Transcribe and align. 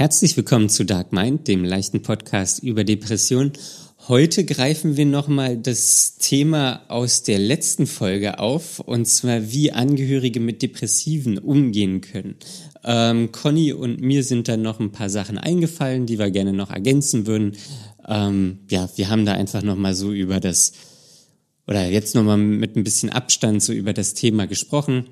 Herzlich 0.00 0.34
willkommen 0.34 0.70
zu 0.70 0.86
Dark 0.86 1.12
Mind, 1.12 1.46
dem 1.46 1.62
leichten 1.62 2.00
Podcast 2.00 2.62
über 2.62 2.84
Depression. 2.84 3.52
Heute 4.08 4.46
greifen 4.46 4.96
wir 4.96 5.04
nochmal 5.04 5.58
das 5.58 6.16
Thema 6.16 6.80
aus 6.88 7.22
der 7.22 7.38
letzten 7.38 7.86
Folge 7.86 8.38
auf, 8.38 8.78
und 8.78 9.04
zwar 9.04 9.52
wie 9.52 9.72
Angehörige 9.72 10.40
mit 10.40 10.62
Depressiven 10.62 11.36
umgehen 11.36 12.00
können. 12.00 12.36
Ähm, 12.82 13.30
Conny 13.30 13.74
und 13.74 14.00
mir 14.00 14.24
sind 14.24 14.48
dann 14.48 14.62
noch 14.62 14.80
ein 14.80 14.90
paar 14.90 15.10
Sachen 15.10 15.36
eingefallen, 15.36 16.06
die 16.06 16.18
wir 16.18 16.30
gerne 16.30 16.54
noch 16.54 16.70
ergänzen 16.70 17.26
würden. 17.26 17.58
Ähm, 18.08 18.60
ja, 18.70 18.88
wir 18.96 19.10
haben 19.10 19.26
da 19.26 19.34
einfach 19.34 19.62
nochmal 19.62 19.92
so 19.92 20.12
über 20.12 20.40
das, 20.40 20.72
oder 21.66 21.86
jetzt 21.90 22.14
nochmal 22.14 22.38
mit 22.38 22.74
ein 22.74 22.84
bisschen 22.84 23.10
Abstand 23.10 23.62
so 23.62 23.74
über 23.74 23.92
das 23.92 24.14
Thema 24.14 24.46
gesprochen. 24.46 25.08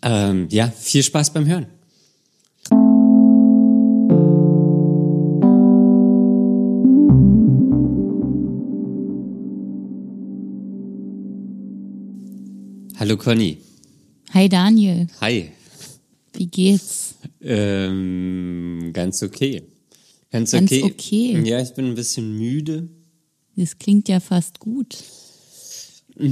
Ähm, 0.00 0.48
ja, 0.50 0.68
viel 0.68 1.02
Spaß 1.02 1.34
beim 1.34 1.44
Hören. 1.44 1.66
Hallo 12.98 13.16
Conny. 13.16 13.58
Hi 14.34 14.48
Daniel. 14.48 15.06
Hi. 15.20 15.52
Wie 16.32 16.46
geht's? 16.48 17.14
Ähm, 17.40 18.90
ganz 18.92 19.22
okay. 19.22 19.62
Ganz, 20.32 20.50
Ganz 20.50 20.72
okay. 20.72 20.82
okay. 20.82 21.42
Ja, 21.48 21.62
ich 21.62 21.74
bin 21.74 21.86
ein 21.86 21.94
bisschen 21.94 22.36
müde. 22.36 22.88
Das 23.54 23.78
klingt 23.78 24.08
ja 24.08 24.18
fast 24.18 24.58
gut. 24.58 24.96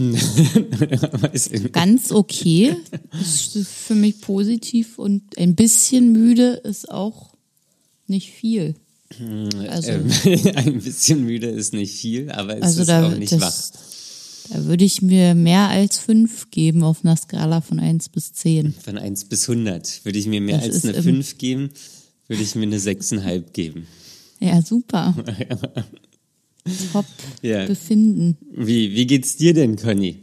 Ganz 1.71 2.11
okay. 2.11 2.77
Das 3.13 3.55
ist 3.55 3.69
für 3.69 3.95
mich 3.95 4.21
positiv 4.21 4.99
und 4.99 5.39
ein 5.39 5.55
bisschen 5.55 6.11
müde 6.11 6.61
ist 6.65 6.91
auch 6.91 7.37
nicht 8.09 8.33
viel. 8.33 8.75
Also, 9.69 9.93
Ähm, 9.93 10.11
ein 10.57 10.81
bisschen 10.81 11.25
müde 11.25 11.47
ist 11.47 11.73
nicht 11.75 11.95
viel, 11.95 12.29
aber 12.33 12.57
es 12.57 12.63
also 12.63 12.81
ist 12.81 12.89
da, 12.89 13.07
auch 13.07 13.17
nicht 13.17 13.41
wach. 13.41 13.55
Da 14.51 14.65
würde 14.65 14.85
ich 14.85 15.03
mir 15.03 15.35
mehr 15.35 15.69
als 15.69 15.99
fünf 15.99 16.51
geben 16.51 16.83
auf 16.83 17.05
einer 17.05 17.17
Skala 17.17 17.61
von 17.61 17.81
eins 17.81 18.09
bis 18.09 18.33
zehn. 18.33 18.73
Von 18.85 18.97
1 18.99 19.25
bis 19.27 19.49
100 19.49 20.05
würde 20.05 20.19
ich 20.19 20.27
mir 20.27 20.41
mehr 20.41 20.59
Das 20.59 20.67
als 20.67 20.85
eine 20.85 20.95
im- 20.95 21.03
5 21.03 21.39
geben, 21.39 21.71
würde 22.29 22.43
ich 22.43 22.55
mir 22.55 22.63
eine 22.65 22.79
6,5 22.79 23.53
geben. 23.53 23.87
Ja, 24.41 24.61
super. 24.63 25.15
Top 26.93 27.07
Ja. 27.43 27.67
Befinden. 27.67 28.37
Wie, 28.53 28.95
wie 28.95 29.07
geht's 29.07 29.37
dir 29.37 29.55
denn, 29.55 29.77
Conny? 29.77 30.19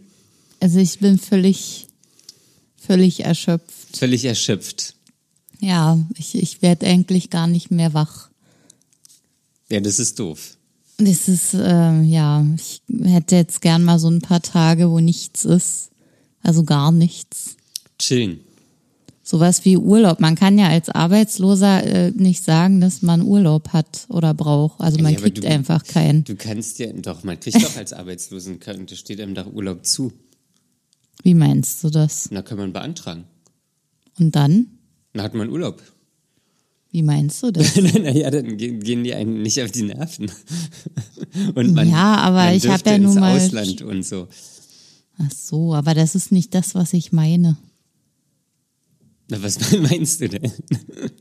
Also 0.59 0.79
ich 0.79 0.99
bin 0.99 1.17
völlig, 1.17 1.87
völlig 2.75 3.21
erschöpft. 3.25 3.97
Völlig 3.97 4.25
erschöpft. 4.25 4.95
Ja, 5.59 5.97
ich, 6.17 6.35
ich 6.35 6.61
werde 6.61 6.85
eigentlich 6.87 7.29
gar 7.29 7.47
nicht 7.47 7.71
mehr 7.71 7.93
wach. 7.93 8.29
Ja, 9.69 9.79
das 9.79 9.99
ist 9.99 10.19
doof. 10.19 10.57
Das 10.97 11.27
ist, 11.27 11.53
äh, 11.55 12.01
ja, 12.03 12.45
ich 12.55 12.81
hätte 13.03 13.35
jetzt 13.35 13.61
gern 13.61 13.83
mal 13.83 13.99
so 13.99 14.09
ein 14.09 14.21
paar 14.21 14.41
Tage, 14.41 14.89
wo 14.91 14.99
nichts 14.99 15.43
ist. 15.45 15.89
Also 16.41 16.63
gar 16.63 16.91
nichts. 16.91 17.55
Chillen. 17.97 18.39
Sowas 19.25 19.63
wie 19.63 19.77
Urlaub. 19.77 20.19
Man 20.19 20.35
kann 20.35 20.57
ja 20.59 20.67
als 20.67 20.89
Arbeitsloser 20.89 21.83
äh, 21.85 22.11
nicht 22.11 22.43
sagen, 22.43 22.81
dass 22.81 23.01
man 23.01 23.21
Urlaub 23.21 23.69
hat 23.69 24.05
oder 24.09 24.33
braucht. 24.33 24.81
Also 24.81 25.01
man 25.01 25.13
Ja, 25.13 25.19
kriegt 25.19 25.43
du- 25.43 25.47
einfach 25.47 25.83
keinen. 25.85 26.25
Du 26.25 26.35
kannst 26.35 26.77
ja, 26.79 26.91
doch, 26.91 27.23
man 27.23 27.39
kriegt 27.39 27.63
doch 27.63 27.75
als 27.77 27.93
Arbeitslosen, 27.93 28.59
das 28.59 28.97
steht 28.99 29.21
einem 29.21 29.33
doch 29.33 29.51
Urlaub 29.51 29.85
zu. 29.85 30.11
Wie 31.23 31.33
meinst 31.33 31.83
du 31.85 31.89
das? 31.89 32.27
Da 32.31 32.41
kann 32.41 32.57
man 32.57 32.73
beantragen. 32.73 33.23
Und 34.19 34.35
dann? 34.35 34.67
Dann 35.13 35.23
hat 35.23 35.33
man 35.33 35.49
Urlaub. 35.49 35.81
Wie 36.93 37.01
meinst 37.01 37.41
du 37.41 37.51
das? 37.51 37.75
naja, 37.75 38.29
dann 38.29 38.55
gehen, 38.55 39.03
die 39.03 39.13
einen 39.15 39.41
nicht 39.41 39.59
auf 39.61 39.71
die 39.71 39.81
Nerven. 39.81 40.31
Und 41.55 41.73
man, 41.73 41.89
Ja, 41.89 42.17
aber 42.17 42.45
man 42.45 42.53
ich 42.55 42.63
hab 42.67 42.83
dürfte 42.83 42.89
ja 42.91 42.97
nun 42.99 43.11
ins 43.13 43.19
mal- 43.19 43.35
Ausland 43.35 43.81
und 43.81 44.05
so. 44.05 44.27
Ach 45.17 45.31
so, 45.31 45.73
aber 45.73 45.95
das 45.95 46.13
ist 46.15 46.31
nicht 46.31 46.53
das, 46.53 46.75
was 46.75 46.93
ich 46.93 47.11
meine. 47.11 47.57
Na, 49.27 49.41
was 49.41 49.57
meinst 49.79 50.21
du 50.21 50.29
denn? 50.29 50.51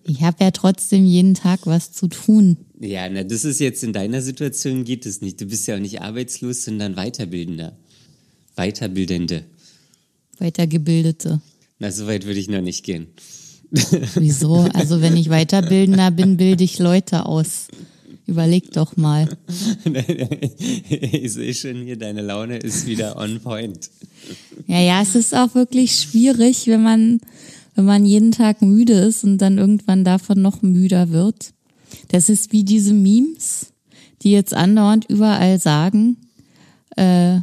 Ich 0.04 0.22
habe 0.22 0.44
ja 0.44 0.50
trotzdem 0.50 1.06
jeden 1.06 1.32
Tag 1.34 1.60
was 1.64 1.92
zu 1.92 2.08
tun. 2.08 2.58
Ja, 2.78 3.08
na, 3.08 3.24
das 3.24 3.44
ist 3.46 3.58
jetzt 3.60 3.82
in 3.82 3.94
deiner 3.94 4.20
Situation 4.20 4.84
geht 4.84 5.06
es 5.06 5.22
nicht. 5.22 5.40
Du 5.40 5.46
bist 5.46 5.66
ja 5.68 5.76
auch 5.76 5.80
nicht 5.80 6.02
arbeitslos, 6.02 6.64
sondern 6.64 6.96
Weiterbildender. 6.96 7.76
Weiterbildende. 8.56 9.44
Weitergebildete. 10.38 11.40
Na, 11.78 11.90
so 11.90 12.06
weit 12.06 12.26
würde 12.26 12.40
ich 12.40 12.48
noch 12.48 12.60
nicht 12.60 12.84
gehen. 12.84 13.06
Wieso? 14.14 14.68
Also 14.74 15.00
wenn 15.00 15.16
ich 15.16 15.28
Weiterbildender 15.28 16.10
bin, 16.10 16.36
bilde 16.36 16.64
ich 16.64 16.78
Leute 16.78 17.26
aus. 17.26 17.68
Überleg 18.26 18.70
doch 18.72 18.96
mal. 18.96 19.28
ich 20.90 21.32
sehe 21.32 21.54
schon 21.54 21.82
hier, 21.82 21.96
deine 21.96 22.22
Laune 22.22 22.58
ist 22.58 22.86
wieder 22.86 23.16
on 23.16 23.40
point. 23.40 23.90
Ja, 24.66 24.80
ja, 24.80 25.02
es 25.02 25.14
ist 25.14 25.34
auch 25.34 25.54
wirklich 25.54 25.94
schwierig, 25.94 26.66
wenn 26.66 26.82
man, 26.82 27.20
wenn 27.74 27.84
man 27.84 28.04
jeden 28.04 28.30
Tag 28.30 28.62
müde 28.62 28.92
ist 28.92 29.24
und 29.24 29.38
dann 29.38 29.58
irgendwann 29.58 30.04
davon 30.04 30.40
noch 30.40 30.62
müder 30.62 31.10
wird. 31.10 31.52
Das 32.08 32.28
ist 32.28 32.52
wie 32.52 32.62
diese 32.62 32.94
Memes, 32.94 33.72
die 34.22 34.30
jetzt 34.30 34.54
andauernd 34.54 35.06
überall 35.08 35.58
sagen, 35.58 36.16
äh, 36.96 37.40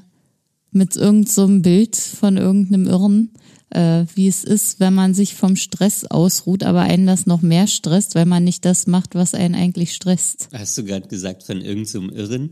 mit 0.71 0.95
irgendeinem 0.95 1.25
so 1.25 1.47
Bild 1.61 1.95
von 1.95 2.37
irgendeinem 2.37 2.87
Irren, 2.87 3.31
äh, 3.71 4.05
wie 4.15 4.27
es 4.27 4.43
ist, 4.43 4.79
wenn 4.79 4.93
man 4.93 5.13
sich 5.13 5.35
vom 5.35 5.55
Stress 5.55 6.05
ausruht, 6.05 6.63
aber 6.63 6.81
einen 6.81 7.05
das 7.05 7.25
noch 7.25 7.41
mehr 7.41 7.67
stresst, 7.67 8.15
weil 8.15 8.25
man 8.25 8.43
nicht 8.43 8.65
das 8.65 8.87
macht, 8.87 9.15
was 9.15 9.33
einen 9.33 9.55
eigentlich 9.55 9.93
stresst. 9.93 10.49
Hast 10.53 10.77
du 10.77 10.83
gerade 10.83 11.07
gesagt 11.07 11.43
von 11.43 11.61
irgendeinem 11.61 12.09
Irren? 12.09 12.49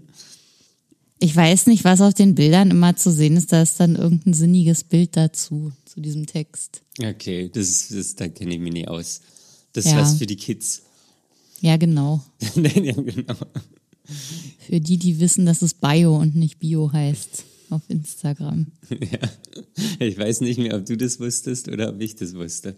Ich 1.20 1.36
weiß 1.36 1.66
nicht, 1.66 1.84
was 1.84 2.02
auf 2.02 2.14
den 2.14 2.36
Bildern 2.36 2.70
immer 2.70 2.96
zu 2.96 3.12
sehen 3.12 3.38
ist. 3.38 3.52
Da 3.52 3.64
ist 3.64 3.80
dann 3.80 3.96
irgendein 3.96 4.36
sinniges 4.36 4.84
Bild 4.84 5.18
dazu, 5.18 5.72
zu 5.86 6.00
diesem 6.00 6.28
Text. 6.28 6.84
Okay, 7.04 7.50
das 7.52 7.68
ist, 7.68 7.94
das, 7.96 8.16
da 8.16 8.28
kenne 8.28 8.54
ich 8.54 8.60
mich 8.60 8.74
nicht 8.74 8.88
aus. 8.88 9.22
Das 9.74 9.86
ist 9.86 9.92
Ja. 9.92 9.98
was 10.02 10.16
für 10.18 10.26
die 10.28 10.36
Kids. 10.36 10.84
Ja, 11.60 11.76
genau. 11.78 12.24
ja, 12.56 12.92
genau. 12.94 13.34
Für 14.60 14.80
die, 14.80 14.98
die 14.98 15.20
wissen, 15.20 15.48
dass 15.48 15.64
es 15.64 15.74
Bio 15.74 16.16
und 16.16 16.36
nicht 16.36 16.60
Bio 16.60 16.94
heißt 16.94 17.46
auf 17.70 17.82
Instagram. 17.88 18.68
Ja. 18.90 19.20
Ich 20.00 20.18
weiß 20.18 20.42
nicht 20.42 20.60
mehr, 20.60 20.76
ob 20.76 20.86
du 20.86 20.98
das 20.98 21.20
wusstest 21.20 21.68
oder 21.68 21.90
ob 21.90 22.02
ich 22.02 22.16
das 22.16 22.36
wusste. 22.36 22.76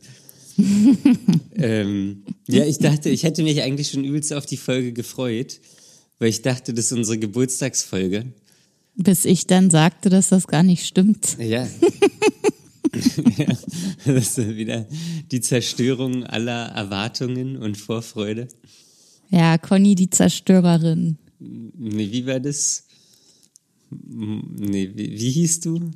ähm, 1.56 2.24
ja, 2.48 2.66
ich 2.66 2.78
dachte, 2.78 3.10
ich 3.10 3.24
hätte 3.24 3.44
mich 3.44 3.62
eigentlich 3.62 3.90
schon 3.90 4.04
übelst 4.04 4.34
auf 4.34 4.46
die 4.46 4.58
Folge 4.58 4.94
gefreut, 4.94 5.60
weil 6.20 6.30
ich 6.30 6.42
dachte, 6.42 6.74
das 6.74 6.86
ist 6.86 6.92
unsere 6.94 7.18
Geburtstagsfolge. 7.18 8.26
Bis 8.96 9.26
ich 9.26 9.48
dann 9.48 9.70
sagte, 9.70 10.10
dass 10.10 10.30
das 10.30 10.48
gar 10.48 10.64
nicht 10.64 10.86
stimmt. 10.86 11.38
Ja. 11.40 11.68
ja. 13.38 13.58
Das 14.06 14.38
ist 14.38 14.56
wieder 14.56 14.88
die 15.32 15.42
Zerstörung 15.42 16.26
aller 16.26 16.68
Erwartungen 16.68 17.58
und 17.58 17.78
Vorfreude. 17.78 18.48
Ja, 19.30 19.58
Conny, 19.58 19.96
die 19.96 20.10
Zerstörerin. 20.10 21.18
Nee, 21.40 22.12
wie 22.12 22.26
war 22.26 22.40
das? 22.40 22.88
Nee, 23.92 24.92
wie, 24.96 25.20
wie 25.20 25.32
hieß 25.32 25.62
du? 25.62 25.92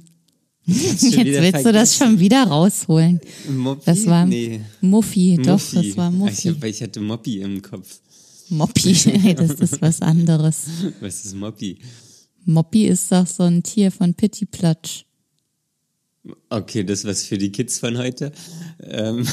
Ich 0.66 0.82
Jetzt 0.84 1.04
willst 1.14 1.66
du 1.66 1.72
das 1.74 1.96
vergessen. 1.96 1.98
schon 1.98 2.20
wieder 2.20 2.44
rausholen. 2.44 3.20
Moppi? 3.50 3.82
Das 3.86 4.06
war 4.06 4.26
nee. 4.26 4.62
Muffi, 4.82 5.38
doch, 5.44 5.54
Muffi. 5.54 5.76
das 5.76 5.98
war 5.98 6.10
Ich, 6.12 6.18
Muffi. 6.18 6.48
hab, 6.50 6.64
ich 6.64 6.82
hatte 6.82 7.02
Moppi 7.02 7.42
im 7.42 7.62
Kopf. 7.62 8.00
Moppi, 8.50 8.94
das 9.38 9.52
ist 9.60 9.82
was 9.82 10.02
anderes. 10.02 10.66
Was 11.02 11.26
ist 11.26 11.36
Moppi? 11.36 11.80
Moppi 12.46 12.86
ist 12.88 13.12
doch 13.12 13.28
so 13.28 13.44
ein 13.44 13.62
Tier 13.64 13.92
von 13.92 14.14
Pittiplatsch. 14.14 15.04
Okay, 16.50 16.84
das 16.86 17.04
was 17.04 17.24
für 17.24 17.38
die 17.38 17.52
Kids 17.52 17.80
von 17.80 17.98
heute. 17.98 18.32
Ähm, 18.80 19.28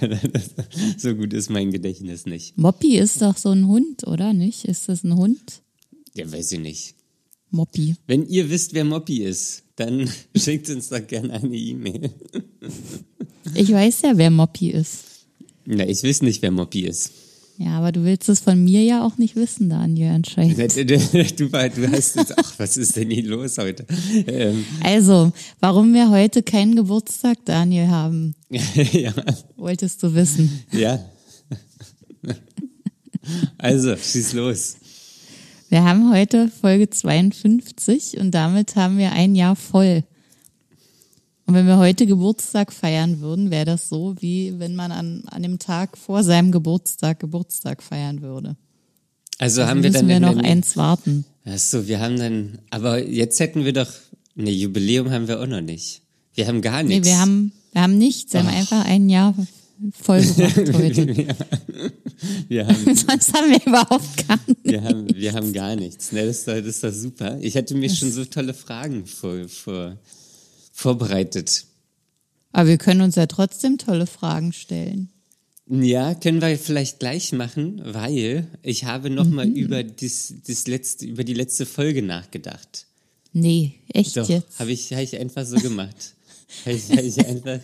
so 0.96 1.14
gut 1.14 1.32
ist 1.32 1.50
mein 1.50 1.70
Gedächtnis 1.72 2.26
nicht. 2.26 2.56
Moppi 2.56 2.96
ist 2.98 3.20
doch 3.20 3.36
so 3.36 3.50
ein 3.50 3.66
Hund, 3.66 4.06
oder 4.06 4.32
nicht? 4.32 4.64
Ist 4.64 4.88
das 4.88 5.02
ein 5.04 5.16
Hund? 5.16 5.62
Ja, 6.14 6.30
weiß 6.30 6.52
ich 6.52 6.60
nicht. 6.60 6.94
Moppi. 7.50 7.96
Wenn 8.06 8.26
ihr 8.28 8.48
wisst, 8.50 8.74
wer 8.74 8.84
Moppi 8.84 9.22
ist, 9.24 9.62
dann 9.76 10.08
schickt 10.36 10.68
uns 10.70 10.88
doch 10.88 11.04
gerne 11.06 11.32
eine 11.34 11.56
E-Mail. 11.56 12.10
Ich 13.54 13.70
weiß 13.72 14.02
ja, 14.02 14.12
wer 14.16 14.30
Moppi 14.30 14.70
ist. 14.70 14.98
Na, 15.64 15.86
ich 15.86 16.02
weiß 16.02 16.22
nicht, 16.22 16.42
wer 16.42 16.50
Moppi 16.50 16.82
ist. 16.86 17.10
Ja, 17.58 17.76
aber 17.78 17.92
du 17.92 18.04
willst 18.04 18.28
es 18.30 18.40
von 18.40 18.62
mir 18.64 18.82
ja 18.82 19.04
auch 19.06 19.18
nicht 19.18 19.36
wissen, 19.36 19.68
Daniel, 19.68 20.12
anscheinend. 20.12 20.56
Du, 21.38 21.52
war- 21.52 21.68
du 21.68 21.90
hast 21.92 22.16
jetzt, 22.16 22.38
ach, 22.38 22.54
was 22.58 22.76
ist 22.78 22.96
denn 22.96 23.10
hier 23.10 23.24
los 23.26 23.58
heute? 23.58 23.84
Ähm, 24.26 24.64
Also, 24.82 25.30
warum 25.60 25.92
wir 25.92 26.08
heute 26.10 26.42
keinen 26.42 26.74
Geburtstag, 26.76 27.44
Daniel, 27.44 27.88
haben, 27.88 28.34
ja, 28.92 29.12
wolltest 29.56 30.02
du 30.02 30.14
wissen. 30.14 30.62
ja. 30.72 31.04
Also, 33.58 33.94
schieß 33.96 34.32
los. 34.32 34.76
Wir 35.70 35.84
haben 35.84 36.12
heute 36.12 36.48
Folge 36.48 36.90
52 36.90 38.18
und 38.18 38.32
damit 38.32 38.74
haben 38.76 38.98
wir 38.98 39.12
ein 39.12 39.34
Jahr 39.36 39.54
voll. 39.56 40.02
Und 41.46 41.54
wenn 41.54 41.66
wir 41.66 41.78
heute 41.78 42.06
Geburtstag 42.06 42.72
feiern 42.72 43.20
würden, 43.20 43.50
wäre 43.50 43.64
das 43.66 43.88
so, 43.88 44.14
wie 44.20 44.58
wenn 44.58 44.74
man 44.74 44.90
an, 44.92 45.22
an 45.26 45.42
dem 45.42 45.58
Tag 45.58 45.96
vor 45.96 46.22
seinem 46.24 46.50
Geburtstag 46.52 47.20
Geburtstag 47.20 47.82
feiern 47.82 48.20
würde. 48.20 48.56
Also, 49.38 49.62
Also 49.62 49.70
haben 49.70 49.82
wir 49.82 49.90
müssen 49.90 50.08
dann 50.08 50.08
wir 50.08 50.20
noch 50.20 50.28
einen- 50.30 50.44
eins 50.44 50.76
warten. 50.76 51.24
Ach 51.44 51.58
so, 51.58 51.86
wir 51.88 52.00
haben 52.00 52.18
dann, 52.18 52.58
aber 52.70 53.04
jetzt 53.06 53.40
hätten 53.40 53.64
wir 53.64 53.72
doch, 53.72 53.90
ne, 54.34 54.50
Jubiläum 54.50 55.10
haben 55.10 55.28
wir 55.28 55.40
auch 55.40 55.46
noch 55.46 55.62
nicht. 55.62 56.02
Wir 56.34 56.46
haben 56.46 56.60
gar 56.62 56.82
Nee, 56.82 56.96
nichts. 56.96 57.08
wir 57.08 57.18
haben, 57.18 57.52
wir 57.72 57.82
haben 57.82 57.96
nichts, 57.98 58.32
wir 58.32 58.40
haben 58.40 58.48
einfach 58.54 58.84
ein 58.84 59.08
Jahr 59.08 59.34
vollgebracht 59.92 60.56
heute. 60.74 61.36
wir 62.48 62.66
haben, 62.66 62.84
Sonst 62.96 63.32
haben 63.34 63.50
wir 63.50 63.66
überhaupt 63.66 64.28
gar 64.28 64.38
nichts. 64.46 64.62
wir 64.64 64.82
haben, 64.82 65.14
wir 65.14 65.32
haben 65.32 65.52
gar 65.52 65.76
nichts. 65.76 66.12
Ne, 66.12 66.26
das, 66.26 66.38
ist 66.38 66.48
doch, 66.48 66.54
das 66.54 66.66
ist 66.66 66.84
doch 66.84 66.92
super. 66.92 67.38
Ich 67.40 67.56
hatte 67.56 67.74
mir 67.74 67.88
schon 67.90 68.10
so 68.12 68.24
tolle 68.24 68.54
Fragen 68.54 69.06
vor, 69.06 69.48
vor, 69.48 69.98
vorbereitet. 70.72 71.64
Aber 72.52 72.68
wir 72.68 72.78
können 72.78 73.00
uns 73.00 73.14
ja 73.16 73.26
trotzdem 73.26 73.78
tolle 73.78 74.06
Fragen 74.06 74.52
stellen. 74.52 75.08
Ja, 75.68 76.14
können 76.14 76.40
wir 76.42 76.58
vielleicht 76.58 76.98
gleich 76.98 77.32
machen, 77.32 77.80
weil 77.84 78.48
ich 78.62 78.84
habe 78.86 79.08
noch 79.08 79.28
mal 79.28 79.46
Mhm. 79.46 79.54
über 79.54 79.84
das, 79.84 80.34
das 80.46 80.66
letzte, 80.66 81.06
über 81.06 81.22
die 81.22 81.34
letzte 81.34 81.64
Folge 81.64 82.02
nachgedacht. 82.02 82.86
Nee, 83.32 83.74
echt 83.86 84.16
Doch, 84.16 84.28
jetzt. 84.28 84.58
habe 84.58 84.72
ich, 84.72 84.92
hab 84.92 84.98
ich 85.00 85.16
einfach 85.16 85.46
so 85.46 85.56
gemacht. 85.56 86.14
habe 86.66 86.74
ich, 86.74 86.90
hab 86.90 87.04
ich 87.04 87.24
einfach. 87.24 87.60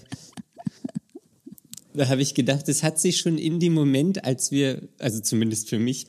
Da 1.97 2.09
habe 2.09 2.23
ich 2.23 2.35
gedacht, 2.35 2.69
es 2.69 2.83
hat 2.83 3.01
sich 3.01 3.19
schon 3.19 3.39
in 3.39 3.59
dem 3.61 3.73
Moment, 3.75 4.25
als 4.25 4.51
wir, 4.51 4.89
also 4.99 5.21
zumindest 5.21 5.69
für 5.69 5.79
mich, 5.79 6.07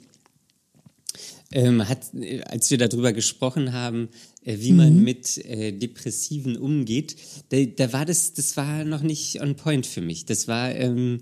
ähm, 1.51 1.87
hat, 1.87 2.13
äh, 2.13 2.41
als 2.43 2.69
wir 2.71 2.77
darüber 2.77 3.13
gesprochen 3.13 3.71
haben, 3.73 4.09
äh, 4.43 4.57
wie 4.59 4.71
Mhm. 4.71 4.77
man 4.77 5.03
mit 5.03 5.37
äh, 5.45 5.71
Depressiven 5.71 6.57
umgeht, 6.57 7.15
da, 7.49 7.63
da 7.63 7.93
war 7.93 8.05
das, 8.05 8.33
das 8.33 8.57
war 8.57 8.83
noch 8.83 9.01
nicht 9.01 9.41
on 9.41 9.55
point 9.55 9.85
für 9.85 10.01
mich. 10.01 10.25
Das 10.25 10.47
war, 10.47 10.75
ähm, 10.75 11.21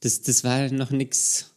das, 0.00 0.22
das 0.22 0.44
war 0.44 0.70
noch 0.70 0.90
nix. 0.90 1.52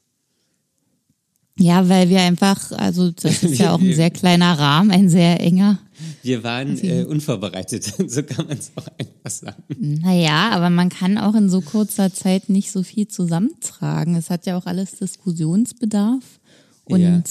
Ja, 1.57 1.89
weil 1.89 2.09
wir 2.09 2.21
einfach, 2.21 2.71
also 2.71 3.11
das 3.11 3.43
ist 3.43 3.59
ja 3.59 3.73
auch 3.73 3.81
ein 3.81 3.93
sehr 3.93 4.11
kleiner 4.11 4.57
Rahmen, 4.57 4.91
ein 4.91 5.09
sehr 5.09 5.41
enger. 5.41 5.79
Wir 6.21 6.43
waren 6.43 6.77
äh, 6.79 7.03
unvorbereitet, 7.03 7.83
so 8.07 8.23
kann 8.23 8.47
man 8.47 8.57
es 8.57 8.71
auch 8.75 8.87
einfach 8.97 9.29
sagen. 9.31 9.63
Naja, 9.77 10.49
aber 10.51 10.69
man 10.69 10.89
kann 10.89 11.17
auch 11.17 11.35
in 11.35 11.49
so 11.49 11.61
kurzer 11.61 12.13
Zeit 12.13 12.49
nicht 12.49 12.71
so 12.71 12.83
viel 12.83 13.07
zusammentragen. 13.07 14.15
Es 14.15 14.29
hat 14.29 14.45
ja 14.45 14.57
auch 14.57 14.65
alles 14.65 14.91
Diskussionsbedarf. 14.97 16.23
Und 16.85 17.01
Ja. 17.01 17.21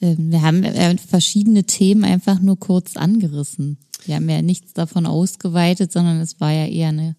ähm, 0.00 0.30
wir 0.30 0.42
haben 0.42 0.64
äh, 0.64 0.96
verschiedene 0.98 1.64
Themen 1.64 2.04
einfach 2.04 2.40
nur 2.40 2.58
kurz 2.58 2.96
angerissen. 2.96 3.78
Wir 4.04 4.16
haben 4.16 4.28
ja 4.28 4.40
nichts 4.42 4.72
davon 4.72 5.06
ausgeweitet, 5.06 5.92
sondern 5.92 6.20
es 6.20 6.40
war 6.40 6.52
ja 6.52 6.66
eher 6.66 6.88
eine, 6.88 7.16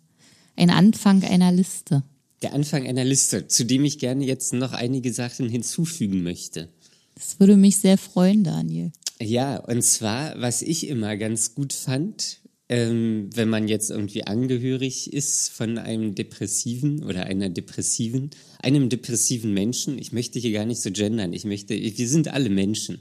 ein 0.55 0.69
Anfang 0.69 1.23
einer 1.23 1.51
Liste. 1.51 2.03
Der 2.41 2.53
Anfang 2.53 2.85
einer 2.87 3.03
Liste, 3.03 3.47
zu 3.47 3.65
dem 3.65 3.83
ich 3.83 3.99
gerne 3.99 4.23
jetzt 4.25 4.53
noch 4.53 4.71
einige 4.73 5.11
Sachen 5.11 5.49
hinzufügen 5.49 6.23
möchte. 6.23 6.69
Das 7.15 7.39
würde 7.39 7.57
mich 7.57 7.77
sehr 7.79 7.97
freuen, 7.97 8.43
Daniel. 8.43 8.91
Ja, 9.19 9.57
und 9.57 9.81
zwar, 9.81 10.39
was 10.39 10.61
ich 10.61 10.87
immer 10.87 11.17
ganz 11.17 11.55
gut 11.55 11.73
fand, 11.73 12.39
ähm, 12.69 13.29
wenn 13.33 13.49
man 13.49 13.67
jetzt 13.67 13.89
irgendwie 13.89 14.27
angehörig 14.27 15.13
ist 15.13 15.49
von 15.49 15.77
einem 15.77 16.15
Depressiven 16.15 17.03
oder 17.03 17.25
einer 17.25 17.49
Depressiven, 17.49 18.29
einem 18.61 18.89
depressiven 18.89 19.53
Menschen, 19.53 19.97
ich 19.97 20.11
möchte 20.11 20.39
hier 20.39 20.51
gar 20.51 20.65
nicht 20.65 20.81
so 20.81 20.91
gendern, 20.91 21.33
ich 21.33 21.45
möchte, 21.45 21.75
wir 21.75 22.09
sind 22.09 22.27
alle 22.27 22.49
Menschen. 22.49 22.99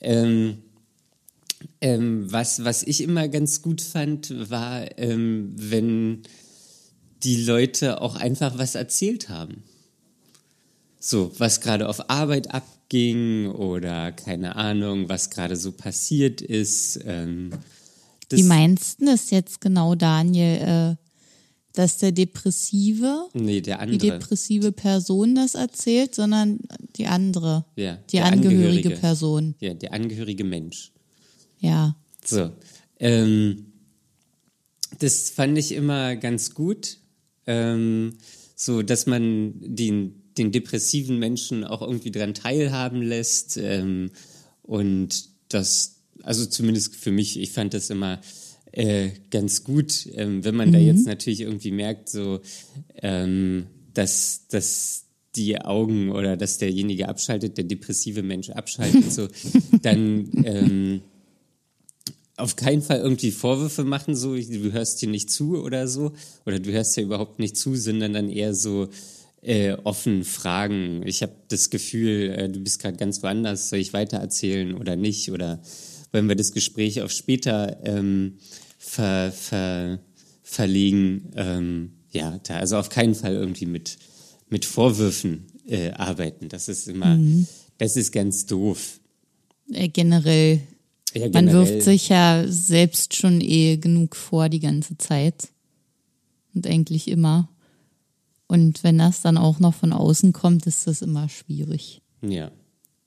Ähm, 0.00 0.58
ähm, 1.80 2.30
was, 2.30 2.64
was 2.64 2.82
ich 2.82 3.00
immer 3.00 3.28
ganz 3.28 3.62
gut 3.62 3.80
fand, 3.80 4.50
war, 4.50 4.98
ähm, 4.98 5.52
wenn 5.56 6.22
die 7.22 7.42
Leute 7.42 8.02
auch 8.02 8.16
einfach 8.16 8.58
was 8.58 8.74
erzählt 8.74 9.30
haben. 9.30 9.62
So, 11.00 11.32
was 11.38 11.60
gerade 11.60 11.88
auf 11.88 12.10
Arbeit 12.10 12.52
abging 12.84 13.50
oder 13.50 14.12
keine 14.12 14.56
Ahnung, 14.56 15.08
was 15.08 15.30
gerade 15.30 15.56
so 15.56 15.72
passiert 15.72 16.40
ist. 16.40 17.00
Ähm, 17.04 17.50
Wie 18.30 18.42
meinst 18.42 19.00
du 19.00 19.06
das 19.06 19.30
jetzt 19.30 19.60
genau, 19.60 19.94
Daniel? 19.94 20.96
Äh, 20.96 21.04
dass 21.72 21.98
der 21.98 22.12
Depressive, 22.12 23.26
nee, 23.32 23.60
der 23.60 23.84
die 23.84 23.98
depressive 23.98 24.70
Person 24.70 25.34
das 25.34 25.56
erzählt, 25.56 26.14
sondern 26.14 26.60
die 26.94 27.06
andere, 27.08 27.64
Ja, 27.74 27.98
die 28.10 28.20
angehörige 28.20 28.66
Angehörige. 28.68 28.90
Person. 28.90 29.54
ja, 29.58 29.74
der 29.74 29.92
angehörige 29.92 30.44
Mensch. 30.44 30.92
Ja. 31.58 31.96
So, 32.24 32.52
ähm, 33.00 33.72
das 35.00 35.30
fand 35.30 35.58
ich 35.58 35.72
immer 35.72 36.14
ganz 36.14 36.54
gut, 36.54 36.98
ähm, 37.48 38.18
so 38.54 38.82
dass 38.82 39.06
man 39.06 39.54
den, 39.58 40.22
den 40.38 40.52
depressiven 40.52 41.18
Menschen 41.18 41.64
auch 41.64 41.82
irgendwie 41.82 42.10
dran 42.10 42.34
teilhaben 42.34 43.02
lässt 43.02 43.56
ähm, 43.56 44.10
und 44.62 45.28
das, 45.48 45.96
also 46.22 46.46
zumindest 46.46 46.96
für 46.96 47.12
mich, 47.12 47.38
ich 47.38 47.52
fand 47.52 47.74
das 47.74 47.90
immer 47.90 48.20
äh, 48.72 49.10
ganz 49.30 49.62
gut, 49.62 50.08
ähm, 50.14 50.44
wenn 50.44 50.56
man 50.56 50.72
da 50.72 50.78
jetzt 50.78 51.06
natürlich 51.06 51.42
irgendwie 51.42 51.70
merkt, 51.70 52.08
so, 52.08 52.40
ähm, 53.02 53.66
dass, 53.92 54.48
dass 54.48 55.04
die 55.36 55.60
Augen 55.60 56.10
oder 56.10 56.36
dass 56.36 56.58
derjenige 56.58 57.08
abschaltet, 57.08 57.56
der 57.56 57.64
depressive 57.64 58.22
Mensch 58.22 58.50
abschaltet, 58.50 59.12
so, 59.12 59.28
dann 59.82 60.28
ähm, 60.44 61.00
auf 62.36 62.56
keinen 62.56 62.82
Fall 62.82 62.98
irgendwie 62.98 63.30
Vorwürfe 63.30 63.84
machen, 63.84 64.16
so 64.16 64.34
du 64.34 64.72
hörst 64.72 65.00
hier 65.00 65.08
nicht 65.08 65.30
zu 65.30 65.56
oder 65.62 65.86
so, 65.86 66.12
oder 66.46 66.58
du 66.58 66.72
hörst 66.72 66.96
ja 66.96 67.02
überhaupt 67.02 67.38
nicht 67.38 67.56
zu, 67.56 67.76
sondern 67.76 68.12
dann 68.12 68.28
eher 68.28 68.54
so 68.54 68.88
äh, 69.44 69.76
offen 69.84 70.24
fragen. 70.24 71.02
Ich 71.06 71.22
habe 71.22 71.34
das 71.48 71.70
Gefühl, 71.70 72.30
äh, 72.30 72.48
du 72.48 72.60
bist 72.60 72.80
gerade 72.80 72.96
ganz 72.96 73.22
woanders, 73.22 73.68
soll 73.68 73.78
ich 73.78 73.92
weitererzählen 73.92 74.74
oder 74.74 74.96
nicht? 74.96 75.30
Oder 75.30 75.60
wollen 76.12 76.28
wir 76.28 76.36
das 76.36 76.52
Gespräch 76.52 77.02
auf 77.02 77.10
später 77.10 77.78
ähm, 77.84 78.38
ver, 78.78 79.32
ver, 79.32 80.00
verlegen? 80.42 81.30
Ähm, 81.36 81.92
ja, 82.10 82.38
da, 82.44 82.58
also 82.58 82.76
auf 82.78 82.88
keinen 82.88 83.14
Fall 83.14 83.34
irgendwie 83.34 83.66
mit, 83.66 83.98
mit 84.48 84.64
Vorwürfen 84.64 85.46
äh, 85.66 85.90
arbeiten. 85.90 86.48
Das 86.48 86.68
ist 86.68 86.88
immer, 86.88 87.18
das 87.78 87.96
ist 87.96 88.12
ganz 88.12 88.46
doof. 88.46 89.00
Äh, 89.72 89.88
generell, 89.88 90.60
Ja, 91.14 91.28
man 91.32 91.50
wirft 91.50 91.82
sich 91.82 92.08
ja 92.08 92.44
selbst 92.46 93.14
schon 93.14 93.40
eh 93.40 93.76
genug 93.76 94.16
vor 94.16 94.48
die 94.48 94.60
ganze 94.60 94.96
Zeit. 94.96 95.48
Und 96.54 96.66
eigentlich 96.66 97.08
immer. 97.08 97.48
Und 98.46 98.84
wenn 98.84 98.98
das 98.98 99.22
dann 99.22 99.38
auch 99.38 99.58
noch 99.58 99.74
von 99.74 99.92
außen 99.92 100.32
kommt, 100.32 100.66
ist 100.66 100.86
das 100.86 101.02
immer 101.02 101.28
schwierig. 101.28 102.02
Ja. 102.22 102.50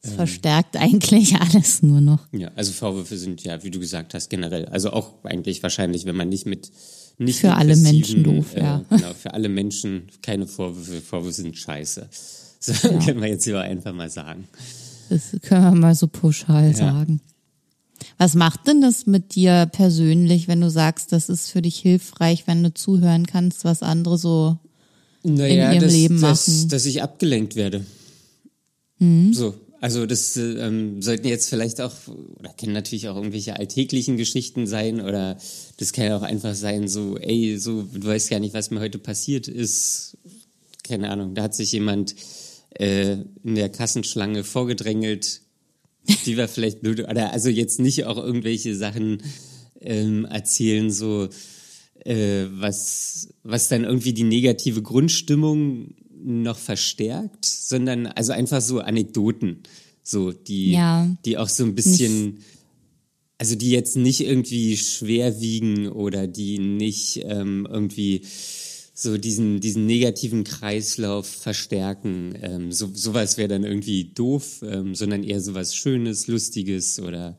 Es 0.02 0.14
verstärkt 0.14 0.78
eigentlich 0.78 1.36
alles 1.40 1.82
nur 1.82 2.02
noch. 2.02 2.28
Ja, 2.32 2.52
also 2.56 2.72
Vorwürfe 2.72 3.18
sind 3.18 3.44
ja, 3.44 3.64
wie 3.64 3.72
du 3.72 3.80
gesagt 3.80 4.14
hast, 4.14 4.30
generell. 4.30 4.66
Also 4.66 4.92
auch 4.92 5.24
eigentlich 5.24 5.64
wahrscheinlich, 5.64 6.06
wenn 6.06 6.16
man 6.16 6.30
nicht 6.30 6.46
mit 6.46 6.72
nicht 7.20 7.40
Für 7.40 7.56
alle 7.56 7.76
Menschen 7.76 8.24
doof, 8.24 8.56
ja. 8.56 8.86
Genau, 8.90 9.14
für 9.16 9.34
alle 9.34 9.50
Menschen 9.50 10.04
keine 10.22 10.46
Vorwürfe. 10.46 11.02
Vorwürfe 11.02 11.42
sind 11.42 11.58
scheiße. 11.58 12.08
So 12.60 12.74
können 12.74 13.22
wir 13.22 13.28
jetzt 13.28 13.44
hier 13.44 13.62
einfach 13.62 13.94
mal 13.94 14.10
sagen. 14.10 14.48
Das 15.10 15.38
können 15.44 15.64
wir 15.64 15.80
mal 15.80 15.96
so 15.96 16.08
pauschal 16.08 16.76
sagen. 16.76 17.22
Was 18.18 18.34
macht 18.34 18.68
denn 18.68 18.82
das 18.82 19.06
mit 19.06 19.36
dir 19.36 19.70
persönlich, 19.72 20.48
wenn 20.48 20.62
du 20.62 20.70
sagst, 20.72 21.12
das 21.12 21.30
ist 21.30 21.52
für 21.52 21.62
dich 21.62 21.78
hilfreich, 21.78 22.48
wenn 22.48 22.64
du 22.64 22.74
zuhören 22.74 23.28
kannst, 23.28 23.64
was 23.64 23.84
andere 23.84 24.18
so 24.18 24.58
Naja, 25.28 25.74
ihrem 25.74 25.84
dass, 25.84 25.92
Leben 25.92 26.20
machen. 26.20 26.64
Mhm. 26.64 26.70
dass 26.70 26.86
ich 26.86 27.02
abgelenkt 27.02 27.56
werde. 27.56 27.86
So, 29.34 29.54
also 29.80 30.06
das 30.06 30.38
äh, 30.38 30.54
ähm, 30.54 31.02
sollten 31.02 31.28
jetzt 31.28 31.50
vielleicht 31.50 31.82
auch, 31.82 31.94
oder 32.40 32.54
können 32.54 32.74
natürlich 32.74 33.10
auch 33.10 33.16
irgendwelche 33.16 33.58
alltäglichen 33.58 34.18
Geschichten 34.18 34.66
sein, 34.66 35.02
oder 35.02 35.38
das 35.78 35.94
kann 35.94 36.06
ja 36.06 36.18
auch 36.18 36.24
einfach 36.24 36.56
sein, 36.56 36.88
so, 36.88 37.18
ey, 37.18 37.58
so, 37.60 37.84
du 37.84 38.08
weißt 38.08 38.30
gar 38.30 38.40
nicht, 38.40 38.54
was 38.54 38.72
mir 38.72 38.80
heute 38.80 38.98
passiert 38.98 39.48
ist. 39.48 40.18
Keine 40.84 41.10
Ahnung, 41.12 41.36
da 41.36 41.44
hat 41.44 41.56
sich 41.56 41.72
jemand 41.74 42.16
äh, 42.72 43.18
in 43.44 43.56
der 43.56 43.70
Kassenschlange 43.70 44.44
vorgedrängelt, 44.44 45.42
die 46.26 46.38
war 46.38 46.48
vielleicht 46.48 46.82
blöd, 46.82 47.02
oder 47.02 47.32
also 47.32 47.50
jetzt 47.50 47.80
nicht 47.80 48.06
auch 48.06 48.18
irgendwelche 48.18 48.76
Sachen 48.76 49.22
ähm, 49.82 50.26
erzählen, 50.26 50.90
so, 50.90 51.30
äh, 52.06 52.46
was, 52.52 53.30
was 53.44 53.68
dann 53.70 53.84
irgendwie 53.84 54.14
die 54.14 54.24
negative 54.24 54.82
Grundstimmung 54.82 55.96
noch 56.24 56.58
verstärkt, 56.58 57.46
sondern 57.46 58.08
also 58.08 58.34
einfach 58.34 58.62
so 58.62 58.80
Anekdoten, 58.80 59.64
so 60.04 60.32
die, 60.32 60.72
Ja. 60.72 61.10
die 61.26 61.38
auch 61.38 61.50
so 61.50 61.64
ein 61.64 61.76
bisschen, 61.76 62.40
also 63.38 63.56
die 63.56 63.72
jetzt 63.72 63.96
nicht 63.98 64.22
irgendwie 64.22 64.78
schwer 64.78 65.40
wiegen 65.40 65.90
oder 65.90 66.28
die 66.28 66.60
nicht 66.60 67.22
ähm, 67.24 67.68
irgendwie 67.70 68.22
so 68.94 69.18
diesen, 69.18 69.60
diesen 69.60 69.86
negativen 69.86 70.44
Kreislauf 70.44 71.28
verstärken. 71.28 72.36
Ähm, 72.42 72.72
so, 72.72 72.90
sowas 72.94 73.38
wäre 73.38 73.48
dann 73.48 73.64
irgendwie 73.64 74.06
doof, 74.06 74.64
ähm, 74.68 74.96
sondern 74.96 75.24
eher 75.24 75.40
sowas 75.40 75.76
Schönes, 75.76 76.26
Lustiges 76.26 77.00
oder 77.00 77.38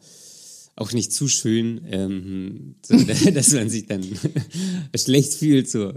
auch 0.78 0.92
nicht 0.92 1.12
zu 1.12 1.28
schön, 1.28 1.80
ähm, 1.90 2.74
so, 2.82 2.96
dass 3.32 3.52
man 3.52 3.68
sich 3.68 3.86
dann 3.86 4.04
schlecht 4.96 5.34
fühlt. 5.34 5.68
So. 5.68 5.92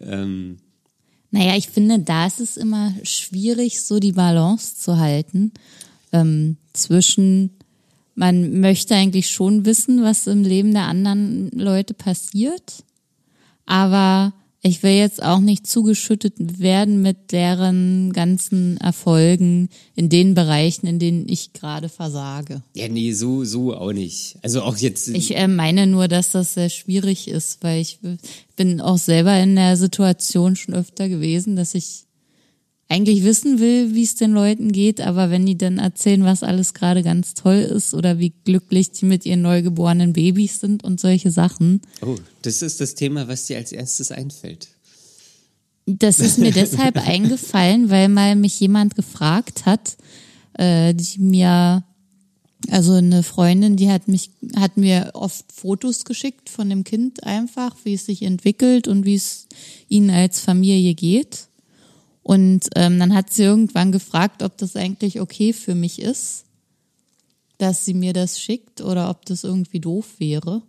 Ähm. 0.00 0.58
Naja, 1.30 1.56
ich 1.56 1.68
finde, 1.68 1.98
da 1.98 2.26
ist 2.26 2.40
es 2.40 2.56
immer 2.56 2.94
schwierig, 3.02 3.82
so 3.82 3.98
die 3.98 4.12
Balance 4.12 4.76
zu 4.76 4.98
halten 4.98 5.52
ähm, 6.12 6.56
zwischen, 6.72 7.50
man 8.14 8.60
möchte 8.60 8.94
eigentlich 8.94 9.28
schon 9.28 9.64
wissen, 9.64 10.02
was 10.02 10.26
im 10.26 10.44
Leben 10.44 10.72
der 10.72 10.84
anderen 10.84 11.50
Leute 11.50 11.94
passiert, 11.94 12.84
aber 13.66 14.32
ich 14.64 14.84
will 14.84 14.92
jetzt 14.92 15.20
auch 15.20 15.40
nicht 15.40 15.66
zugeschüttet 15.66 16.60
werden 16.60 17.02
mit 17.02 17.32
deren 17.32 18.12
ganzen 18.12 18.76
Erfolgen 18.76 19.68
in 19.96 20.08
den 20.08 20.34
Bereichen, 20.34 20.86
in 20.86 21.00
denen 21.00 21.28
ich 21.28 21.52
gerade 21.52 21.88
versage. 21.88 22.62
Ja, 22.74 22.86
nee, 22.86 23.12
so, 23.12 23.44
so 23.44 23.74
auch 23.74 23.92
nicht. 23.92 24.36
Also 24.42 24.62
auch 24.62 24.76
jetzt. 24.76 25.08
Ich 25.08 25.36
äh, 25.36 25.48
meine 25.48 25.88
nur, 25.88 26.06
dass 26.06 26.30
das 26.30 26.54
sehr 26.54 26.68
schwierig 26.68 27.26
ist, 27.26 27.58
weil 27.64 27.80
ich 27.80 27.98
bin 28.54 28.80
auch 28.80 28.98
selber 28.98 29.36
in 29.40 29.56
der 29.56 29.76
Situation 29.76 30.54
schon 30.54 30.74
öfter 30.74 31.08
gewesen, 31.08 31.56
dass 31.56 31.74
ich 31.74 32.04
eigentlich 32.88 33.24
wissen 33.24 33.58
will, 33.58 33.94
wie 33.94 34.02
es 34.02 34.16
den 34.16 34.32
Leuten 34.32 34.70
geht, 34.70 35.00
aber 35.00 35.30
wenn 35.30 35.46
die 35.46 35.56
dann 35.56 35.78
erzählen, 35.78 36.24
was 36.24 36.42
alles 36.42 36.74
gerade 36.74 37.02
ganz 37.02 37.32
toll 37.32 37.56
ist 37.56 37.94
oder 37.94 38.18
wie 38.18 38.34
glücklich 38.44 38.90
die 38.90 39.06
mit 39.06 39.24
ihren 39.24 39.40
neugeborenen 39.40 40.12
Babys 40.12 40.60
sind 40.60 40.84
und 40.84 41.00
solche 41.00 41.30
Sachen. 41.30 41.80
Oh, 42.02 42.16
das 42.42 42.60
ist 42.60 42.80
das 42.82 42.94
Thema, 42.94 43.28
was 43.28 43.46
dir 43.46 43.56
als 43.56 43.72
erstes 43.72 44.12
einfällt. 44.12 44.68
Das 45.86 46.20
ist 46.20 46.38
mir 46.38 46.50
deshalb 46.52 46.96
eingefallen, 47.08 47.90
weil 47.90 48.08
mal 48.08 48.36
mich 48.36 48.60
jemand 48.60 48.94
gefragt 48.94 49.64
hat, 49.64 49.96
äh, 50.54 50.94
die 50.94 51.18
mir, 51.18 51.84
also 52.68 52.92
eine 52.92 53.22
Freundin, 53.22 53.76
die 53.76 53.90
hat 53.90 54.06
mich, 54.08 54.30
hat 54.54 54.76
mir 54.76 55.12
oft 55.14 55.50
Fotos 55.50 56.04
geschickt 56.04 56.50
von 56.50 56.68
dem 56.68 56.84
Kind 56.84 57.24
einfach, 57.24 57.74
wie 57.84 57.94
es 57.94 58.06
sich 58.06 58.22
entwickelt 58.22 58.86
und 58.86 59.04
wie 59.06 59.14
es 59.14 59.46
ihnen 59.88 60.10
als 60.10 60.40
Familie 60.40 60.94
geht. 60.94 61.48
Und 62.22 62.68
ähm, 62.76 62.98
dann 62.98 63.14
hat 63.14 63.32
sie 63.32 63.42
irgendwann 63.42 63.92
gefragt, 63.92 64.42
ob 64.42 64.56
das 64.56 64.76
eigentlich 64.76 65.20
okay 65.20 65.52
für 65.52 65.74
mich 65.74 66.00
ist, 66.00 66.44
dass 67.58 67.84
sie 67.84 67.94
mir 67.94 68.12
das 68.12 68.40
schickt 68.40 68.80
oder 68.80 69.10
ob 69.10 69.24
das 69.26 69.44
irgendwie 69.44 69.80
doof 69.80 70.18
wäre. 70.18 70.62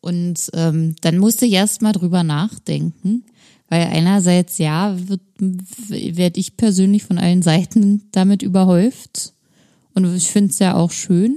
Und 0.00 0.50
ähm, 0.54 0.96
dann 1.02 1.18
musste 1.18 1.46
ich 1.46 1.52
erst 1.52 1.82
mal 1.82 1.92
drüber 1.92 2.22
nachdenken, 2.22 3.24
weil 3.68 3.86
einerseits 3.86 4.58
ja, 4.58 4.96
werde 5.38 6.40
ich 6.40 6.56
persönlich 6.56 7.04
von 7.04 7.18
allen 7.18 7.42
Seiten 7.42 8.02
damit 8.10 8.42
überhäuft. 8.42 9.32
Und 9.94 10.12
ich 10.14 10.30
finde 10.30 10.50
es 10.50 10.58
ja 10.58 10.74
auch 10.74 10.90
schön 10.90 11.36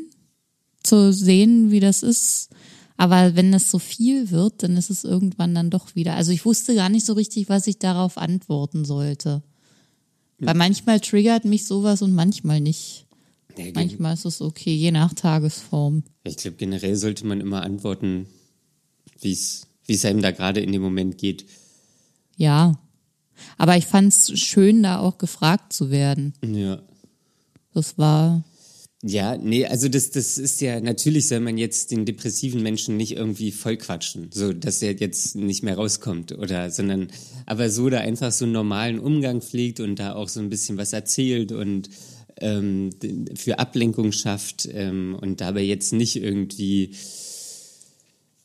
zu 0.82 1.13
sehen, 1.13 1.72
wie 1.72 1.80
das 1.80 2.04
ist, 2.04 2.50
aber 2.98 3.36
wenn 3.36 3.54
es 3.54 3.70
so 3.70 3.80
viel 3.80 4.32
wird, 4.32 4.64
dann 4.64 4.78
ist 4.78 4.90
es 4.90 5.04
irgendwann 5.04 5.54
dann 5.54 5.70
doch 5.70 5.96
wieder. 5.96 6.16
Also 6.16 6.32
ich 6.32 6.46
wusste 6.46 6.75
gar 6.75 6.90
nicht 6.90 7.06
so 7.06 7.14
richtig, 7.14 7.50
was 7.50 7.68
ich 7.68 7.80
darauf 7.80 8.18
antworten 8.18 8.86
sollte. 8.86 9.44
Weil 10.40 10.56
manchmal 10.56 11.00
triggert 11.00 11.46
mich 11.46 11.66
sowas 11.66 12.02
und 12.02 12.14
manchmal 12.14 12.60
nicht. 12.60 13.06
Ja, 13.58 13.66
manchmal 13.74 14.14
ist 14.14 14.25
es 14.25 14.42
okay, 14.42 14.74
je 14.74 14.92
nach 14.92 15.14
Tagesform. 15.14 16.04
Ich 16.25 16.38
glaube, 16.38 16.58
generell 16.58 16.98
sollte 16.98 17.25
man 17.25 17.40
immer 17.40 17.64
antworten, 17.64 18.28
wie 19.22 19.32
es 19.32 20.06
einem 20.06 20.22
da 20.22 20.32
gerade 20.32 20.60
in 20.60 20.74
dem 20.74 20.82
Moment 20.82 21.18
geht. 21.18 21.46
Ja. 22.36 22.78
Aber 23.58 23.78
ich 23.78 23.86
fand 23.86 24.14
es 24.14 24.40
schön, 24.40 24.84
da 24.84 25.00
auch 25.00 25.18
gefragt 25.18 25.72
zu 25.72 25.90
werden. 25.90 26.34
Ja. 26.46 26.82
Das 27.74 27.98
war 27.98 28.44
ja, 29.07 29.38
nee, 29.38 29.67
also 29.67 29.88
das, 29.88 30.09
das 30.09 30.39
ist 30.39 30.62
ja, 30.62 30.81
natürlich 30.81 31.27
soll 31.27 31.39
man 31.39 31.59
jetzt 31.59 31.91
den 31.91 32.05
depressiven 32.05 32.63
Menschen 32.63 32.97
nicht 32.97 33.12
irgendwie 33.12 33.51
vollquatschen, 33.51 34.31
so 34.33 34.51
dass 34.51 34.81
er 34.81 34.93
jetzt 34.93 35.35
nicht 35.35 35.62
mehr 35.62 35.75
rauskommt 35.75 36.31
oder, 36.31 36.71
sondern, 36.71 37.09
aber 37.45 37.69
so 37.69 37.88
da 37.91 38.00
einfach 38.00 38.31
so 38.31 38.45
einen 38.45 38.53
normalen 38.53 38.97
Umgang 38.97 39.41
pflegt 39.41 39.79
und 39.79 40.00
da 40.00 40.15
auch 40.15 40.27
so 40.27 40.39
ein 40.39 40.50
bisschen 40.50 40.77
was 40.77 40.91
erzählt 40.91 41.51
und 41.51 41.88
ähm, 42.38 42.89
für 43.35 43.59
Ablenkung 43.59 44.12
schafft 44.12 44.67
ähm, 44.71 45.15
und 45.21 45.39
dabei 45.39 45.62
jetzt 45.62 45.93
nicht 45.93 46.15
irgendwie 46.15 46.95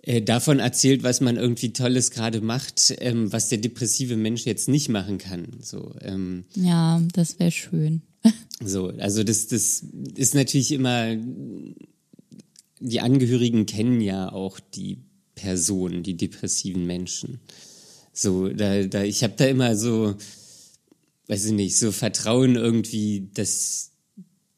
äh, 0.03 0.21
davon 0.21 0.59
erzählt, 0.59 1.03
was 1.03 1.23
man 1.23 1.39
irgendwie 1.39 1.73
Tolles 1.73 2.11
gerade 2.11 2.43
macht, 2.43 2.95
ähm, 2.99 3.33
was 3.33 3.49
der 3.49 3.59
depressive 3.59 4.17
Mensch 4.17 4.45
jetzt 4.45 4.69
nicht 4.69 4.91
machen 4.91 5.17
kann. 5.17 5.47
So, 5.63 5.95
ähm, 6.03 6.45
ja, 6.55 7.01
das 7.15 7.39
wäre 7.39 7.51
schön. 7.51 8.03
So, 8.63 8.89
also 8.99 9.25
das, 9.25 9.47
das 9.47 9.85
ist 10.15 10.35
natürlich 10.35 10.73
immer, 10.73 11.17
die 12.79 13.01
Angehörigen 13.01 13.67
kennen 13.67 14.01
ja 14.01 14.31
auch 14.31 14.61
die 14.61 14.99
Personen, 15.35 16.03
die 16.03 16.17
depressiven 16.17 16.87
Menschen. 16.87 17.41
So, 18.13 18.49
da, 18.49 18.83
da, 18.85 19.03
ich 19.03 19.23
habe 19.23 19.35
da 19.37 19.47
immer 19.47 19.77
so, 19.77 20.15
weiß 21.29 21.47
ich 21.47 21.53
nicht, 21.53 21.79
so 21.79 21.91
Vertrauen 21.91 22.57
irgendwie, 22.57 23.31
dass 23.33 23.93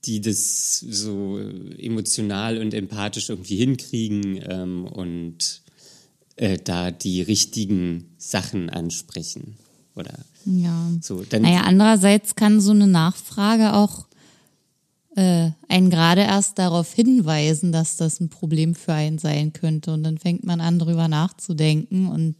die 0.04 0.20
das 0.20 0.80
so 0.80 1.38
emotional 1.38 2.58
und 2.58 2.74
empathisch 2.74 3.28
irgendwie 3.28 3.56
hinkriegen 3.56 4.42
ähm, 4.48 4.84
und 4.86 5.62
äh, 6.36 6.58
da 6.58 6.90
die 6.90 7.22
richtigen 7.22 8.14
Sachen 8.18 8.68
ansprechen. 8.68 9.58
Oder 9.94 10.24
ja. 10.44 10.90
So, 11.00 11.22
dann 11.28 11.42
naja, 11.42 11.62
andererseits 11.62 12.34
kann 12.34 12.60
so 12.60 12.72
eine 12.72 12.86
Nachfrage 12.86 13.74
auch 13.74 14.06
äh, 15.16 15.50
einen 15.68 15.90
gerade 15.90 16.22
erst 16.22 16.58
darauf 16.58 16.92
hinweisen, 16.92 17.72
dass 17.72 17.96
das 17.96 18.20
ein 18.20 18.28
Problem 18.28 18.74
für 18.74 18.92
einen 18.92 19.18
sein 19.18 19.52
könnte. 19.52 19.92
Und 19.92 20.04
dann 20.04 20.18
fängt 20.18 20.44
man 20.44 20.60
an, 20.60 20.78
drüber 20.78 21.08
nachzudenken 21.08 22.08
und 22.08 22.36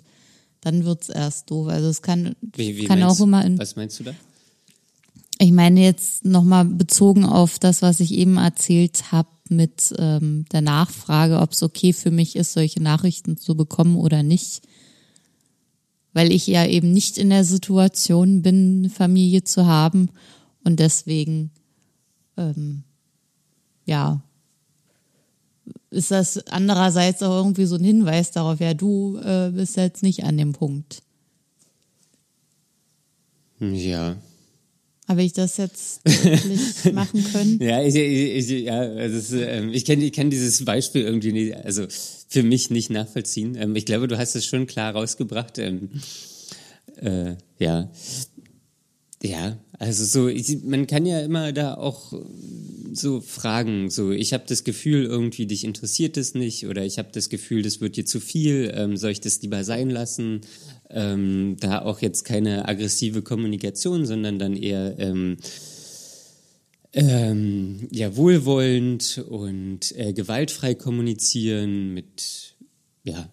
dann 0.61 0.85
wird's 0.85 1.09
erst 1.09 1.51
doof. 1.51 1.69
Also 1.69 1.89
es 1.89 2.03
kann, 2.03 2.37
wie, 2.41 2.77
wie 2.77 2.85
kann 2.85 3.03
auch 3.03 3.21
immer 3.21 3.45
in. 3.45 3.59
Was 3.59 3.77
meinst 3.77 4.01
du 4.01 4.05
da? 4.05 4.15
Ich 5.39 5.53
meine 5.53 5.83
jetzt 5.83 6.25
nochmal 6.25 6.65
bezogen 6.65 7.25
auf 7.25 7.59
das, 7.59 7.83
was 7.83 8.01
ich 8.01 8.15
eben 8.15 8.37
erzählt 8.37 9.11
habe 9.11 9.29
mit 9.49 9.93
ähm, 9.99 10.45
der 10.53 10.61
Nachfrage, 10.61 11.41
ob 11.41 11.53
es 11.53 11.63
okay 11.63 11.93
für 11.93 12.11
mich 12.11 12.37
ist, 12.37 12.53
solche 12.53 12.81
Nachrichten 12.81 13.37
zu 13.37 13.57
bekommen 13.57 13.97
oder 13.97 14.23
nicht 14.23 14.63
weil 16.13 16.33
ich 16.33 16.47
ja 16.47 16.67
eben 16.67 16.93
nicht 16.93 17.19
in 17.19 17.31
der 17.31 17.45
Situation 17.45 18.43
bin, 18.43 18.79
eine 18.79 18.91
Familie 18.91 19.45
zu 19.45 19.67
haben 19.67 20.11
und 20.65 20.79
deswegen, 20.81 21.51
ähm, 22.37 22.85
ja, 23.87 24.23
ist 25.91 26.11
das 26.11 26.47
andererseits 26.49 27.23
auch 27.23 27.37
irgendwie 27.37 27.67
so 27.67 27.77
ein 27.77 27.85
Hinweis 27.85 28.31
darauf, 28.31 28.61
ja, 28.61 28.75
du 28.75 29.19
äh, 29.19 29.51
bist 29.51 29.77
jetzt 29.77 30.03
nicht 30.03 30.25
an 30.25 30.39
dem 30.39 30.53
Punkt. 30.53 31.03
Ja, 33.61 34.17
habe 35.13 35.23
ich 35.23 35.35
das 35.35 35.59
jetzt 35.59 36.01
wirklich 36.05 36.93
machen 36.95 37.23
können? 37.33 37.59
Ja, 37.61 37.83
ich, 37.83 37.95
ich, 37.95 38.49
ja, 38.65 38.81
also 38.81 39.37
ähm, 39.37 39.71
ich 39.73 39.85
kenne 39.85 40.05
ich 40.05 40.13
kenn 40.13 40.31
dieses 40.31 40.65
Beispiel 40.65 41.03
irgendwie 41.03 41.33
nicht, 41.33 41.55
also 41.55 41.87
für 42.29 42.43
mich 42.43 42.71
nicht 42.71 42.89
nachvollziehen. 42.89 43.55
Ähm, 43.57 43.77
ich 43.77 43.85
glaube, 43.85 44.09
du 44.09 44.17
hast 44.17 44.35
es 44.35 44.47
schon 44.47 44.67
klar 44.67 44.95
rausgebracht. 44.95 45.59
Ähm, 45.59 45.91
äh, 46.97 47.35
ja. 47.59 47.91
Ja, 49.23 49.59
also 49.79 50.05
so, 50.05 50.29
ich, 50.29 50.65
man 50.65 50.87
kann 50.87 51.05
ja 51.05 51.21
immer 51.21 51.53
da 51.53 51.75
auch 51.75 52.13
so 52.95 53.21
fragen, 53.21 53.91
so 53.91 54.11
ich 54.11 54.33
habe 54.33 54.45
das 54.47 54.65
Gefühl, 54.65 55.05
irgendwie 55.05 55.47
dich 55.47 55.65
interessiert 55.65 56.17
es 56.17 56.35
nicht 56.35 56.67
oder 56.67 56.85
ich 56.85 56.99
habe 56.99 57.09
das 57.13 57.29
Gefühl, 57.29 57.63
das 57.63 57.81
wird 57.81 57.97
dir 57.97 58.07
zu 58.07 58.21
viel, 58.21 58.73
ähm, 58.75 58.97
soll 58.97 59.11
ich 59.11 59.21
das 59.21 59.41
lieber 59.43 59.65
sein 59.65 59.91
lassen? 59.91 60.43
Ähm, 60.91 61.57
da 61.61 61.83
auch 61.83 62.01
jetzt 62.01 62.25
keine 62.25 62.69
aggressive 62.69 63.23
Kommunikation, 63.23 64.07
sondern 64.07 64.39
dann 64.39 64.57
eher 64.57 64.99
ähm, 64.99 65.39
ähm, 66.93 67.89
ja 67.91 68.17
wohlwollend 68.17 69.25
und 69.29 69.97
äh, 69.97 70.13
gewaltfrei 70.13 70.75
kommunizieren 70.75 71.95
mit 71.95 72.55
ja 73.05 73.31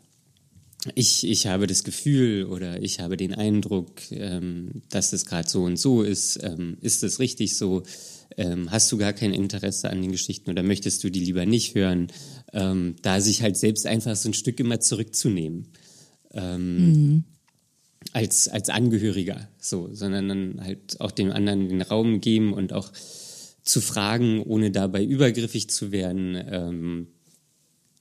ich, 0.95 1.27
ich 1.27 1.47
habe 1.47 1.67
das 1.67 1.83
Gefühl 1.83 2.45
oder 2.45 2.81
ich 2.81 2.99
habe 2.99 3.17
den 3.17 3.33
Eindruck, 3.33 3.89
ähm, 4.11 4.81
dass 4.89 5.11
es 5.11 5.25
gerade 5.25 5.49
so 5.49 5.63
und 5.63 5.77
so 5.77 6.03
ist. 6.03 6.41
Ähm, 6.41 6.77
ist 6.79 7.03
es 7.03 7.19
richtig 7.19 7.57
so? 7.57 7.83
Ähm, 8.39 8.71
hast 8.71 8.89
du 8.89 8.97
gar 8.97 9.11
kein 9.11 9.33
Interesse 9.33 9.89
an 9.89 10.01
den 10.01 10.13
Geschichten 10.13 10.49
oder 10.49 10.63
möchtest 10.63 11.03
du 11.03 11.11
die 11.11 11.19
lieber 11.19 11.45
nicht 11.45 11.75
hören? 11.75 12.07
Ähm, 12.53 12.95
da 13.01 13.19
sich 13.19 13.41
halt 13.41 13.57
selbst 13.57 13.85
einfach 13.85 14.15
so 14.15 14.29
ein 14.29 14.33
Stück 14.33 14.61
immer 14.61 14.79
zurückzunehmen. 14.79 15.67
Ähm, 16.31 16.77
mhm. 16.77 17.23
Als, 18.13 18.47
als 18.47 18.69
Angehöriger, 18.69 19.49
so, 19.59 19.93
sondern 19.93 20.29
dann 20.29 20.61
halt 20.61 21.01
auch 21.01 21.11
dem 21.11 21.31
anderen 21.31 21.67
den 21.67 21.81
Raum 21.81 22.21
geben 22.21 22.53
und 22.53 22.71
auch 22.71 22.93
zu 23.61 23.81
fragen, 23.81 24.41
ohne 24.41 24.71
dabei 24.71 25.03
übergriffig 25.03 25.69
zu 25.69 25.91
werden, 25.91 26.41
ähm, 26.49 27.07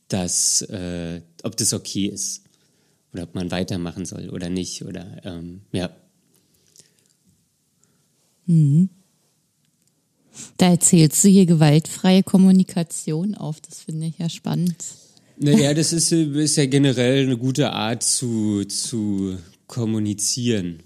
dass, 0.07 0.63
äh, 0.63 1.21
ob 1.43 1.57
das 1.57 1.75
okay 1.75 2.07
ist 2.07 2.45
oder 3.13 3.25
ob 3.25 3.35
man 3.35 3.51
weitermachen 3.51 4.05
soll 4.05 4.31
oder 4.31 4.51
nicht 4.51 4.85
oder 4.85 5.21
ähm, 5.25 5.63
ja. 5.73 5.91
Mhm. 8.47 8.89
Da 10.57 10.71
erzählst 10.71 11.23
du 11.25 11.29
hier 11.29 11.47
gewaltfreie 11.47 12.23
Kommunikation 12.23 13.35
auf. 13.35 13.61
Das 13.61 13.81
finde 13.81 14.07
ich 14.07 14.19
ja 14.19 14.29
spannend. 14.29 14.77
Naja, 15.39 15.73
das 15.75 15.93
ist, 15.93 16.11
ist 16.11 16.57
ja 16.57 16.67
generell 16.67 17.25
eine 17.25 17.37
gute 17.37 17.73
Art 17.73 18.03
zu, 18.03 18.65
zu 18.65 19.39
kommunizieren. 19.67 20.81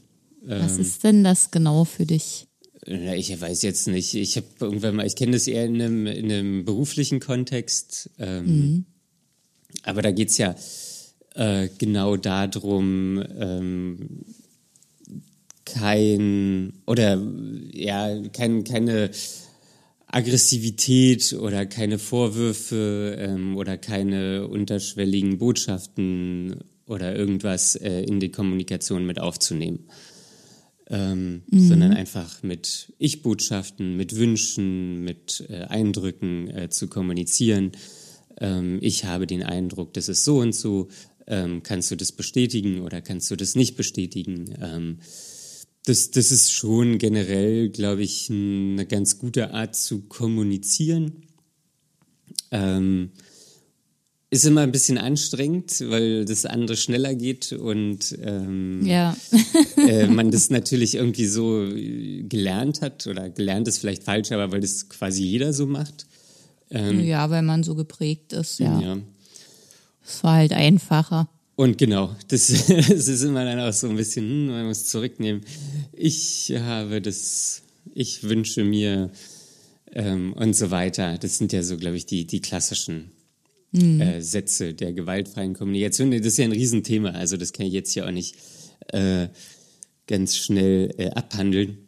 Was 0.45 0.77
ist 0.77 1.05
denn 1.05 1.25
das 1.25 1.51
genau 1.51 1.85
für 1.85 2.05
dich? 2.05 2.49
Na, 2.87 3.15
Ich 3.15 3.41
weiß 3.41 3.63
jetzt 3.63 3.87
nicht. 3.89 4.15
Ich 4.15 4.37
habe 4.37 4.47
irgendwann 4.61 4.97
mal, 4.97 5.07
ich 5.07 5.17
kenne 5.17 5.33
das 5.33 5.47
eher 5.47 5.65
in 5.65 5.81
einem, 5.81 6.07
in 6.07 6.31
einem 6.31 6.65
beruflichen 6.65 7.21
Kontext. 7.21 8.11
Ähm, 8.19 8.85
Aber 9.85 10.03
da 10.03 10.11
geht's 10.11 10.37
ja 10.37 10.55
äh, 11.35 11.69
genau 11.79 12.17
darum, 12.17 13.23
ähm, 13.39 14.25
kein 15.65 16.75
oder 16.87 17.23
ja, 17.73 18.21
kein, 18.33 18.65
keine 18.65 19.11
Aggressivität 20.13 21.33
oder 21.33 21.67
keine 21.67 21.99
Vorwürfe 21.99 23.17
ähm, 23.19 23.57
oder 23.57 23.77
keine 23.77 24.47
unterschwelligen 24.47 25.39
Botschaften 25.39 26.63
oder 26.87 27.17
irgendwas 27.17 27.75
äh, 27.75 28.03
in 28.03 28.21
die 28.21 28.31
Kommunikation 28.31 29.05
mit 29.05 29.19
aufzunehmen 29.19 29.89
ähm, 30.93 31.43
sondern 31.51 31.93
einfach 31.93 32.43
mit 32.43 32.93
Ich-Botschaften, 32.99 33.97
mit 33.97 34.17
Wünschen, 34.17 35.03
mit 35.03 35.45
äh, 35.49 35.63
Eindrücken 35.63 36.49
äh, 36.49 36.69
zu 36.69 36.87
kommunizieren. 36.87 37.73
Ähm, 38.39 38.79
ich 38.83 39.07
habe 39.07 39.27
den 39.27 39.43
Eindruck, 39.43 39.95
das 39.95 40.11
ist 40.11 40.25
so 40.25 40.39
und 40.39 40.55
so. 40.55 40.89
Ähm, 41.27 41.63
kannst 41.63 41.91
du 41.91 41.97
das 41.97 42.13
bestätigen 42.13 42.81
oder 42.81 43.01
kannst 43.01 43.31
du 43.31 43.37
das 43.37 43.55
nicht 43.55 43.77
bestätigen? 43.77 44.55
Ähm, 45.83 45.87
das, 45.87 46.11
das 46.11 46.31
ist 46.33 46.53
schon 46.53 46.99
generell, 46.99 47.71
glaube 47.71 48.03
ich, 48.03 48.31
eine 48.31 48.87
ganz 48.87 49.19
gute 49.19 49.53
Art 49.53 49.75
zu 49.77 50.03
kommunizieren. 50.03 51.23
Ähm, 52.51 53.11
ist 54.31 54.47
immer 54.47 54.63
ein 54.63 54.73
bisschen 54.73 54.97
anstrengend, 54.97 55.85
weil 55.91 56.25
das 56.25 56.47
andere 56.47 56.77
schneller 56.77 57.15
geht 57.15 57.53
und 57.53 58.17
ähm, 58.23 58.87
Ja. 58.87 59.15
äh, 59.77 60.07
man 60.09 60.31
das 60.31 60.49
natürlich 60.49 60.95
irgendwie 60.95 61.27
so 61.27 61.67
äh, 61.67 62.23
gelernt 62.23 62.81
hat 62.81 63.07
oder 63.07 63.29
gelernt 63.29 63.69
ist 63.69 63.79
vielleicht 63.79 64.05
falsch, 64.05 64.33
aber 64.33 64.51
weil 64.51 64.61
das 64.61 64.89
quasi 64.89 65.23
jeder 65.25 65.53
so 65.53 65.67
macht. 65.67 66.07
ja, 66.71 67.29
weil 67.29 67.43
man 67.43 67.63
so 67.63 67.75
geprägt 67.75 68.33
ist, 68.33 68.59
ja. 68.59 68.81
ja. 68.81 68.99
Es 70.03 70.25
war 70.25 70.37
halt 70.37 70.53
einfacher. 70.55 71.29
Und 71.55 71.79
genau, 71.79 72.15
das, 72.29 72.47
das 72.69 73.09
ist 73.09 73.23
immer 73.23 73.45
dann 73.45 73.61
auch 73.61 73.73
so 73.73 73.89
ein 73.89 73.97
bisschen, 73.97 74.25
hm, 74.25 74.47
man 74.49 74.67
muss 74.67 74.87
zurücknehmen. 74.87 75.43
Ich 75.93 76.53
habe 76.57 77.01
das, 77.01 77.63
ich 77.95 78.25
wünsche 78.25 78.65
mir 78.65 79.11
ähm, 79.93 80.33
und 80.33 80.55
so 80.55 80.71
weiter. 80.71 81.19
Das 81.19 81.39
sind 81.39 81.53
ja 81.53 81.63
so, 81.63 81.77
glaube 81.77 81.97
ich, 81.97 82.07
die, 82.07 82.27
die 82.27 82.41
klassischen 82.41 83.13
äh, 83.73 84.21
Sätze 84.21 84.75
der 84.75 84.93
gewaltfreien 84.93 85.55
Kommunikation. 85.55 86.11
Das 86.11 86.21
ist 86.21 86.39
ja 86.39 86.45
ein 86.45 86.53
Riesenthema, 86.53 87.11
also 87.11 87.37
das 87.37 87.53
kann 87.53 87.67
ich 87.67 87.73
jetzt 87.73 87.95
ja 87.95 88.07
auch 88.07 88.11
nicht 88.11 88.37
äh, 88.89 89.29
ganz 90.07 90.37
schnell 90.37 90.95
äh, 90.99 91.11
abhandeln. 91.11 91.79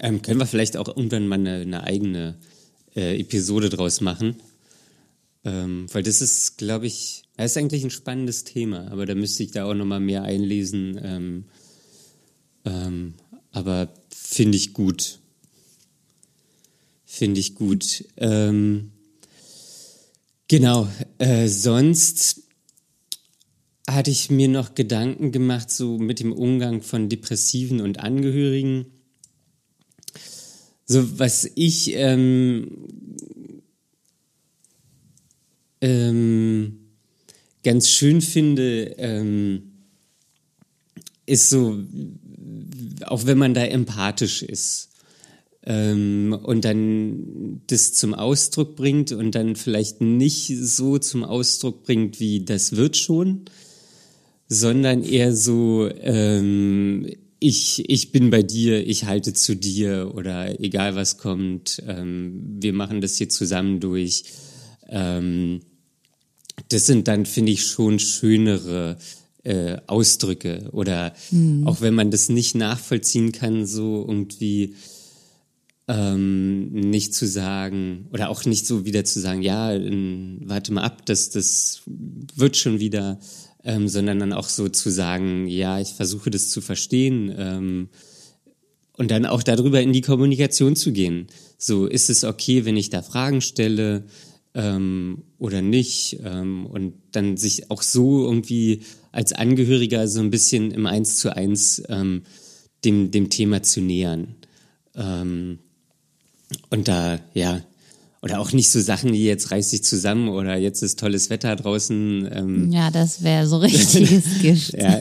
Ähm, 0.00 0.22
können 0.22 0.40
wir 0.40 0.46
vielleicht 0.46 0.76
auch 0.76 0.88
irgendwann 0.88 1.26
mal 1.26 1.36
eine, 1.36 1.60
eine 1.60 1.84
eigene 1.84 2.38
äh, 2.94 3.18
Episode 3.20 3.70
draus 3.70 4.00
machen. 4.00 4.36
Ähm, 5.44 5.86
weil 5.92 6.02
das 6.02 6.22
ist, 6.22 6.56
glaube 6.56 6.86
ich, 6.86 7.22
das 7.36 7.52
ist 7.52 7.56
eigentlich 7.56 7.84
ein 7.84 7.90
spannendes 7.90 8.44
Thema, 8.44 8.90
aber 8.90 9.06
da 9.06 9.14
müsste 9.14 9.42
ich 9.42 9.50
da 9.50 9.64
auch 9.64 9.74
nochmal 9.74 10.00
mehr 10.00 10.22
einlesen. 10.22 10.98
Ähm, 11.02 11.44
ähm, 12.64 13.14
aber 13.52 13.92
finde 14.08 14.56
ich 14.56 14.72
gut. 14.72 15.18
Finde 17.04 17.40
ich 17.40 17.54
gut. 17.54 18.04
Ähm, 18.16 18.92
genau. 20.48 20.88
Äh, 21.18 21.48
sonst 21.48 22.42
hatte 23.88 24.10
ich 24.10 24.30
mir 24.30 24.48
noch 24.48 24.74
Gedanken 24.74 25.30
gemacht, 25.30 25.70
so 25.70 25.98
mit 25.98 26.20
dem 26.20 26.32
Umgang 26.32 26.82
von 26.82 27.08
Depressiven 27.08 27.80
und 27.80 28.00
Angehörigen. 28.00 28.86
So, 30.86 31.18
was 31.18 31.50
ich 31.54 31.92
ähm, 31.94 32.88
ähm, 35.84 36.78
ganz 37.62 37.90
schön 37.90 38.22
finde, 38.22 38.94
ähm, 38.96 39.72
ist 41.26 41.50
so, 41.50 41.78
auch 43.04 43.26
wenn 43.26 43.36
man 43.36 43.52
da 43.52 43.64
empathisch 43.64 44.42
ist 44.42 44.88
ähm, 45.62 46.38
und 46.42 46.64
dann 46.64 47.60
das 47.66 47.92
zum 47.92 48.14
Ausdruck 48.14 48.76
bringt 48.76 49.12
und 49.12 49.34
dann 49.34 49.56
vielleicht 49.56 50.00
nicht 50.00 50.52
so 50.58 50.96
zum 50.96 51.22
Ausdruck 51.22 51.84
bringt, 51.84 52.18
wie 52.18 52.46
das 52.46 52.76
wird 52.76 52.96
schon, 52.96 53.42
sondern 54.48 55.02
eher 55.02 55.36
so, 55.36 55.90
ähm, 56.00 57.10
ich, 57.40 57.90
ich 57.90 58.10
bin 58.10 58.30
bei 58.30 58.42
dir, 58.42 58.86
ich 58.86 59.04
halte 59.04 59.34
zu 59.34 59.54
dir 59.54 60.12
oder 60.14 60.60
egal 60.60 60.94
was 60.94 61.18
kommt, 61.18 61.82
ähm, 61.86 62.56
wir 62.58 62.72
machen 62.72 63.02
das 63.02 63.16
hier 63.16 63.28
zusammen 63.28 63.80
durch. 63.80 64.24
Ähm, 64.88 65.60
das 66.68 66.86
sind 66.86 67.08
dann, 67.08 67.26
finde 67.26 67.52
ich, 67.52 67.66
schon 67.66 67.98
schönere 67.98 68.96
äh, 69.42 69.76
Ausdrücke. 69.86 70.68
Oder 70.72 71.12
auch 71.64 71.80
wenn 71.80 71.94
man 71.94 72.10
das 72.10 72.28
nicht 72.28 72.54
nachvollziehen 72.54 73.32
kann, 73.32 73.66
so 73.66 74.04
irgendwie 74.06 74.74
ähm, 75.86 76.72
nicht 76.72 77.14
zu 77.14 77.26
sagen, 77.26 78.06
oder 78.12 78.30
auch 78.30 78.44
nicht 78.44 78.66
so 78.66 78.84
wieder 78.84 79.04
zu 79.04 79.20
sagen, 79.20 79.42
ja, 79.42 79.72
ähm, 79.72 80.40
warte 80.44 80.72
mal 80.72 80.82
ab, 80.82 81.04
das, 81.06 81.30
das 81.30 81.82
wird 81.86 82.56
schon 82.56 82.80
wieder, 82.80 83.18
ähm, 83.64 83.88
sondern 83.88 84.18
dann 84.18 84.32
auch 84.32 84.48
so 84.48 84.68
zu 84.68 84.90
sagen, 84.90 85.46
ja, 85.46 85.80
ich 85.80 85.92
versuche 85.92 86.30
das 86.30 86.48
zu 86.48 86.60
verstehen. 86.60 87.34
Ähm, 87.36 87.88
und 88.96 89.10
dann 89.10 89.26
auch 89.26 89.42
darüber 89.42 89.82
in 89.82 89.92
die 89.92 90.02
Kommunikation 90.02 90.76
zu 90.76 90.92
gehen. 90.92 91.26
So, 91.58 91.86
ist 91.86 92.10
es 92.10 92.22
okay, 92.22 92.64
wenn 92.64 92.76
ich 92.76 92.90
da 92.90 93.02
Fragen 93.02 93.40
stelle 93.40 94.04
ähm, 94.54 95.22
oder 95.38 95.62
nicht? 95.62 96.18
Ähm, 96.24 96.66
und 96.66 96.94
dann 97.12 97.36
sich 97.36 97.70
auch 97.70 97.82
so 97.82 98.24
irgendwie 98.24 98.80
als 99.12 99.32
Angehöriger 99.32 100.08
so 100.08 100.20
ein 100.20 100.30
bisschen 100.30 100.70
im 100.70 100.86
Eins 100.86 101.16
zu 101.18 101.34
eins 101.36 101.82
ähm, 101.88 102.22
dem, 102.84 103.10
dem 103.10 103.30
Thema 103.30 103.62
zu 103.62 103.80
nähern. 103.80 104.34
Ähm, 104.96 105.58
und 106.70 106.88
da, 106.88 107.18
ja, 107.32 107.60
oder 108.22 108.40
auch 108.40 108.52
nicht 108.52 108.70
so 108.70 108.80
Sachen 108.80 109.12
wie 109.12 109.24
jetzt 109.24 109.50
reiß 109.50 109.70
dich 109.70 109.84
zusammen 109.84 110.28
oder 110.28 110.56
jetzt 110.56 110.82
ist 110.82 110.98
tolles 110.98 111.28
Wetter 111.30 111.54
draußen. 111.56 112.28
Ähm, 112.32 112.72
Ja, 112.72 112.90
das 112.90 113.22
wäre 113.22 113.46
so 113.46 113.56
richtiges 113.58 114.24
Gift. 114.40 114.72
ja, 114.74 114.98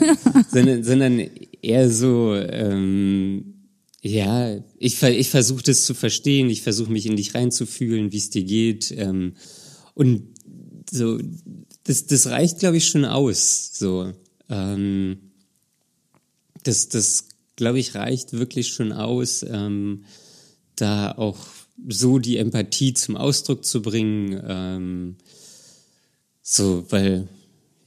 sondern, 0.52 0.84
sondern 0.84 1.22
eher 1.62 1.90
so, 1.90 2.36
ähm, 2.36 3.53
ja, 4.06 4.58
ich, 4.78 5.02
ich 5.02 5.30
versuche 5.30 5.64
das 5.64 5.86
zu 5.86 5.94
verstehen, 5.94 6.50
ich 6.50 6.62
versuche 6.62 6.92
mich 6.92 7.06
in 7.06 7.16
dich 7.16 7.36
reinzufühlen, 7.36 8.12
wie 8.12 8.18
es 8.18 8.30
dir 8.30 8.44
geht. 8.44 8.92
Ähm, 8.92 9.36
und 9.94 10.28
so, 10.92 11.20
das, 11.86 12.06
das 12.08 12.28
reicht, 12.28 12.60
glaube 12.60 12.78
ich, 12.78 12.88
schon 12.90 13.06
aus. 13.06 13.72
So, 13.74 14.12
ähm, 14.50 15.32
das, 16.64 16.90
das 16.90 17.30
glaube 17.56 17.80
ich, 17.80 17.96
reicht 17.96 18.34
wirklich 18.34 18.74
schon 18.74 18.92
aus, 18.92 19.42
ähm, 19.48 20.04
da 20.76 21.14
auch 21.14 21.40
so 21.88 22.20
die 22.20 22.36
Empathie 22.36 22.94
zum 22.94 23.16
Ausdruck 23.16 23.64
zu 23.64 23.82
bringen. 23.82 24.44
Ähm, 24.46 25.16
so, 26.42 26.86
weil, 26.90 27.30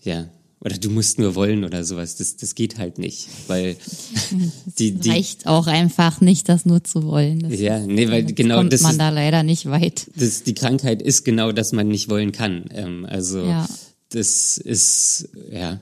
ja, 0.02 0.30
oder 0.66 0.78
du 0.78 0.90
musst 0.90 1.20
nur 1.20 1.36
wollen 1.36 1.62
oder 1.64 1.84
sowas. 1.84 2.16
Das, 2.16 2.36
das 2.36 2.56
geht 2.56 2.76
halt 2.76 2.98
nicht, 2.98 3.28
weil 3.46 3.76
die, 4.80 4.90
die, 4.90 5.10
Reicht 5.10 5.46
auch 5.46 5.68
einfach 5.68 6.20
nicht, 6.20 6.48
das 6.48 6.66
nur 6.66 6.82
zu 6.82 7.04
wollen. 7.04 7.38
Das 7.38 7.60
ja, 7.60 7.78
nee, 7.78 8.10
weil 8.10 8.24
genau 8.24 8.56
kommt 8.56 8.72
das 8.72 8.80
man 8.80 8.90
ist, 8.90 8.98
da 8.98 9.10
leider 9.10 9.44
nicht 9.44 9.66
weit. 9.66 10.10
das, 10.16 10.42
die 10.42 10.54
Krankheit 10.54 11.02
ist 11.02 11.24
genau, 11.24 11.52
dass 11.52 11.70
man 11.70 11.86
nicht 11.86 12.08
wollen 12.08 12.32
kann. 12.32 12.64
Ähm, 12.74 13.06
also 13.08 13.44
Ja. 13.44 13.68
das 14.08 14.58
ist, 14.58 15.28
ja, 15.52 15.78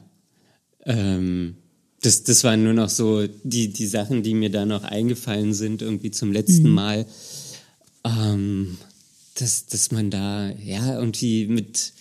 ähm, 0.84 1.56
das, 2.02 2.24
das 2.24 2.44
waren 2.44 2.62
nur 2.62 2.74
noch 2.74 2.90
so 2.90 3.26
die, 3.42 3.68
die 3.68 3.86
Sachen, 3.86 4.22
die 4.22 4.34
mir 4.34 4.50
da 4.50 4.66
noch 4.66 4.84
eingefallen 4.84 5.54
sind, 5.54 5.80
irgendwie 5.80 6.10
zum 6.10 6.30
letzten 6.30 6.68
Mal. 6.68 7.06
Ähm, 8.04 8.76
dass, 9.36 9.64
dass 9.64 9.92
man 9.92 10.10
da, 10.10 10.50
ja, 10.50 10.98
irgendwie 10.98 11.46
mit, 11.46 11.93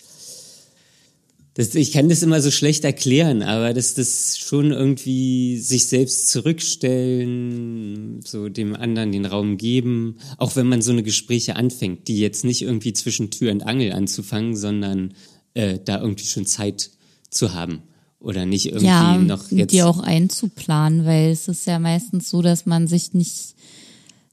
das, 1.54 1.74
ich 1.76 1.92
kann 1.92 2.08
das 2.08 2.22
immer 2.22 2.42
so 2.42 2.50
schlecht 2.50 2.84
erklären, 2.84 3.42
aber 3.42 3.72
dass 3.72 3.94
das 3.94 4.38
schon 4.38 4.72
irgendwie 4.72 5.58
sich 5.58 5.86
selbst 5.86 6.28
zurückstellen, 6.28 8.20
so 8.24 8.48
dem 8.48 8.74
anderen 8.74 9.12
den 9.12 9.24
Raum 9.24 9.56
geben, 9.56 10.16
auch 10.36 10.56
wenn 10.56 10.66
man 10.66 10.82
so 10.82 10.90
eine 10.90 11.04
Gespräche 11.04 11.54
anfängt, 11.54 12.08
die 12.08 12.18
jetzt 12.18 12.44
nicht 12.44 12.62
irgendwie 12.62 12.92
zwischen 12.92 13.30
Tür 13.30 13.52
und 13.52 13.64
Angel 13.64 13.92
anzufangen, 13.92 14.56
sondern 14.56 15.14
äh, 15.54 15.78
da 15.84 16.00
irgendwie 16.00 16.26
schon 16.26 16.44
Zeit 16.44 16.90
zu 17.30 17.54
haben 17.54 17.82
oder 18.18 18.46
nicht 18.46 18.66
irgendwie 18.66 18.86
Ja, 18.86 19.16
noch 19.18 19.52
und 19.52 19.58
jetzt 19.58 19.72
die 19.72 19.84
auch 19.84 20.00
einzuplanen, 20.00 21.04
weil 21.04 21.30
es 21.30 21.46
ist 21.46 21.66
ja 21.66 21.78
meistens 21.78 22.30
so, 22.30 22.42
dass 22.42 22.66
man 22.66 22.88
sich 22.88 23.14
nicht 23.14 23.54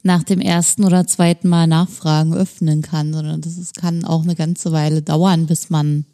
nach 0.01 0.23
dem 0.23 0.41
ersten 0.41 0.83
oder 0.85 1.05
zweiten 1.05 1.49
Mal 1.49 1.67
nachfragen 1.67 2.33
öffnen 2.33 2.81
kann, 2.81 3.13
sondern 3.13 3.41
das 3.41 3.59
ist, 3.59 3.75
kann 3.75 4.05
auch 4.05 4.23
eine 4.23 4.35
ganze 4.35 4.71
Weile 4.71 5.03
dauern, 5.03 5.45
bis 5.45 5.69
man 5.69 6.05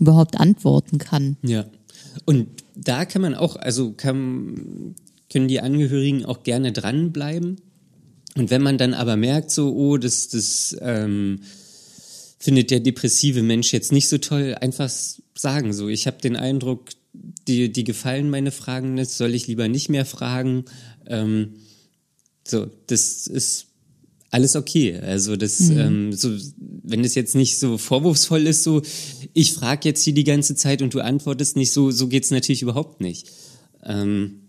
überhaupt 0.00 0.40
antworten 0.40 0.98
kann. 0.98 1.36
Ja. 1.42 1.66
Und 2.24 2.48
da 2.74 3.04
kann 3.04 3.22
man 3.22 3.34
auch, 3.34 3.56
also 3.56 3.92
kann, 3.92 4.96
können 5.30 5.48
die 5.48 5.60
Angehörigen 5.60 6.24
auch 6.24 6.42
gerne 6.42 6.72
dranbleiben. 6.72 7.60
Und 8.36 8.50
wenn 8.50 8.62
man 8.62 8.78
dann 8.78 8.94
aber 8.94 9.16
merkt, 9.16 9.50
so, 9.50 9.72
oh, 9.74 9.96
das, 9.96 10.28
das 10.28 10.76
ähm, 10.80 11.40
findet 12.38 12.70
der 12.70 12.80
depressive 12.80 13.42
Mensch 13.42 13.72
jetzt 13.72 13.92
nicht 13.92 14.08
so 14.08 14.18
toll, 14.18 14.56
einfach 14.60 14.90
sagen, 15.34 15.72
so, 15.72 15.88
ich 15.88 16.06
habe 16.06 16.18
den 16.18 16.36
Eindruck, 16.36 16.90
die, 17.12 17.72
die 17.72 17.84
gefallen 17.84 18.30
meine 18.30 18.50
Fragen 18.50 18.94
nicht, 18.94 19.10
soll 19.10 19.34
ich 19.34 19.46
lieber 19.46 19.68
nicht 19.68 19.88
mehr 19.88 20.06
fragen. 20.06 20.64
Ähm, 21.06 21.54
so, 22.46 22.68
das 22.86 23.26
ist 23.26 23.66
alles 24.30 24.56
okay. 24.56 24.98
Also 24.98 25.36
das, 25.36 25.60
mhm. 25.60 25.78
ähm, 25.78 26.12
so, 26.12 26.30
wenn 26.58 27.04
es 27.04 27.14
jetzt 27.14 27.34
nicht 27.34 27.58
so 27.58 27.78
vorwurfsvoll 27.78 28.46
ist, 28.46 28.62
so 28.62 28.82
ich 29.32 29.52
frage 29.52 29.88
jetzt 29.88 30.04
hier 30.04 30.14
die 30.14 30.24
ganze 30.24 30.54
Zeit 30.54 30.82
und 30.82 30.94
du 30.94 31.00
antwortest 31.00 31.56
nicht, 31.56 31.72
so 31.72 31.90
so 31.90 32.08
geht's 32.08 32.30
natürlich 32.30 32.62
überhaupt 32.62 33.00
nicht, 33.00 33.28
ähm, 33.84 34.40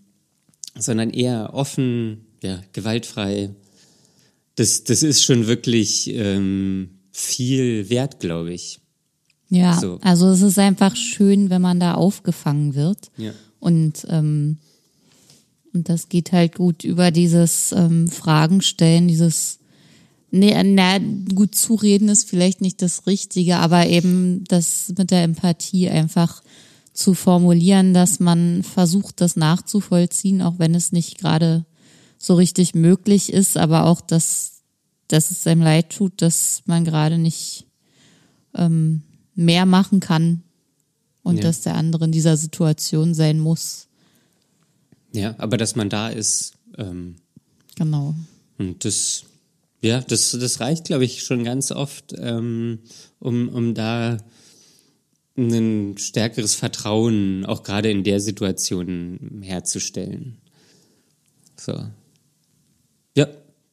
sondern 0.78 1.10
eher 1.10 1.50
offen, 1.52 2.26
ja 2.42 2.62
gewaltfrei. 2.72 3.50
Das 4.54 4.84
das 4.84 5.02
ist 5.02 5.24
schon 5.24 5.46
wirklich 5.46 6.08
ähm, 6.10 6.90
viel 7.10 7.90
wert, 7.90 8.20
glaube 8.20 8.52
ich. 8.52 8.78
Ja, 9.48 9.78
so. 9.78 9.98
also 10.00 10.30
es 10.30 10.40
ist 10.40 10.58
einfach 10.58 10.96
schön, 10.96 11.50
wenn 11.50 11.60
man 11.60 11.78
da 11.78 11.94
aufgefangen 11.94 12.74
wird 12.74 13.10
ja. 13.18 13.32
und 13.58 14.06
ähm, 14.08 14.58
und 15.74 15.88
das 15.88 16.08
geht 16.08 16.32
halt 16.32 16.54
gut 16.54 16.84
über 16.84 17.10
dieses 17.10 17.72
ähm, 17.72 18.06
Fragen 18.08 18.60
stellen, 18.60 19.08
dieses 19.08 19.58
Nee, 20.34 20.60
na, 20.64 20.98
gut 21.34 21.54
zureden 21.54 22.08
ist 22.08 22.28
vielleicht 22.28 22.62
nicht 22.62 22.80
das 22.80 23.06
Richtige, 23.06 23.58
aber 23.58 23.86
eben 23.86 24.44
das 24.44 24.90
mit 24.96 25.10
der 25.10 25.24
Empathie 25.24 25.90
einfach 25.90 26.42
zu 26.94 27.12
formulieren, 27.12 27.92
dass 27.92 28.18
man 28.18 28.62
versucht, 28.62 29.20
das 29.20 29.36
nachzuvollziehen, 29.36 30.40
auch 30.40 30.58
wenn 30.58 30.74
es 30.74 30.90
nicht 30.90 31.18
gerade 31.18 31.66
so 32.16 32.34
richtig 32.34 32.74
möglich 32.74 33.30
ist, 33.30 33.58
aber 33.58 33.84
auch, 33.84 34.00
dass, 34.00 34.62
dass 35.06 35.30
es 35.30 35.46
einem 35.46 35.60
leid 35.60 35.90
tut, 35.90 36.22
dass 36.22 36.62
man 36.64 36.86
gerade 36.86 37.18
nicht 37.18 37.66
ähm, 38.54 39.02
mehr 39.34 39.66
machen 39.66 40.00
kann 40.00 40.42
und 41.22 41.36
ja. 41.36 41.42
dass 41.42 41.60
der 41.60 41.74
andere 41.74 42.06
in 42.06 42.12
dieser 42.12 42.38
Situation 42.38 43.12
sein 43.12 43.38
muss. 43.38 43.88
Ja, 45.12 45.34
aber 45.36 45.58
dass 45.58 45.76
man 45.76 45.90
da 45.90 46.08
ist. 46.08 46.54
Ähm, 46.78 47.16
genau. 47.76 48.14
Und 48.56 48.84
das 48.86 49.24
ja, 49.82 50.00
das, 50.00 50.30
das 50.30 50.60
reicht, 50.60 50.84
glaube 50.84 51.04
ich, 51.04 51.24
schon 51.24 51.42
ganz 51.44 51.72
oft, 51.72 52.14
ähm, 52.16 52.78
um, 53.18 53.48
um 53.48 53.74
da 53.74 54.18
ein 55.36 55.98
stärkeres 55.98 56.54
Vertrauen 56.54 57.44
auch 57.46 57.64
gerade 57.64 57.90
in 57.90 58.04
der 58.04 58.20
Situation 58.20 59.40
herzustellen. 59.42 60.38
So. 61.56 61.84
Ja, 63.16 63.26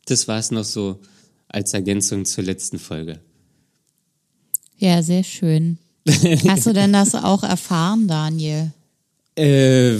das 0.06 0.28
war 0.28 0.40
es 0.40 0.52
noch 0.52 0.64
so 0.64 1.00
als 1.48 1.74
Ergänzung 1.74 2.26
zur 2.26 2.44
letzten 2.44 2.80
Folge. 2.80 3.20
Ja, 4.78 5.04
sehr 5.04 5.24
schön. 5.24 5.78
Hast 6.48 6.66
du 6.66 6.74
denn 6.74 6.94
das 6.94 7.14
auch 7.14 7.44
erfahren, 7.44 8.08
Daniel? 8.08 8.72
Äh, 9.36 9.98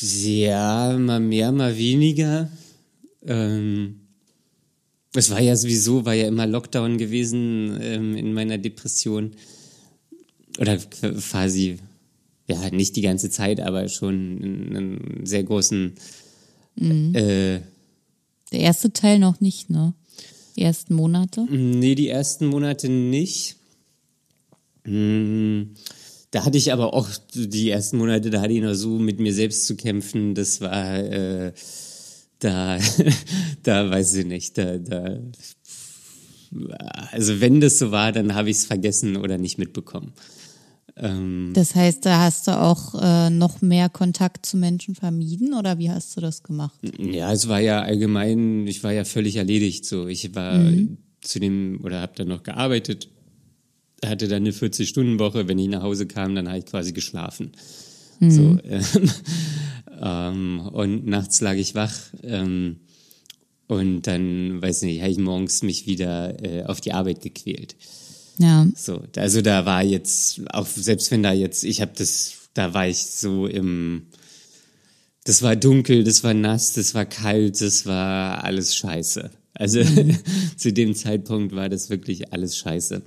ja, 0.00 0.96
mal 0.98 1.20
mehr, 1.20 1.52
mal 1.52 1.76
weniger. 1.76 2.50
Ähm, 3.24 4.00
es 5.18 5.30
war 5.30 5.40
ja 5.40 5.56
sowieso, 5.56 6.04
war 6.04 6.14
ja 6.14 6.26
immer 6.26 6.46
Lockdown 6.46 6.98
gewesen 6.98 7.78
ähm, 7.80 8.16
in 8.16 8.32
meiner 8.32 8.58
Depression. 8.58 9.32
Oder 10.58 10.76
quasi, 10.76 11.78
ja, 12.48 12.70
nicht 12.70 12.96
die 12.96 13.02
ganze 13.02 13.30
Zeit, 13.30 13.60
aber 13.60 13.88
schon 13.88 14.14
einen 14.14 15.26
sehr 15.26 15.44
großen. 15.44 15.94
Mhm. 16.76 17.14
Äh, 17.14 17.60
Der 18.52 18.60
erste 18.60 18.92
Teil 18.92 19.18
noch 19.18 19.40
nicht, 19.40 19.70
ne? 19.70 19.94
Die 20.56 20.62
ersten 20.62 20.94
Monate? 20.94 21.46
Nee, 21.50 21.94
die 21.94 22.08
ersten 22.08 22.46
Monate 22.46 22.88
nicht. 22.88 23.56
Hm, 24.84 25.74
da 26.32 26.44
hatte 26.44 26.58
ich 26.58 26.72
aber 26.72 26.94
auch 26.94 27.08
die 27.34 27.70
ersten 27.70 27.98
Monate, 27.98 28.30
da 28.30 28.40
hatte 28.40 28.52
ich 28.54 28.62
noch 28.62 28.74
so 28.74 28.98
mit 28.98 29.20
mir 29.20 29.32
selbst 29.32 29.66
zu 29.66 29.76
kämpfen. 29.76 30.34
Das 30.34 30.60
war. 30.60 30.98
Äh, 30.98 31.52
da, 32.38 32.78
da 33.62 33.90
weiß 33.90 34.14
ich 34.14 34.26
nicht, 34.26 34.58
da, 34.58 34.78
da, 34.78 35.18
also 37.10 37.40
wenn 37.40 37.60
das 37.60 37.78
so 37.78 37.90
war, 37.90 38.12
dann 38.12 38.34
habe 38.34 38.50
ich 38.50 38.58
es 38.58 38.66
vergessen 38.66 39.16
oder 39.16 39.38
nicht 39.38 39.58
mitbekommen. 39.58 40.12
Ähm, 41.00 41.52
das 41.54 41.74
heißt, 41.74 42.04
da 42.04 42.20
hast 42.20 42.48
du 42.48 42.58
auch 42.58 43.00
äh, 43.00 43.30
noch 43.30 43.62
mehr 43.62 43.88
Kontakt 43.88 44.46
zu 44.46 44.56
Menschen 44.56 44.94
vermieden 44.94 45.54
oder 45.54 45.78
wie 45.78 45.90
hast 45.90 46.16
du 46.16 46.20
das 46.20 46.42
gemacht? 46.42 46.78
Ja, 46.98 47.32
es 47.32 47.48
war 47.48 47.60
ja 47.60 47.82
allgemein, 47.82 48.66
ich 48.66 48.82
war 48.82 48.92
ja 48.92 49.04
völlig 49.04 49.36
erledigt. 49.36 49.84
So, 49.84 50.08
ich 50.08 50.34
war 50.34 50.58
mhm. 50.58 50.98
zu 51.20 51.38
dem 51.38 51.80
oder 51.82 52.00
habe 52.00 52.12
dann 52.16 52.28
noch 52.28 52.42
gearbeitet, 52.42 53.08
hatte 54.04 54.28
dann 54.28 54.42
eine 54.42 54.50
40-Stunden-Woche. 54.50 55.48
Wenn 55.48 55.58
ich 55.58 55.68
nach 55.68 55.82
Hause 55.82 56.06
kam, 56.06 56.34
dann 56.34 56.48
habe 56.48 56.58
ich 56.58 56.66
quasi 56.66 56.92
geschlafen. 56.92 57.52
Mhm. 58.18 58.30
So, 58.30 58.58
äh, 58.64 58.82
ähm, 60.00 60.60
und 60.72 61.06
nachts 61.06 61.40
lag 61.40 61.54
ich 61.54 61.74
wach. 61.74 61.94
Ähm, 62.22 62.80
und 63.66 64.02
dann, 64.02 64.62
weiß 64.62 64.82
nicht, 64.82 65.00
habe 65.00 65.10
ich 65.10 65.18
morgens 65.18 65.62
mich 65.62 65.86
wieder 65.86 66.42
äh, 66.42 66.64
auf 66.64 66.80
die 66.80 66.92
Arbeit 66.92 67.20
gequält. 67.20 67.76
Ja. 68.38 68.66
So, 68.74 69.02
also 69.16 69.42
da 69.42 69.66
war 69.66 69.82
jetzt, 69.82 70.40
auch 70.52 70.66
selbst 70.66 71.10
wenn 71.10 71.22
da 71.22 71.32
jetzt, 71.32 71.64
ich 71.64 71.80
habe 71.80 71.92
das, 71.96 72.48
da 72.54 72.72
war 72.72 72.88
ich 72.88 73.04
so 73.04 73.46
im, 73.46 74.06
das 75.24 75.42
war 75.42 75.56
dunkel, 75.56 76.04
das 76.04 76.24
war 76.24 76.32
nass, 76.32 76.72
das 76.72 76.94
war 76.94 77.04
kalt, 77.04 77.60
das 77.60 77.84
war 77.84 78.42
alles 78.44 78.74
scheiße. 78.74 79.30
Also 79.52 79.84
mhm. 79.84 80.16
zu 80.56 80.72
dem 80.72 80.94
Zeitpunkt 80.94 81.54
war 81.54 81.68
das 81.68 81.90
wirklich 81.90 82.32
alles 82.32 82.56
scheiße. 82.56 83.02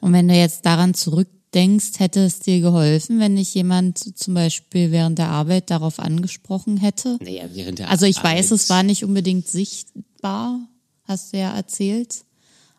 Und 0.00 0.12
wenn 0.12 0.28
du 0.28 0.34
jetzt 0.34 0.66
daran 0.66 0.94
zurück 0.94 1.28
denkst, 1.54 1.98
hätte 1.98 2.20
es 2.20 2.40
dir 2.40 2.60
geholfen, 2.60 3.20
wenn 3.20 3.36
dich 3.36 3.54
jemand 3.54 4.18
zum 4.18 4.34
Beispiel 4.34 4.90
während 4.90 5.18
der 5.18 5.28
Arbeit 5.28 5.70
darauf 5.70 5.98
angesprochen 5.98 6.76
hätte? 6.76 7.18
Naja, 7.22 7.44
während 7.52 7.78
der 7.78 7.90
Also 7.90 8.06
ich 8.06 8.18
Arbeit. 8.18 8.38
weiß, 8.38 8.50
es 8.50 8.70
war 8.70 8.82
nicht 8.82 9.04
unbedingt 9.04 9.48
sichtbar, 9.48 10.60
hast 11.04 11.32
du 11.32 11.38
ja 11.38 11.54
erzählt. 11.54 12.24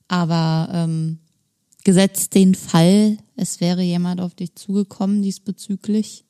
Aber 0.07 0.69
ähm, 0.71 1.19
gesetzt 1.83 2.35
den 2.35 2.55
Fall, 2.55 3.17
es 3.35 3.61
wäre 3.61 3.81
jemand 3.81 4.21
auf 4.21 4.35
dich 4.35 4.55
zugekommen 4.55 5.21
diesbezüglich. 5.21 6.25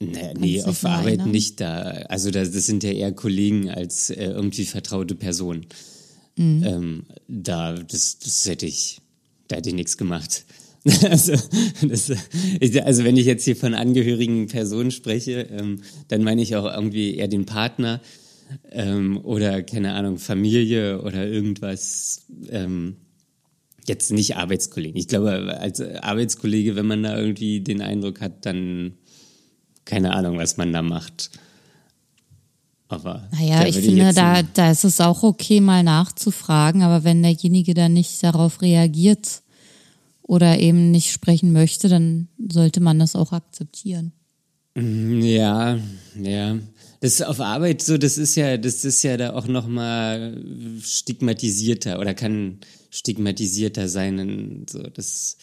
Naja, 0.00 0.32
nee, 0.38 0.62
auf 0.62 0.84
Arbeit 0.84 1.06
erinnern? 1.06 1.30
nicht 1.32 1.60
da. 1.60 1.82
Also 2.08 2.30
das, 2.30 2.52
das, 2.52 2.66
sind 2.66 2.84
ja 2.84 2.92
eher 2.92 3.12
Kollegen 3.12 3.68
als 3.68 4.10
äh, 4.10 4.26
irgendwie 4.26 4.64
vertraute 4.64 5.16
Personen. 5.16 5.66
Mhm. 6.36 6.62
Ähm, 6.64 7.06
da, 7.26 7.72
das, 7.74 8.18
das 8.20 8.46
hätte 8.46 8.66
ich, 8.66 9.00
da 9.48 9.56
hätte 9.56 9.70
ich 9.70 9.74
nichts 9.74 9.96
gemacht. 9.96 10.44
Also, 11.08 11.32
das, 11.82 12.10
also 12.84 13.04
wenn 13.04 13.16
ich 13.16 13.26
jetzt 13.26 13.44
hier 13.44 13.56
von 13.56 13.74
angehörigen 13.74 14.46
Personen 14.46 14.90
spreche, 14.90 15.48
ähm, 15.50 15.82
dann 16.08 16.22
meine 16.22 16.42
ich 16.42 16.56
auch 16.56 16.64
irgendwie 16.64 17.16
eher 17.16 17.28
den 17.28 17.46
Partner 17.46 18.00
ähm, 18.70 19.18
oder 19.22 19.62
keine 19.62 19.92
Ahnung 19.92 20.18
Familie 20.18 21.02
oder 21.02 21.26
irgendwas. 21.26 22.26
Ähm, 22.50 22.96
jetzt 23.86 24.12
nicht 24.12 24.36
Arbeitskollegen. 24.36 24.98
Ich 24.98 25.08
glaube, 25.08 25.58
als 25.60 25.80
Arbeitskollege, 25.80 26.76
wenn 26.76 26.86
man 26.86 27.02
da 27.02 27.18
irgendwie 27.18 27.60
den 27.60 27.80
Eindruck 27.80 28.20
hat, 28.20 28.44
dann 28.44 28.92
keine 29.84 30.14
Ahnung, 30.14 30.36
was 30.36 30.58
man 30.58 30.72
da 30.72 30.82
macht. 30.82 31.30
Aber 32.88 33.28
naja, 33.32 33.66
ich 33.66 33.76
finde, 33.76 34.12
da, 34.14 34.42
da 34.42 34.70
ist 34.70 34.84
es 34.84 35.00
auch 35.00 35.22
okay, 35.22 35.60
mal 35.60 35.82
nachzufragen, 35.82 36.82
aber 36.82 37.04
wenn 37.04 37.22
derjenige 37.22 37.74
dann 37.74 37.94
nicht 37.94 38.22
darauf 38.22 38.62
reagiert, 38.62 39.42
oder 40.28 40.60
eben 40.60 40.90
nicht 40.92 41.10
sprechen 41.10 41.52
möchte, 41.52 41.88
dann 41.88 42.28
sollte 42.50 42.80
man 42.80 42.98
das 43.00 43.16
auch 43.16 43.32
akzeptieren. 43.32 44.12
Mhm, 44.76 45.22
ja, 45.22 45.80
ja. 46.22 46.58
Das 47.00 47.14
ist 47.14 47.22
auf 47.22 47.40
Arbeit 47.40 47.80
so, 47.80 47.96
das 47.96 48.18
ist 48.18 48.36
ja, 48.36 48.58
das 48.58 48.84
ist 48.84 49.02
ja 49.02 49.16
da 49.16 49.32
auch 49.32 49.48
nochmal 49.48 50.40
stigmatisierter 50.82 51.98
oder 51.98 52.12
kann 52.12 52.58
stigmatisierter 52.90 53.88
sein. 53.88 54.66
So, 54.68 54.82
das 54.82 55.38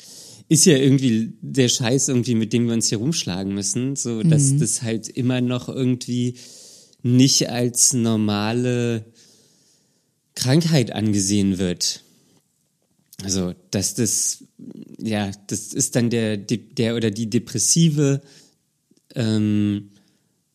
ist 0.49 0.65
ja 0.65 0.77
irgendwie 0.77 1.33
der 1.41 1.67
Scheiß 1.69 2.09
irgendwie, 2.09 2.35
mit 2.35 2.53
dem 2.53 2.67
wir 2.67 2.73
uns 2.73 2.89
hier 2.89 2.99
rumschlagen 2.99 3.53
müssen, 3.53 3.95
so, 3.95 4.21
dass 4.21 4.51
mhm. 4.51 4.59
das 4.59 4.83
halt 4.83 5.09
immer 5.09 5.41
noch 5.41 5.67
irgendwie 5.67 6.35
nicht 7.01 7.49
als 7.49 7.93
normale 7.93 9.05
Krankheit 10.35 10.91
angesehen 10.91 11.57
wird. 11.57 12.03
Also, 13.23 13.53
dass 13.71 13.95
das, 13.95 14.43
ja, 14.99 15.31
das 15.47 15.73
ist 15.73 15.95
dann 15.95 16.09
der, 16.09 16.37
der 16.37 16.95
oder 16.95 17.11
die 17.11 17.29
Depressive, 17.29 18.21
ähm, 19.15 19.91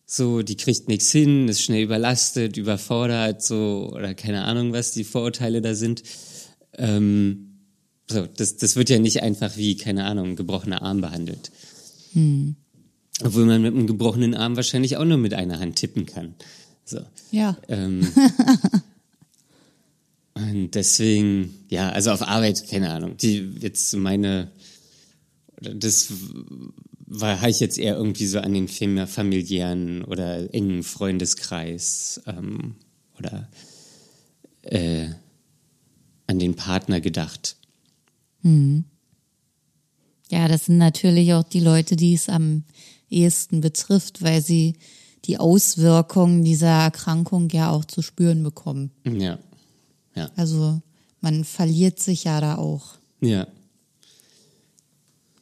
so, 0.04 0.42
die 0.42 0.56
kriegt 0.56 0.88
nichts 0.88 1.10
hin, 1.12 1.48
ist 1.48 1.62
schnell 1.62 1.84
überlastet, 1.84 2.56
überfordert, 2.56 3.42
so, 3.42 3.90
oder 3.94 4.14
keine 4.14 4.44
Ahnung, 4.44 4.72
was 4.72 4.92
die 4.92 5.04
Vorurteile 5.04 5.62
da 5.62 5.74
sind. 5.74 6.02
Ähm, 6.76 7.50
so, 8.10 8.26
das, 8.26 8.56
das 8.56 8.74
wird 8.74 8.90
ja 8.90 8.98
nicht 8.98 9.22
einfach 9.22 9.56
wie, 9.56 9.76
keine 9.76 10.04
Ahnung, 10.04 10.30
ein 10.30 10.36
gebrochener 10.36 10.82
Arm 10.82 11.00
behandelt. 11.00 11.52
Hm. 12.12 12.56
Obwohl 13.22 13.46
man 13.46 13.62
mit 13.62 13.72
einem 13.72 13.86
gebrochenen 13.86 14.34
Arm 14.34 14.56
wahrscheinlich 14.56 14.96
auch 14.96 15.04
nur 15.04 15.18
mit 15.18 15.32
einer 15.32 15.60
Hand 15.60 15.76
tippen 15.76 16.06
kann. 16.06 16.34
So. 16.84 17.00
Ja. 17.30 17.56
Ähm, 17.68 18.08
und 20.42 20.74
deswegen, 20.74 21.54
ja, 21.68 21.90
also 21.90 22.10
auf 22.10 22.22
Arbeit, 22.22 22.68
keine 22.68 22.90
Ahnung. 22.90 23.16
Die 23.16 23.38
jetzt 23.60 23.94
meine, 23.94 24.50
das 25.60 26.12
war 27.06 27.40
habe 27.40 27.50
ich 27.50 27.60
jetzt 27.60 27.78
eher 27.78 27.96
irgendwie 27.96 28.26
so 28.26 28.38
an 28.38 28.54
den 28.54 28.68
familiären 28.68 30.04
oder 30.04 30.52
engen 30.54 30.82
Freundeskreis 30.82 32.20
ähm, 32.26 32.76
oder 33.18 33.48
äh, 34.62 35.08
an 36.26 36.38
den 36.38 36.54
Partner 36.54 37.00
gedacht. 37.00 37.56
Hm. 38.42 38.84
Ja, 40.30 40.46
das 40.46 40.66
sind 40.66 40.78
natürlich 40.78 41.34
auch 41.34 41.42
die 41.42 41.60
Leute, 41.60 41.96
die 41.96 42.14
es 42.14 42.28
am 42.28 42.62
ehesten 43.10 43.60
betrifft, 43.60 44.22
weil 44.22 44.40
sie 44.40 44.76
die 45.24 45.38
Auswirkungen 45.38 46.44
dieser 46.44 46.68
Erkrankung 46.68 47.50
ja 47.50 47.70
auch 47.70 47.84
zu 47.84 48.00
spüren 48.00 48.42
bekommen. 48.42 48.92
Ja. 49.04 49.38
Ja. 50.14 50.30
Also 50.36 50.80
man 51.20 51.44
verliert 51.44 52.00
sich 52.00 52.24
ja 52.24 52.40
da 52.40 52.56
auch. 52.56 52.94
Ja. 53.20 53.46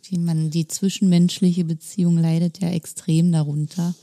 Die, 0.06 0.18
man, 0.18 0.50
die 0.50 0.66
zwischenmenschliche 0.66 1.64
Beziehung 1.64 2.18
leidet 2.18 2.60
ja 2.60 2.70
extrem 2.70 3.30
darunter. 3.30 3.94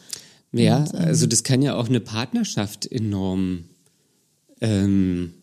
Ja, 0.51 0.77
Und, 0.77 0.93
ähm, 0.93 0.99
also 1.01 1.27
das 1.27 1.43
kann 1.43 1.61
ja 1.61 1.75
auch 1.75 1.89
eine 1.89 1.99
Partnerschaft 1.99 2.85
enorm, 2.85 3.65
ähm, 4.61 5.33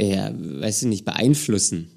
ja, 0.00 0.32
weiß 0.34 0.82
ich 0.82 0.88
nicht, 0.88 1.04
beeinflussen. 1.04 1.88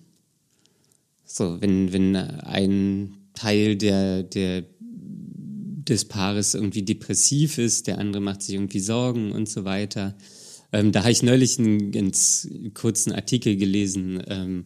So, 1.26 1.62
wenn, 1.62 1.94
wenn 1.94 2.16
ein 2.16 3.14
Teil 3.34 3.76
der, 3.76 4.24
der, 4.24 4.64
des 4.82 6.06
Paares 6.06 6.56
irgendwie 6.56 6.84
depressiv 6.84 7.58
ist, 7.58 7.88
der 7.88 8.00
andere 8.00 8.22
macht 8.22 8.42
sich 8.42 8.56
irgendwie 8.56 8.80
Sorgen 8.80 9.32
und 9.32 9.48
so 9.48 9.66
weiter. 9.66 10.16
Ähm, 10.72 10.92
da 10.92 11.02
habe 11.02 11.12
ich 11.12 11.24
neulich 11.24 11.60
einen 11.60 11.92
ganz 11.92 12.48
kurzen 12.74 13.12
Artikel 13.12 13.56
gelesen, 13.56 14.22
ähm, 14.28 14.66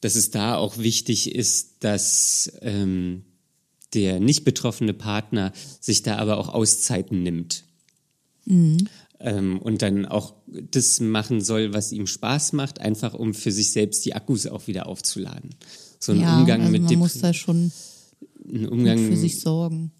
dass 0.00 0.16
es 0.16 0.30
da 0.30 0.56
auch 0.56 0.78
wichtig 0.78 1.34
ist, 1.34 1.76
dass 1.80 2.52
ähm, 2.62 3.24
der 3.94 4.20
nicht 4.20 4.44
betroffene 4.44 4.92
Partner 4.92 5.52
sich 5.80 6.02
da 6.02 6.16
aber 6.16 6.38
auch 6.38 6.48
Auszeiten 6.48 7.22
nimmt. 7.22 7.64
Mhm. 8.44 8.88
Ähm, 9.18 9.58
und 9.58 9.82
dann 9.82 10.04
auch 10.04 10.34
das 10.46 11.00
machen 11.00 11.40
soll, 11.40 11.72
was 11.72 11.92
ihm 11.92 12.06
Spaß 12.06 12.52
macht, 12.52 12.80
einfach 12.80 13.14
um 13.14 13.32
für 13.32 13.52
sich 13.52 13.72
selbst 13.72 14.04
die 14.04 14.14
Akkus 14.14 14.46
auch 14.46 14.66
wieder 14.66 14.86
aufzuladen. 14.86 15.50
So 15.98 16.12
ein 16.12 16.20
ja, 16.20 16.38
Umgang 16.38 16.60
also 16.60 16.72
mit 16.72 16.82
man 16.82 16.90
Dep 16.90 16.98
muss 16.98 17.18
da 17.18 17.32
schon 17.32 17.72
ein 18.44 18.68
Umgang, 18.68 18.98
für 18.98 19.16
sich 19.16 19.40
sorgen. 19.40 19.92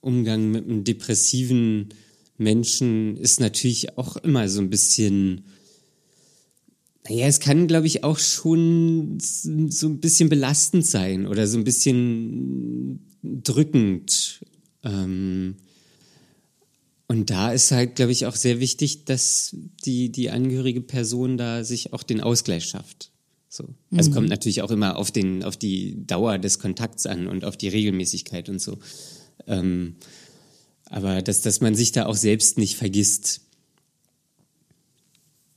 Umgang 0.00 0.50
mit 0.50 0.64
einem 0.64 0.84
depressiven 0.84 1.90
Menschen 2.36 3.16
ist 3.16 3.40
natürlich 3.40 3.96
auch 3.96 4.16
immer 4.16 4.48
so 4.48 4.60
ein 4.60 4.70
bisschen 4.70 5.44
naja, 7.06 7.26
es 7.26 7.38
kann, 7.38 7.66
glaube 7.66 7.86
ich, 7.86 8.02
auch 8.02 8.18
schon 8.18 9.18
so 9.20 9.88
ein 9.88 10.00
bisschen 10.00 10.30
belastend 10.30 10.86
sein 10.86 11.26
oder 11.26 11.46
so 11.46 11.58
ein 11.58 11.64
bisschen 11.64 13.04
drückend. 13.22 14.40
Ähm, 14.82 15.56
und 17.06 17.28
da 17.28 17.52
ist 17.52 17.70
halt, 17.72 17.96
glaube 17.96 18.12
ich, 18.12 18.24
auch 18.24 18.34
sehr 18.34 18.58
wichtig, 18.58 19.04
dass 19.04 19.54
die, 19.84 20.10
die 20.10 20.30
angehörige 20.30 20.80
Person 20.80 21.36
da 21.36 21.62
sich 21.62 21.92
auch 21.92 22.02
den 22.02 22.22
Ausgleich 22.22 22.64
schafft. 22.64 23.10
So. 23.50 23.68
Also 23.92 24.10
mhm. 24.10 24.14
kommt 24.14 24.28
natürlich 24.30 24.62
auch 24.62 24.70
immer 24.70 24.96
auf 24.96 25.10
den, 25.10 25.44
auf 25.44 25.58
die 25.58 26.06
Dauer 26.06 26.38
des 26.38 26.58
Kontakts 26.58 27.04
an 27.04 27.26
und 27.26 27.44
auf 27.44 27.58
die 27.58 27.68
Regelmäßigkeit 27.68 28.48
und 28.48 28.62
so. 28.62 28.78
Ähm, 29.46 29.96
aber 30.94 31.22
dass, 31.22 31.40
dass 31.40 31.60
man 31.60 31.74
sich 31.74 31.90
da 31.90 32.06
auch 32.06 32.14
selbst 32.14 32.56
nicht 32.56 32.76
vergisst. 32.76 33.40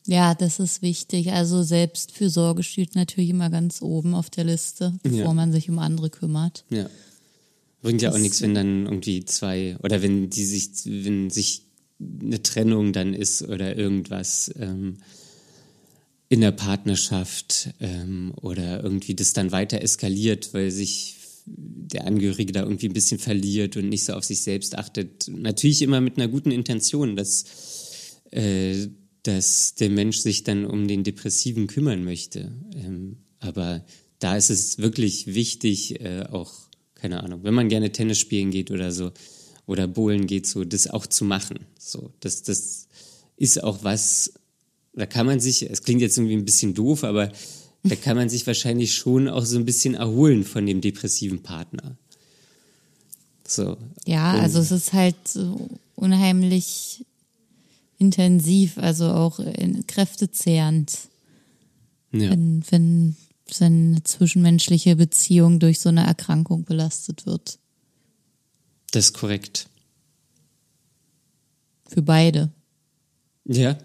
Ja, 0.07 0.33
das 0.33 0.59
ist 0.59 0.81
wichtig. 0.81 1.31
Also 1.31 1.61
Selbstfürsorge 1.61 2.63
steht 2.63 2.95
natürlich 2.95 3.29
immer 3.29 3.51
ganz 3.51 3.83
oben 3.83 4.15
auf 4.15 4.31
der 4.31 4.45
Liste, 4.45 4.97
bevor 5.03 5.19
ja. 5.19 5.33
man 5.33 5.51
sich 5.51 5.69
um 5.69 5.77
andere 5.77 6.09
kümmert. 6.09 6.65
Ja. 6.71 6.89
Bringt 7.83 8.01
ja 8.01 8.09
das 8.09 8.17
auch 8.17 8.21
nichts, 8.21 8.41
wenn 8.41 8.55
dann 8.55 8.85
irgendwie 8.85 9.25
zwei 9.25 9.77
oder 9.83 10.01
wenn 10.01 10.31
die 10.31 10.43
sich, 10.43 10.71
wenn 10.85 11.29
sich 11.29 11.61
eine 11.99 12.41
Trennung 12.41 12.91
dann 12.91 13.13
ist 13.13 13.43
oder 13.43 13.77
irgendwas 13.77 14.51
ähm, 14.59 14.97
in 16.29 16.41
der 16.41 16.51
Partnerschaft 16.51 17.69
ähm, 17.79 18.33
oder 18.41 18.83
irgendwie 18.83 19.13
das 19.13 19.33
dann 19.33 19.51
weiter 19.51 19.83
eskaliert, 19.83 20.55
weil 20.55 20.71
sich 20.71 21.15
der 21.47 22.05
Angehörige 22.05 22.51
da 22.51 22.63
irgendwie 22.63 22.89
ein 22.89 22.93
bisschen 22.93 23.19
verliert 23.19 23.77
und 23.77 23.89
nicht 23.89 24.03
so 24.03 24.13
auf 24.13 24.25
sich 24.25 24.41
selbst 24.41 24.77
achtet. 24.77 25.29
Natürlich 25.29 25.81
immer 25.81 26.01
mit 26.01 26.17
einer 26.17 26.27
guten 26.27 26.51
Intention, 26.51 27.15
dass 27.15 27.45
äh, 28.31 28.87
dass 29.27 29.75
der 29.75 29.89
Mensch 29.89 30.19
sich 30.19 30.43
dann 30.43 30.65
um 30.65 30.87
den 30.87 31.03
Depressiven 31.03 31.67
kümmern 31.67 32.03
möchte. 32.05 32.53
Ähm, 32.75 33.17
aber 33.39 33.83
da 34.19 34.37
ist 34.37 34.49
es 34.49 34.77
wirklich 34.77 35.27
wichtig, 35.27 35.99
äh, 35.99 36.23
auch, 36.31 36.53
keine 36.95 37.23
Ahnung, 37.23 37.43
wenn 37.43 37.53
man 37.53 37.67
gerne 37.67 37.91
Tennis 37.91 38.19
spielen 38.19 38.51
geht 38.51 38.71
oder 38.71 38.91
so, 38.91 39.11
oder 39.65 39.85
Bowlen 39.85 40.27
geht, 40.27 40.47
so, 40.47 40.63
das 40.63 40.87
auch 40.87 41.05
zu 41.05 41.25
machen. 41.25 41.59
So, 41.77 42.13
das, 42.21 42.43
das 42.43 42.87
ist 43.35 43.61
auch 43.61 43.83
was, 43.83 44.33
da 44.93 45.05
kann 45.05 45.25
man 45.25 45.41
sich, 45.41 45.69
es 45.69 45.83
klingt 45.83 46.01
jetzt 46.01 46.17
irgendwie 46.17 46.37
ein 46.37 46.45
bisschen 46.45 46.73
doof, 46.73 47.03
aber 47.03 47.29
da 47.83 47.95
kann 47.95 48.17
man 48.17 48.29
sich 48.29 48.45
wahrscheinlich 48.47 48.95
schon 48.95 49.27
auch 49.27 49.45
so 49.45 49.57
ein 49.57 49.65
bisschen 49.65 49.95
erholen 49.95 50.43
von 50.43 50.65
dem 50.65 50.81
depressiven 50.81 51.43
Partner. 51.43 51.97
So. 53.47 53.77
Ja, 54.05 54.33
also 54.33 54.59
es 54.59 54.71
ist 54.71 54.93
halt 54.93 55.15
so 55.27 55.69
unheimlich 55.95 57.05
intensiv, 57.97 58.77
also 58.77 59.11
auch 59.11 59.39
kräftezehrend, 59.87 60.97
ja. 62.11 62.29
wenn, 62.29 62.63
wenn 62.69 63.15
seine 63.49 64.03
zwischenmenschliche 64.03 64.95
Beziehung 64.95 65.59
durch 65.59 65.79
so 65.79 65.89
eine 65.89 66.05
Erkrankung 66.05 66.65
belastet 66.65 67.25
wird. 67.25 67.59
Das 68.91 69.05
ist 69.05 69.13
korrekt. 69.13 69.67
Für 71.87 72.01
beide. 72.01 72.51
Ja. 73.45 73.77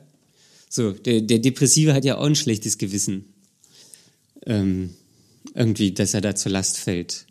So, 0.69 0.93
der, 0.93 1.21
der 1.21 1.39
Depressive 1.39 1.95
hat 1.95 2.05
ja 2.05 2.19
auch 2.19 2.25
ein 2.25 2.35
schlechtes 2.35 2.79
Gewissen. 2.79 3.32
Ähm, 4.47 4.91
irgendwie, 5.55 5.93
dass 5.93 6.15
er 6.15 6.21
da 6.21 6.35
zur 6.35 6.53
Last 6.53 6.79
fällt. 6.79 7.27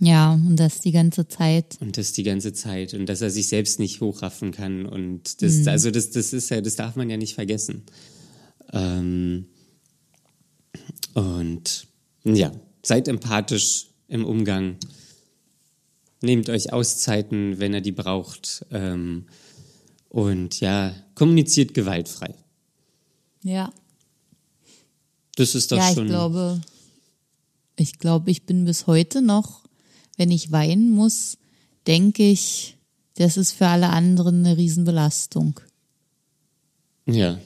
Ja, 0.00 0.34
und 0.34 0.56
das 0.56 0.80
die 0.80 0.92
ganze 0.92 1.26
Zeit. 1.26 1.76
Und 1.80 1.96
das 1.96 2.12
die 2.12 2.22
ganze 2.22 2.52
Zeit. 2.52 2.94
Und 2.94 3.06
dass 3.06 3.20
er 3.20 3.30
sich 3.30 3.48
selbst 3.48 3.80
nicht 3.80 4.00
hochraffen 4.00 4.52
kann. 4.52 4.86
Und 4.86 5.42
das, 5.42 5.54
mhm. 5.54 5.68
also 5.68 5.90
das, 5.90 6.10
das 6.10 6.32
ist 6.32 6.50
ja, 6.50 6.60
das 6.60 6.76
darf 6.76 6.94
man 6.96 7.10
ja 7.10 7.16
nicht 7.16 7.34
vergessen. 7.34 7.82
Ähm, 8.72 9.46
und 11.14 11.86
ja, 12.24 12.52
seid 12.82 13.08
empathisch 13.08 13.88
im 14.08 14.24
Umgang. 14.24 14.76
Nehmt 16.20 16.48
euch 16.48 16.72
Auszeiten, 16.72 17.58
wenn 17.58 17.74
er 17.74 17.80
die 17.80 17.92
braucht. 17.92 18.66
Ähm, 18.70 19.26
und 20.08 20.60
ja, 20.60 20.94
kommuniziert 21.14 21.74
gewaltfrei. 21.74 22.34
Ja. 23.42 23.72
Das 25.38 25.54
ist 25.54 25.72
doch 25.72 25.78
ja, 25.78 25.94
schon. 25.94 26.04
Ich 26.04 26.10
glaube, 26.10 26.60
ich 27.76 27.98
glaube, 27.98 28.30
ich 28.30 28.44
bin 28.44 28.64
bis 28.64 28.86
heute 28.86 29.22
noch 29.22 29.68
wenn 30.18 30.30
ich 30.30 30.52
weinen 30.52 30.90
muss, 30.90 31.38
denke 31.86 32.24
ich, 32.24 32.76
das 33.14 33.38
ist 33.38 33.52
für 33.52 33.68
alle 33.68 33.88
anderen 33.88 34.44
eine 34.44 34.58
Riesenbelastung. 34.58 35.60
Ja. 37.06 37.38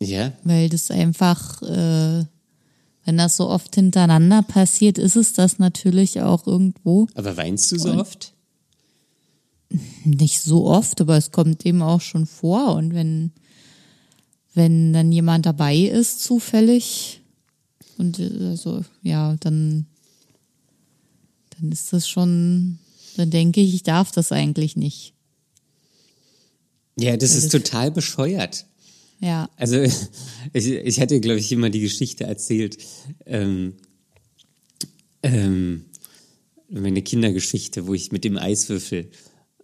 Ja. 0.00 0.32
Weil 0.44 0.68
das 0.68 0.90
einfach, 0.90 1.60
äh, 1.62 2.24
wenn 3.04 3.18
das 3.18 3.36
so 3.36 3.48
oft 3.48 3.74
hintereinander 3.74 4.42
passiert, 4.42 4.96
ist 4.96 5.16
es 5.16 5.34
das 5.34 5.58
natürlich 5.58 6.22
auch 6.22 6.46
irgendwo. 6.46 7.08
Aber 7.14 7.36
weinst 7.36 7.70
du 7.72 7.78
so 7.78 7.90
und 7.90 8.00
oft? 8.00 8.32
Nicht 10.04 10.40
so 10.40 10.66
oft, 10.66 11.00
aber 11.00 11.16
es 11.16 11.30
kommt 11.30 11.66
eben 11.66 11.82
auch 11.82 12.00
schon 12.00 12.26
vor. 12.26 12.74
Und 12.74 12.94
wenn, 12.94 13.32
wenn 14.54 14.92
dann 14.92 15.12
jemand 15.12 15.46
dabei 15.46 15.76
ist, 15.76 16.22
zufällig, 16.22 17.20
und 17.98 18.18
äh, 18.18 18.48
also, 18.48 18.84
ja, 19.02 19.36
dann 19.40 19.86
dann 21.62 21.70
ist 21.70 21.92
das 21.92 22.08
schon, 22.08 22.78
dann 23.16 23.30
denke 23.30 23.60
ich, 23.60 23.74
ich 23.74 23.82
darf 23.84 24.10
das 24.10 24.32
eigentlich 24.32 24.76
nicht. 24.76 25.14
Ja, 26.98 27.16
das 27.16 27.34
ist 27.34 27.52
total 27.52 27.90
bescheuert. 27.90 28.66
Ja. 29.20 29.48
Also 29.56 29.76
ich, 30.52 30.66
ich 30.66 31.00
hatte, 31.00 31.20
glaube 31.20 31.38
ich, 31.38 31.52
immer 31.52 31.70
die 31.70 31.80
Geschichte 31.80 32.24
erzählt, 32.24 32.78
ähm, 33.26 33.74
ähm, 35.22 35.84
meine 36.68 37.02
Kindergeschichte, 37.02 37.86
wo 37.86 37.94
ich 37.94 38.10
mit 38.10 38.24
dem 38.24 38.36
Eiswürfel 38.36 39.08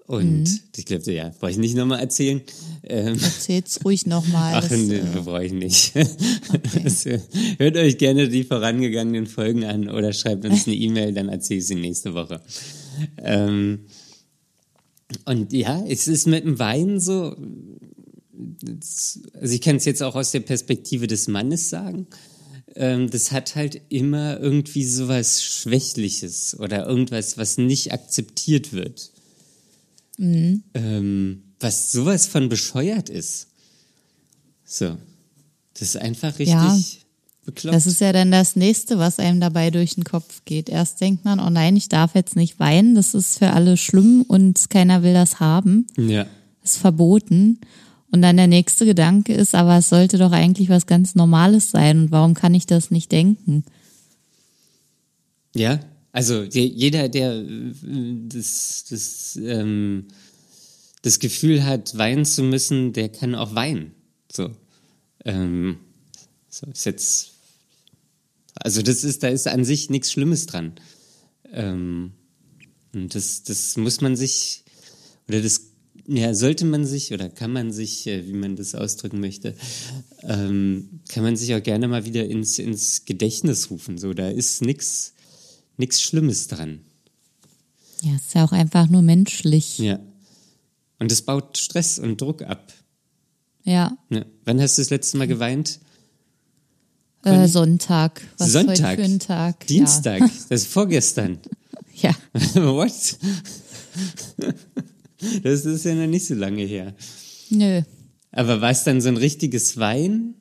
und 0.08 0.44
Mhm. 0.44 0.60
ich 0.74 0.86
glaube, 0.86 1.12
ja, 1.12 1.30
brauche 1.38 1.50
ich 1.50 1.58
nicht 1.58 1.76
nochmal 1.76 2.00
erzählen. 2.00 2.40
Ähm, 2.82 3.18
Erzähl's 3.22 3.78
ruhig 3.84 4.06
nochmal. 4.06 4.54
ach, 4.56 4.66
das, 4.66 4.78
nee, 4.78 4.96
äh, 4.96 5.02
brauche 5.22 5.44
ich 5.44 5.52
nicht. 5.52 5.92
Das, 6.82 7.04
äh, 7.04 7.20
hört 7.58 7.76
euch 7.76 7.98
gerne 7.98 8.30
die 8.30 8.44
vorangegangenen 8.44 9.26
Folgen 9.26 9.64
an 9.64 9.90
oder 9.90 10.14
schreibt 10.14 10.46
uns 10.46 10.66
eine 10.66 10.76
E-Mail, 10.76 11.12
dann 11.12 11.28
erzähle 11.28 11.60
ich 11.60 11.66
sie 11.66 11.74
nächste 11.74 12.14
Woche. 12.14 12.40
Ähm, 13.18 13.80
und 15.26 15.52
ja, 15.52 15.84
es 15.86 16.08
ist 16.08 16.26
mit 16.26 16.42
dem 16.42 16.58
Wein 16.58 17.00
so, 17.00 17.36
also 19.34 19.54
ich 19.54 19.60
kann 19.60 19.76
es 19.76 19.84
jetzt 19.84 20.02
auch 20.02 20.14
aus 20.14 20.30
der 20.30 20.40
Perspektive 20.40 21.06
des 21.06 21.28
Mannes 21.28 21.68
sagen, 21.68 22.06
ähm, 22.76 23.10
das 23.10 23.30
hat 23.30 23.56
halt 23.56 23.78
immer 23.90 24.40
irgendwie 24.40 24.84
sowas 24.84 25.44
Schwächliches 25.44 26.58
oder 26.58 26.86
irgendwas, 26.86 27.36
was 27.36 27.58
nicht 27.58 27.92
akzeptiert 27.92 28.72
wird. 28.72 29.10
Ähm, 30.18 31.42
was 31.61 31.92
sowas 31.92 32.26
von 32.26 32.48
bescheuert 32.48 33.09
ist. 33.09 33.48
So. 34.64 34.96
Das 35.74 35.83
ist 35.83 35.96
einfach 35.96 36.38
richtig 36.38 36.48
Ja. 36.54 36.76
bekloppt. 37.44 37.74
Das 37.74 37.87
ist 37.87 38.00
ja 38.00 38.12
dann 38.12 38.31
das 38.33 38.57
nächste, 38.57 38.98
was 38.98 39.18
einem 39.20 39.40
dabei 39.40 39.70
durch 39.70 39.94
den 39.94 40.04
Kopf 40.04 40.42
geht. 40.44 40.68
Erst 40.68 41.00
denkt 41.00 41.24
man, 41.24 41.38
oh 41.40 41.50
nein, 41.50 41.76
ich 41.76 41.88
darf 41.88 42.14
jetzt 42.14 42.35
nicht 42.37 42.59
weinen, 42.59 42.94
das 42.96 43.14
ist 43.14 43.38
für 43.38 43.50
alle 43.52 43.76
schlimm 43.76 44.22
und 44.26 44.68
keiner 44.70 45.02
will 45.02 45.14
das 45.14 45.40
haben. 45.40 45.87
ja. 45.96 46.26
ist 46.64 46.78
verboten. 46.78 47.61
Und 48.11 48.22
dann 48.22 48.38
der 48.38 48.46
nächste 48.46 48.87
Gedanke 48.87 49.35
ist, 49.35 49.54
aber 49.54 49.78
es 49.78 49.90
sollte 49.90 50.16
doch 50.18 50.33
eigentlich 50.33 50.68
was 50.70 50.87
ganz 50.87 51.14
Normales 51.14 51.70
sein. 51.70 51.98
Und 52.00 52.11
warum 52.11 52.33
kann 52.35 52.54
ich 52.54 52.64
das 52.66 52.90
nicht 52.90 53.12
denken? 53.12 53.64
Ja, 55.54 55.78
also 56.12 56.46
der, 56.46 56.66
jeder, 56.66 57.08
der 57.08 57.32
äh, 57.34 57.72
das, 58.28 58.84
das, 58.88 59.36
ähm, 59.36 60.06
das 61.02 61.18
Gefühl 61.18 61.64
hat, 61.64 61.96
weinen 61.96 62.24
zu 62.24 62.42
müssen, 62.42 62.92
der 62.92 63.08
kann 63.08 63.34
auch 63.34 63.54
weinen. 63.54 63.92
So. 64.32 64.50
Ähm, 65.24 65.78
so 66.48 66.66
ist 66.66 66.86
jetzt. 66.86 67.32
Also 68.54 68.82
das 68.82 69.04
ist, 69.04 69.22
da 69.22 69.28
ist 69.28 69.46
an 69.46 69.64
sich 69.64 69.90
nichts 69.90 70.10
Schlimmes 70.10 70.46
dran. 70.46 70.72
Ähm, 71.52 72.12
und 72.92 73.14
das, 73.14 73.44
das 73.44 73.76
muss 73.76 74.00
man 74.00 74.16
sich, 74.16 74.64
oder 75.28 75.40
das 75.40 75.68
ja, 76.10 76.34
sollte 76.34 76.64
man 76.64 76.86
sich 76.86 77.12
oder 77.12 77.28
kann 77.28 77.52
man 77.52 77.70
sich, 77.70 78.06
äh, 78.06 78.26
wie 78.26 78.32
man 78.32 78.56
das 78.56 78.74
ausdrücken 78.74 79.20
möchte, 79.20 79.54
ähm, 80.22 81.00
kann 81.08 81.22
man 81.22 81.36
sich 81.36 81.54
auch 81.54 81.62
gerne 81.62 81.86
mal 81.86 82.06
wieder 82.06 82.24
ins, 82.24 82.58
ins 82.58 83.04
Gedächtnis 83.04 83.70
rufen. 83.70 83.98
So, 83.98 84.14
da 84.14 84.30
ist 84.30 84.62
nichts 84.62 85.14
nichts 85.78 86.00
Schlimmes 86.02 86.48
dran. 86.48 86.80
Ja, 88.02 88.14
ist 88.14 88.34
ja 88.34 88.44
auch 88.44 88.52
einfach 88.52 88.88
nur 88.88 89.02
menschlich. 89.02 89.78
Ja. 89.78 89.98
Und 90.98 91.10
es 91.10 91.22
baut 91.22 91.58
Stress 91.58 91.98
und 91.98 92.20
Druck 92.20 92.42
ab. 92.42 92.72
Ja, 93.64 93.96
Ja. 94.10 94.24
Wann 94.44 94.60
hast 94.60 94.78
du 94.78 94.82
das 94.82 94.90
letzte 94.90 95.16
Mal 95.18 95.26
geweint? 95.26 95.80
äh, 97.24 97.46
Sonntag. 97.48 98.22
Was 98.38 98.52
Sonntag. 98.52 98.96
für 98.98 99.04
ein 99.04 99.18
Tag? 99.18 99.66
Dienstag. 99.66 100.20
Das 100.48 100.62
ist 100.62 100.68
vorgestern. 100.68 101.38
Ja. 101.94 102.14
What? 102.54 103.18
Das 105.42 105.64
ist 105.64 105.84
ja 105.84 105.94
noch 105.94 106.06
nicht 106.06 106.26
so 106.26 106.34
lange 106.34 106.62
her. 106.62 106.94
ja. 107.50 107.56
Nö. 107.56 107.82
Aber 108.30 108.60
war 108.60 108.70
es 108.70 108.84
dann 108.84 109.00
so 109.00 109.08
ein 109.08 109.16
richtiges 109.16 109.78
Wein? 109.78 110.34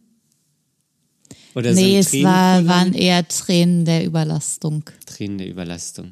Oder 1.57 1.73
so 1.73 1.81
nee, 1.81 1.95
ein 1.95 2.01
es 2.01 2.13
war, 2.21 2.67
waren 2.67 2.93
eher 2.93 3.27
Tränen 3.27 3.83
der 3.83 4.05
Überlastung. 4.05 4.83
Tränen 5.07 5.39
der 5.39 5.49
Überlastung. 5.49 6.11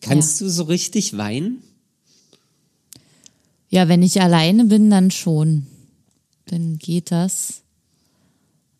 Kannst 0.00 0.40
du 0.40 0.48
so 0.48 0.62
richtig 0.62 1.16
weinen? 1.16 1.60
Ja, 3.68 3.88
wenn 3.88 4.04
ich 4.04 4.22
alleine 4.22 4.64
bin, 4.66 4.88
dann 4.88 5.10
schon. 5.10 5.66
Dann 6.44 6.78
geht 6.78 7.10
das. 7.10 7.62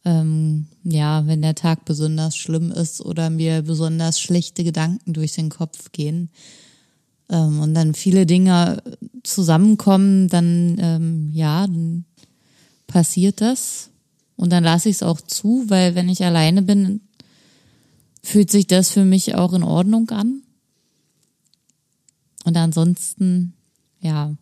Ähm, 0.05 0.69
ja, 0.85 1.27
wenn 1.27 1.43
der 1.43 1.57
Tag 1.57 1.85
besonders 1.85 2.37
schlimm 2.37 2.71
ist 2.71 3.01
oder 3.01 3.29
mir 3.29 3.63
besonders 3.63 4.21
schlechte 4.21 4.63
Gedanken 4.63 5.13
durch 5.13 5.33
den 5.33 5.49
Kopf 5.49 5.91
gehen 5.91 6.31
ähm, 7.29 7.59
und 7.59 7.75
dann 7.75 7.95
viele 7.95 8.27
Dinge 8.27 8.81
zusammenkommen, 9.25 10.29
dann 10.29 10.77
ähm, 10.79 11.31
ja, 11.33 11.67
dann 11.67 12.05
passiert 12.87 13.41
das. 13.41 13.91
Und 14.37 14.51
dann 14.53 14.65
lasse 14.65 14.89
ich 14.89 14.97
es 14.97 15.03
auch 15.03 15.21
zu, 15.21 15.65
weil 15.69 15.95
wenn 15.95 16.09
ich 16.09 16.25
alleine 16.25 16.63
bin, 16.63 17.01
fühlt 18.23 18.51
sich 18.51 18.67
das 18.67 18.91
für 18.91 19.05
mich 19.05 19.35
auch 19.35 19.53
in 19.53 19.63
Ordnung 19.63 20.11
an. 20.11 20.43
Und 22.45 22.57
ansonsten, 22.57 23.55
ja, 24.01 24.37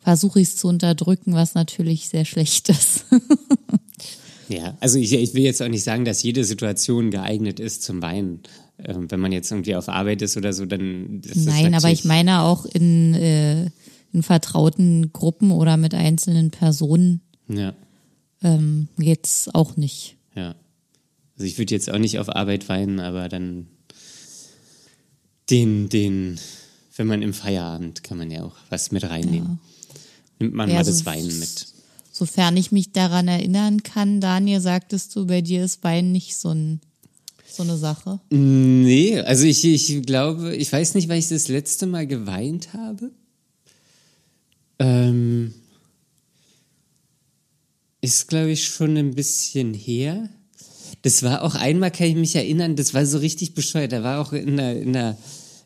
versuche 0.00 0.40
ich 0.40 0.48
es 0.48 0.56
zu 0.56 0.68
unterdrücken, 0.68 1.34
was 1.34 1.54
natürlich 1.54 2.08
sehr 2.08 2.24
schlecht 2.24 2.68
ist. 2.68 3.06
Ja, 4.48 4.76
also 4.80 4.98
ich, 4.98 5.12
ich 5.12 5.34
will 5.34 5.42
jetzt 5.42 5.62
auch 5.62 5.68
nicht 5.68 5.84
sagen, 5.84 6.04
dass 6.04 6.22
jede 6.22 6.44
Situation 6.44 7.10
geeignet 7.10 7.60
ist 7.60 7.82
zum 7.82 8.02
Weinen. 8.02 8.40
Ähm, 8.78 9.10
wenn 9.10 9.20
man 9.20 9.32
jetzt 9.32 9.50
irgendwie 9.50 9.76
auf 9.76 9.88
Arbeit 9.88 10.22
ist 10.22 10.36
oder 10.36 10.52
so, 10.52 10.66
dann 10.66 11.22
ist 11.22 11.46
Nein, 11.46 11.74
aber 11.74 11.90
ich 11.90 12.04
meine 12.04 12.42
auch 12.42 12.66
in, 12.66 13.14
äh, 13.14 13.70
in 14.12 14.22
vertrauten 14.22 15.12
Gruppen 15.12 15.50
oder 15.50 15.76
mit 15.76 15.94
einzelnen 15.94 16.50
Personen 16.50 17.20
Ja, 17.48 17.74
ähm, 18.42 18.88
geht's 18.98 19.48
auch 19.52 19.76
nicht. 19.76 20.16
ja. 20.34 20.54
Also 21.36 21.46
ich 21.46 21.58
würde 21.58 21.74
jetzt 21.74 21.90
auch 21.90 21.98
nicht 21.98 22.20
auf 22.20 22.28
Arbeit 22.28 22.68
weinen, 22.68 23.00
aber 23.00 23.28
dann 23.28 23.66
den, 25.50 25.88
den, 25.88 26.38
wenn 26.96 27.06
man 27.08 27.22
im 27.22 27.34
Feierabend 27.34 28.04
kann 28.04 28.18
man 28.18 28.30
ja 28.30 28.44
auch 28.44 28.54
was 28.70 28.92
mit 28.92 29.02
reinnehmen. 29.02 29.58
Nimmt 30.38 30.54
man 30.54 30.68
Ja, 30.70 30.76
mal 30.76 30.84
so- 30.84 30.92
das 30.92 31.04
Weinen 31.06 31.36
mit. 31.38 31.66
Sofern 32.12 32.56
ich 32.56 32.70
mich 32.70 32.92
daran 32.92 33.26
erinnern 33.26 33.82
kann, 33.82 34.20
Daniel, 34.20 34.60
sagtest 34.60 35.16
du, 35.16 35.26
bei 35.26 35.40
dir 35.40 35.64
ist 35.64 35.82
Wein 35.82 36.12
nicht 36.12 36.36
so, 36.36 36.50
ein, 36.50 36.80
so 37.50 37.64
eine 37.64 37.76
Sache. 37.76 38.20
Nee, 38.30 39.18
also 39.18 39.44
ich, 39.44 39.64
ich 39.64 40.02
glaube, 40.06 40.54
ich 40.54 40.72
weiß 40.72 40.94
nicht, 40.94 41.08
weil 41.08 41.18
ich 41.18 41.28
das 41.28 41.48
letzte 41.48 41.86
Mal 41.86 42.06
geweint 42.06 42.72
habe. 42.74 43.10
Ähm, 44.78 45.52
ist, 48.04 48.28
glaube 48.28 48.50
ich, 48.50 48.64
schon 48.64 48.96
ein 48.96 49.14
bisschen 49.14 49.72
her. 49.72 50.28
Das 51.02 51.22
war 51.22 51.42
auch 51.42 51.54
einmal, 51.54 51.90
kann 51.90 52.06
ich 52.06 52.16
mich 52.16 52.36
erinnern, 52.36 52.76
das 52.76 52.92
war 52.92 53.06
so 53.06 53.18
richtig 53.18 53.54
bescheuert. 53.54 53.92
Da 53.92 54.02
war 54.02 54.20
auch 54.20 54.32
in 54.32 54.60
einer, 54.60 54.72
in 54.74 54.94
einer, 54.94 55.18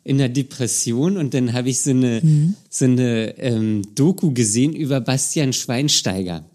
in 0.05 0.15
einer 0.19 0.29
Depression 0.29 1.17
und 1.17 1.33
dann 1.33 1.51
habe 1.51 1.69
ich 1.69 1.81
so 1.81 1.91
eine, 1.91 2.21
so 2.69 2.85
eine 2.85 3.37
ähm, 3.37 3.81
Doku 3.93 4.31
gesehen 4.31 4.73
über 4.73 5.01
Bastian 5.01 5.51
Schweinsteiger. 5.51 6.45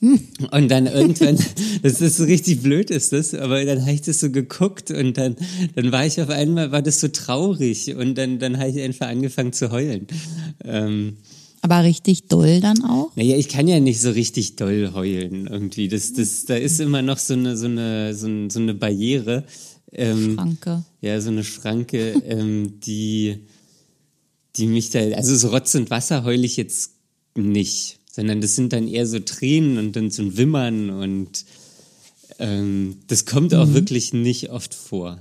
Und 0.00 0.70
dann 0.70 0.86
irgendwann, 0.86 1.38
das 1.82 2.02
ist 2.02 2.18
so 2.18 2.24
richtig 2.24 2.62
blöd 2.62 2.90
ist 2.90 3.12
das, 3.12 3.34
aber 3.34 3.64
dann 3.64 3.80
habe 3.80 3.92
ich 3.92 4.02
das 4.02 4.20
so 4.20 4.30
geguckt 4.30 4.90
und 4.90 5.16
dann, 5.16 5.36
dann 5.74 5.92
war 5.92 6.04
ich 6.04 6.20
auf 6.20 6.28
einmal, 6.28 6.72
war 6.72 6.82
das 6.82 7.00
so 7.00 7.08
traurig 7.08 7.94
und 7.94 8.16
dann, 8.16 8.38
dann 8.38 8.58
habe 8.58 8.68
ich 8.68 8.80
einfach 8.80 9.08
angefangen 9.08 9.54
zu 9.54 9.70
heulen. 9.70 10.06
Ähm, 10.62 11.16
Aber 11.66 11.82
richtig 11.82 12.28
doll 12.28 12.60
dann 12.60 12.84
auch? 12.84 13.10
naja, 13.16 13.36
ich 13.36 13.48
kann 13.48 13.66
ja 13.66 13.80
nicht 13.80 14.00
so 14.00 14.10
richtig 14.10 14.54
doll 14.54 14.92
heulen 14.94 15.48
irgendwie. 15.48 15.88
Das, 15.88 16.12
das, 16.12 16.44
da 16.44 16.54
ist 16.54 16.78
immer 16.78 17.02
noch 17.02 17.18
so 17.18 17.34
eine, 17.34 17.56
so 17.56 17.66
eine, 17.66 18.14
so, 18.14 18.28
ein, 18.28 18.50
so 18.50 18.60
eine 18.60 18.72
Barriere. 18.72 19.42
Ähm, 19.90 20.34
Schranke. 20.34 20.84
ja, 21.00 21.20
so 21.20 21.30
eine 21.30 21.42
Schranke, 21.42 22.22
ähm, 22.24 22.78
die, 22.78 23.46
die 24.54 24.68
mich 24.68 24.90
da, 24.90 25.00
also 25.00 25.34
so 25.34 25.48
Rotz 25.48 25.74
und 25.74 25.90
Wasser 25.90 26.22
heule 26.22 26.46
ich 26.46 26.56
jetzt 26.56 26.92
nicht, 27.34 27.98
sondern 28.12 28.40
das 28.40 28.54
sind 28.54 28.72
dann 28.72 28.86
eher 28.86 29.08
so 29.08 29.18
Tränen 29.18 29.78
und 29.78 29.96
dann 29.96 30.12
so 30.12 30.22
ein 30.22 30.36
Wimmern 30.36 30.90
und 30.90 31.44
ähm, 32.38 32.98
das 33.08 33.26
kommt 33.26 33.54
auch 33.56 33.72
wirklich 33.72 34.12
nicht 34.12 34.50
oft 34.50 34.72
vor. 34.72 35.20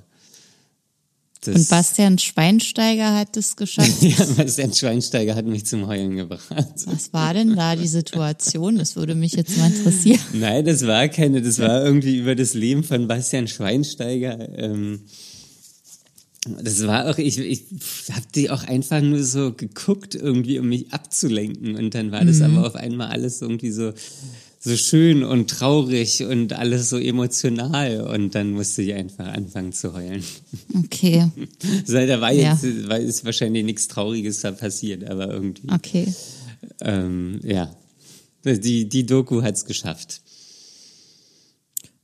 Das, 1.47 1.55
Und 1.55 1.69
Bastian 1.69 2.17
Schweinsteiger 2.17 3.15
hat 3.15 3.37
es 3.37 3.55
geschafft. 3.55 3.91
ja, 4.01 4.25
Bastian 4.37 4.73
Schweinsteiger 4.73 5.35
hat 5.35 5.45
mich 5.45 5.65
zum 5.65 5.87
Heulen 5.87 6.15
gebracht. 6.15 6.43
Was 6.85 7.13
war 7.13 7.33
denn 7.33 7.55
da 7.55 7.75
die 7.75 7.87
Situation? 7.87 8.77
Das 8.77 8.95
würde 8.95 9.15
mich 9.15 9.33
jetzt 9.33 9.57
mal 9.57 9.67
interessieren. 9.67 10.19
Nein, 10.33 10.65
das 10.65 10.85
war 10.85 11.07
keine, 11.07 11.41
das 11.41 11.59
war 11.59 11.83
irgendwie 11.83 12.17
über 12.17 12.35
das 12.35 12.53
Leben 12.53 12.83
von 12.83 13.07
Bastian 13.07 13.47
Schweinsteiger. 13.47 14.57
Ähm, 14.57 15.01
das 16.61 16.85
war 16.85 17.09
auch, 17.09 17.17
ich, 17.17 17.39
ich 17.39 17.63
habe 18.11 18.25
die 18.35 18.51
auch 18.51 18.63
einfach 18.63 19.01
nur 19.01 19.23
so 19.23 19.53
geguckt, 19.53 20.13
irgendwie, 20.13 20.59
um 20.59 20.69
mich 20.69 20.93
abzulenken. 20.93 21.75
Und 21.75 21.95
dann 21.95 22.11
war 22.11 22.23
das 22.23 22.41
aber 22.41 22.67
auf 22.67 22.75
einmal 22.75 23.07
alles 23.07 23.41
irgendwie 23.41 23.71
so, 23.71 23.93
so 24.65 24.75
schön 24.75 25.23
und 25.23 25.49
traurig 25.49 26.23
und 26.23 26.53
alles 26.53 26.89
so 26.89 26.97
emotional. 26.97 28.01
Und 28.01 28.35
dann 28.35 28.51
musste 28.51 28.81
ich 28.81 28.93
einfach 28.93 29.27
anfangen 29.27 29.71
zu 29.73 29.93
heulen. 29.93 30.23
Okay, 30.85 31.29
So, 31.85 31.93
da 31.93 32.19
war 32.19 32.31
Ja. 32.33 32.51
jetzt, 32.53 32.87
war, 32.89 32.99
ist 32.99 33.23
wahrscheinlich 33.23 33.63
nichts 33.63 33.87
Trauriges 33.87 34.41
da 34.41 34.51
passiert, 34.51 35.03
aber 35.09 35.29
irgendwie, 35.31 35.69
okay. 35.71 36.13
ähm, 36.81 37.39
ja. 37.43 37.73
Die, 38.43 38.89
die 38.89 39.05
Doku 39.05 39.41
hat's 39.41 39.65
geschafft. 39.65 40.21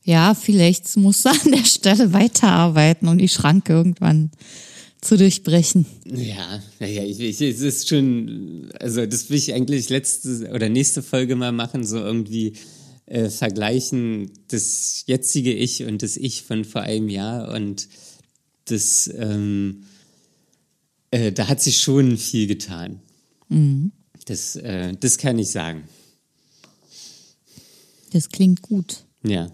Ja, 0.04 0.34
vielleicht 0.34 0.98
muss 0.98 1.26
er 1.26 1.32
an 1.46 1.52
der 1.52 1.66
Stelle 1.66 2.14
weiterarbeiten, 2.14 3.08
um 3.08 3.18
die 3.18 3.28
Schranke 3.30 3.74
irgendwann 3.74 4.32
zu 5.02 5.18
durchbrechen. 5.18 5.86
Ja, 6.06 6.62
naja, 6.80 7.04
ich, 7.04 7.20
ich, 7.20 7.42
es 7.42 7.62
ist 7.62 7.90
schon, 7.90 8.70
also 8.80 9.06
das 9.06 9.30
will 9.30 9.38
ich 9.38 9.54
eigentlich 9.54 9.90
letzte 9.90 10.52
oder 10.54 10.70
nächste 10.70 11.02
Folge 11.02 11.36
mal 11.36 11.52
machen, 11.52 11.86
so 11.86 11.98
irgendwie 11.98 12.54
äh, 13.08 13.30
vergleichen 13.30 14.32
das 14.48 15.04
jetzige 15.08 15.54
Ich 15.54 15.84
und 15.84 16.04
das 16.04 16.18
Ich 16.18 16.44
von 16.44 16.64
vor 16.64 16.82
einem 16.82 17.10
Jahr 17.10 17.52
und 17.54 17.90
das, 18.66 19.12
ähm, 19.18 19.84
äh, 21.10 21.32
da 21.32 21.48
hat 21.48 21.62
sich 21.62 21.80
schon 21.80 22.18
viel 22.18 22.48
getan. 22.48 23.02
Mhm. 23.50 23.92
Das, 24.26 24.56
äh, 24.56 24.94
das 25.00 25.18
kann 25.18 25.40
ich 25.40 25.50
sagen. 25.50 25.84
Das 28.12 28.30
klingt 28.30 28.62
gut. 28.62 29.04
Ja. 29.24 29.52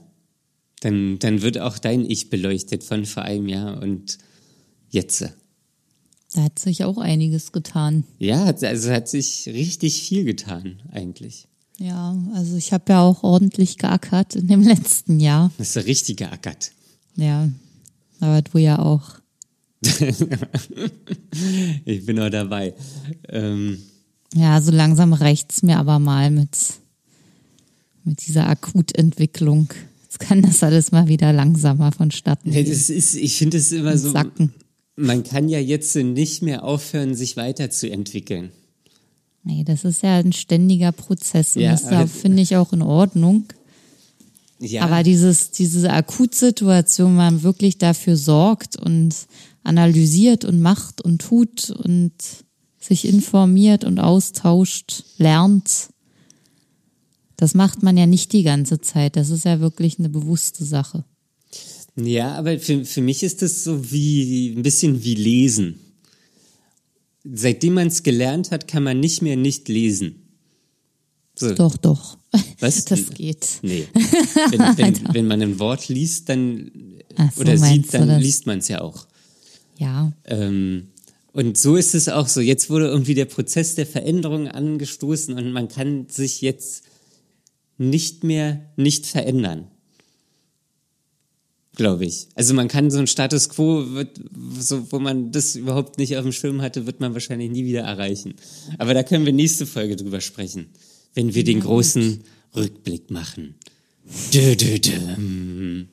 Dann, 0.81 1.17
dann 1.19 1.41
wird 1.41 1.57
auch 1.57 1.79
dein 1.79 2.07
Ich 2.07 2.29
beleuchtet 2.29 2.83
von 2.83 3.05
vor 3.05 3.23
einem 3.23 3.47
Jahr 3.47 3.81
und 3.81 4.19
jetzt. 4.89 5.29
Da 6.33 6.43
hat 6.43 6.59
sich 6.59 6.83
auch 6.83 6.97
einiges 6.97 7.51
getan. 7.51 8.03
Ja, 8.19 8.43
also 8.45 8.91
hat 8.91 9.07
sich 9.07 9.47
richtig 9.47 10.01
viel 10.03 10.25
getan, 10.25 10.81
eigentlich. 10.91 11.47
Ja, 11.79 12.17
also 12.33 12.57
ich 12.57 12.73
habe 12.73 12.91
ja 12.91 13.01
auch 13.01 13.23
ordentlich 13.23 13.77
geackert 13.77 14.35
in 14.35 14.47
dem 14.47 14.61
letzten 14.67 15.19
Jahr. 15.19 15.51
Das 15.57 15.67
ist 15.67 15.75
der 15.75 15.85
richtige 15.85 16.31
Ackert. 16.31 16.71
Ja, 17.15 17.49
aber 18.19 18.41
du 18.41 18.57
ja 18.57 18.79
auch. 18.79 19.03
ich 21.85 22.05
bin 22.05 22.19
auch 22.19 22.29
dabei. 22.29 22.73
Ähm, 23.29 23.77
ja, 24.33 24.59
so 24.61 24.71
langsam 24.71 25.13
reicht's 25.13 25.63
mir 25.63 25.77
aber 25.77 25.99
mal 25.99 26.31
mit, 26.31 26.57
mit 28.03 28.27
dieser 28.27 28.49
Akutentwicklung. 28.49 29.69
Jetzt 30.03 30.19
kann 30.19 30.41
das 30.41 30.63
alles 30.63 30.91
mal 30.91 31.07
wieder 31.07 31.31
langsamer 31.31 31.91
vonstatten 31.91 32.51
gehen. 32.51 32.67
das 32.67 32.89
ist, 32.89 33.15
ich 33.15 33.37
finde 33.37 33.57
es 33.57 33.71
immer 33.71 33.97
so. 33.97 34.11
Sacken. 34.11 34.53
Man 34.97 35.23
kann 35.23 35.47
ja 35.47 35.59
jetzt 35.59 35.95
nicht 35.95 36.41
mehr 36.41 36.63
aufhören, 36.63 37.13
sich 37.15 37.37
weiterzuentwickeln. 37.37 38.51
Nee, 39.43 39.63
das 39.63 39.85
ist 39.85 40.01
ja 40.03 40.17
ein 40.17 40.33
ständiger 40.33 40.91
Prozess 40.91 41.55
und 41.55 41.61
Ja, 41.61 41.71
das 41.71 41.85
aber- 41.85 42.07
finde 42.07 42.41
ich 42.41 42.57
auch 42.57 42.73
in 42.73 42.81
Ordnung. 42.81 43.45
Ja, 44.59 44.81
Aber 44.85 45.03
dieses, 45.03 45.51
diese 45.51 45.93
Akutsituation, 45.93 47.11
wo 47.13 47.17
man 47.17 47.43
wirklich 47.43 47.77
dafür 47.77 48.17
sorgt 48.17 48.75
und 48.75 49.13
analysiert 49.63 50.45
und 50.45 50.59
macht 50.61 50.99
und 51.01 51.21
tut 51.21 51.69
und 51.69 52.11
sich 52.79 53.05
informiert 53.07 53.83
und 53.83 53.99
austauscht, 53.99 55.03
lernt, 55.19 55.89
das 57.35 57.53
macht 57.53 57.83
man 57.83 57.97
ja 57.97 58.07
nicht 58.07 58.33
die 58.33 58.41
ganze 58.41 58.81
Zeit. 58.81 59.15
Das 59.15 59.29
ist 59.29 59.45
ja 59.45 59.59
wirklich 59.59 59.99
eine 59.99 60.09
bewusste 60.09 60.65
Sache. 60.65 61.05
Ja, 61.97 62.35
aber 62.35 62.59
für, 62.59 62.85
für 62.85 63.01
mich 63.01 63.23
ist 63.23 63.41
das 63.41 63.63
so 63.63 63.91
wie 63.91 64.53
ein 64.55 64.61
bisschen 64.61 65.03
wie 65.03 65.15
Lesen. 65.15 65.79
Seitdem 67.23 67.73
man 67.73 67.87
es 67.87 68.03
gelernt 68.03 68.51
hat, 68.51 68.67
kann 68.67 68.83
man 68.83 68.99
nicht 68.99 69.21
mehr 69.21 69.35
nicht 69.35 69.67
lesen. 69.67 70.15
So, 71.35 71.53
Doch, 71.53 71.77
doch. 71.77 72.17
Was? 72.59 72.85
Das 72.85 73.09
geht. 73.11 73.59
Nee. 73.61 73.87
Wenn, 73.93 74.77
wenn, 74.77 75.13
wenn 75.13 75.27
man 75.27 75.41
ein 75.41 75.59
Wort 75.59 75.87
liest, 75.87 76.29
dann 76.29 76.71
so, 77.35 77.41
oder 77.41 77.57
sieht, 77.57 77.93
dann 77.93 78.19
liest 78.19 78.45
man 78.45 78.59
es 78.59 78.67
ja 78.67 78.81
auch. 78.81 79.07
Ja, 79.77 80.11
Ähm, 80.25 80.87
und 81.33 81.57
so 81.57 81.75
ist 81.75 81.93
es 81.93 82.09
auch 82.09 82.27
so. 82.27 82.41
Jetzt 82.41 82.69
wurde 82.71 82.87
irgendwie 82.87 83.13
der 83.13 83.25
Prozess 83.25 83.75
der 83.75 83.85
Veränderung 83.85 84.47
angestoßen 84.47 85.35
und 85.35 85.51
man 85.51 85.67
kann 85.67 86.07
sich 86.09 86.41
jetzt 86.41 86.83
nicht 87.77 88.23
mehr 88.23 88.71
nicht 88.75 89.05
verändern. 89.05 89.67
Glaube 91.77 92.05
ich. 92.05 92.27
Also 92.33 92.55
man 92.55 92.67
kann 92.67 92.89
so 92.89 92.97
ein 92.97 93.05
Status 93.05 93.49
quo, 93.49 93.85
wird, 93.93 94.19
so, 94.59 94.91
wo 94.91 94.97
man 94.97 95.31
das 95.31 95.55
überhaupt 95.55 95.99
nicht 95.99 96.17
auf 96.17 96.23
dem 96.23 96.31
Schirm 96.31 96.61
hatte, 96.63 96.87
wird 96.87 96.99
man 96.99 97.13
wahrscheinlich 97.13 97.51
nie 97.51 97.65
wieder 97.65 97.81
erreichen. 97.81 98.33
Aber 98.79 98.95
da 98.95 99.03
können 99.03 99.27
wir 99.27 99.31
nächste 99.33 99.67
Folge 99.67 99.95
drüber 99.95 100.19
sprechen, 100.19 100.69
wenn 101.13 101.35
wir 101.35 101.43
den 101.43 101.59
großen 101.59 102.23
Rückblick 102.55 103.11
machen. 103.11 103.53
Dö, 104.33 104.55
dö, 104.55 104.79
dö. 104.79 105.85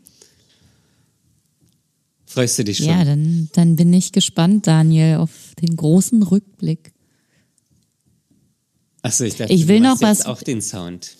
Freust 2.24 2.58
du 2.58 2.64
dich 2.64 2.78
schon? 2.78 2.86
ja, 2.86 3.04
dann, 3.04 3.50
dann 3.52 3.76
bin 3.76 3.92
ich 3.92 4.10
gespannt, 4.12 4.66
Daniel, 4.66 5.16
auf 5.16 5.30
den 5.60 5.76
großen 5.76 6.22
Rückblick. 6.22 6.92
Achso, 9.02 9.24
ich 9.24 9.36
dachte, 9.36 9.52
Ich 9.52 9.68
will 9.68 9.80
noch 9.80 10.00
was- 10.00 10.24
auch 10.24 10.42
den 10.42 10.62
Sound. 10.62 11.14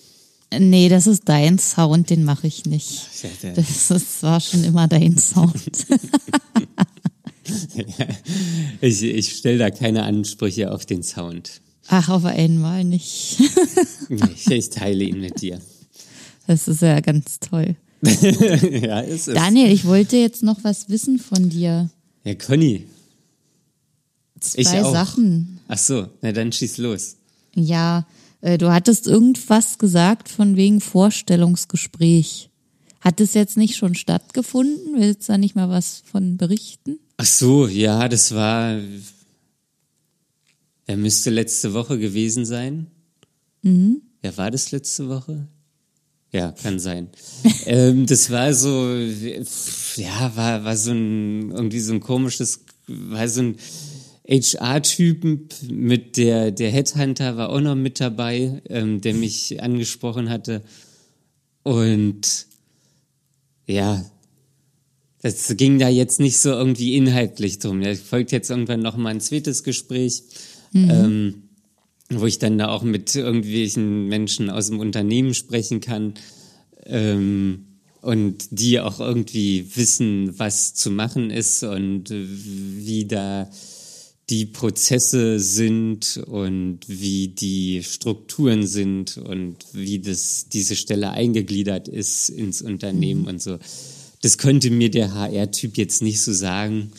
Nee, 0.57 0.89
das 0.89 1.07
ist 1.07 1.23
dein 1.25 1.59
Sound, 1.59 2.09
den 2.09 2.23
mache 2.23 2.47
ich 2.47 2.65
nicht. 2.65 3.07
Das 3.55 3.91
ist, 3.91 4.23
war 4.23 4.39
schon 4.39 4.63
immer 4.63 4.87
dein 4.87 5.17
Sound. 5.17 5.87
Ich, 8.81 9.03
ich 9.03 9.35
stelle 9.37 9.57
da 9.57 9.69
keine 9.69 10.03
Ansprüche 10.03 10.71
auf 10.71 10.85
den 10.85 11.03
Sound. 11.03 11.61
Ach, 11.87 12.09
auf 12.09 12.25
einmal 12.25 12.83
nicht. 12.83 13.37
Ich, 14.09 14.47
ich 14.51 14.69
teile 14.69 15.03
ihn 15.03 15.19
mit 15.19 15.41
dir. 15.41 15.59
Das 16.45 16.67
ist 16.67 16.83
ja 16.83 16.99
ganz 16.99 17.39
toll. 17.39 17.75
ja, 18.01 19.01
es 19.01 19.27
ist. 19.27 19.35
Daniel, 19.35 19.71
ich 19.71 19.85
wollte 19.85 20.17
jetzt 20.17 20.43
noch 20.43 20.63
was 20.63 20.89
wissen 20.89 21.17
von 21.17 21.49
dir. 21.49 21.89
Ja, 22.23 22.35
Conny. 22.35 22.85
Ich 24.53 24.67
Zwei. 24.67 24.83
Sachen. 24.83 25.59
Ach 25.67 25.77
so, 25.79 26.07
na 26.21 26.31
dann 26.31 26.51
schieß 26.51 26.77
los. 26.77 27.15
Ja, 27.55 28.05
du 28.45 28.71
hattest 28.71 29.07
irgendwas 29.07 29.77
gesagt 29.77 30.29
von 30.29 30.55
wegen 30.55 30.81
Vorstellungsgespräch. 30.81 32.49
Hat 33.01 33.19
es 33.19 33.33
jetzt 33.33 33.57
nicht 33.57 33.75
schon 33.75 33.95
stattgefunden? 33.95 34.99
Willst 34.99 35.27
du 35.27 35.33
da 35.33 35.37
nicht 35.37 35.55
mal 35.55 35.69
was 35.69 36.03
von 36.05 36.37
berichten? 36.37 36.99
Ach 37.17 37.25
so, 37.25 37.67
ja, 37.67 38.07
das 38.09 38.33
war. 38.33 38.79
Er 40.87 40.97
müsste 40.97 41.29
letzte 41.29 41.73
Woche 41.73 41.97
gewesen 41.97 42.45
sein. 42.45 42.87
Mhm. 43.61 44.01
Ja, 44.23 44.35
war 44.37 44.51
das 44.51 44.71
letzte 44.71 45.09
Woche? 45.09 45.47
Ja, 46.31 46.51
kann 46.51 46.79
sein. 46.79 47.09
ähm, 47.65 48.05
das 48.05 48.29
war 48.29 48.53
so, 48.53 48.95
ja, 49.95 50.35
war, 50.35 50.63
war 50.63 50.75
so 50.75 50.91
ein, 50.91 51.51
irgendwie 51.51 51.79
so 51.79 51.93
ein 51.93 51.99
komisches, 51.99 52.65
war 52.87 53.27
so 53.27 53.41
ein 53.41 53.55
HR-Typen 54.27 55.49
mit 55.69 56.17
der, 56.17 56.51
der 56.51 56.71
Headhunter 56.71 57.37
war 57.37 57.49
auch 57.49 57.61
noch 57.61 57.75
mit 57.75 57.99
dabei, 57.99 58.61
ähm, 58.69 59.01
der 59.01 59.13
mich 59.13 59.61
angesprochen 59.61 60.29
hatte. 60.29 60.63
Und 61.63 62.47
ja, 63.67 64.03
das 65.21 65.55
ging 65.57 65.79
da 65.79 65.89
jetzt 65.89 66.19
nicht 66.19 66.37
so 66.37 66.51
irgendwie 66.51 66.95
inhaltlich 66.95 67.59
drum. 67.59 67.81
Da 67.81 67.95
folgt 67.95 68.31
jetzt 68.31 68.49
irgendwann 68.49 68.81
noch 68.81 68.97
mal 68.97 69.09
ein 69.09 69.21
zweites 69.21 69.63
Gespräch, 69.63 70.23
ähm, 70.73 71.43
wo 72.09 72.25
ich 72.25 72.37
dann 72.37 72.57
da 72.57 72.67
auch 72.67 72.83
mit 72.83 73.15
irgendwelchen 73.15 74.07
Menschen 74.07 74.49
aus 74.49 74.67
dem 74.67 74.79
Unternehmen 74.79 75.33
sprechen 75.33 75.81
kann 75.81 76.13
ähm, 76.85 77.65
und 78.01 78.47
die 78.51 78.79
auch 78.79 78.99
irgendwie 78.99 79.65
wissen, 79.75 80.37
was 80.37 80.75
zu 80.75 80.91
machen 80.91 81.31
ist 81.31 81.63
und 81.63 82.09
wie 82.11 83.05
da 83.05 83.49
die 84.29 84.47
Prozesse 84.47 85.39
sind 85.39 86.23
und 86.25 86.79
wie 86.87 87.27
die 87.27 87.83
Strukturen 87.83 88.65
sind 88.65 89.17
und 89.17 89.57
wie 89.73 89.99
das 89.99 90.47
diese 90.51 90.75
Stelle 90.75 91.11
eingegliedert 91.11 91.87
ist 91.87 92.29
ins 92.29 92.61
Unternehmen 92.61 93.27
und 93.27 93.41
so. 93.41 93.59
Das 94.21 94.39
könnte 94.39 94.71
mir 94.71 94.89
der 94.89 95.13
HR-Typ 95.13 95.77
jetzt 95.77 96.01
nicht 96.01 96.21
so 96.21 96.33
sagen. 96.33 96.91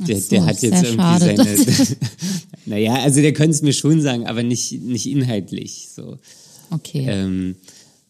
Der, 0.00 0.20
so, 0.20 0.28
der 0.28 0.44
hat 0.44 0.60
jetzt 0.60 0.82
irgendwie 0.82 0.96
schade. 0.96 1.36
seine. 1.36 1.96
naja, 2.66 2.94
also 2.96 3.22
der 3.22 3.32
könnte 3.32 3.52
es 3.52 3.62
mir 3.62 3.72
schon 3.72 4.02
sagen, 4.02 4.26
aber 4.26 4.42
nicht, 4.42 4.72
nicht 4.82 5.06
inhaltlich. 5.06 5.88
So. 5.94 6.18
Okay. 6.70 7.06
Ähm, 7.08 7.56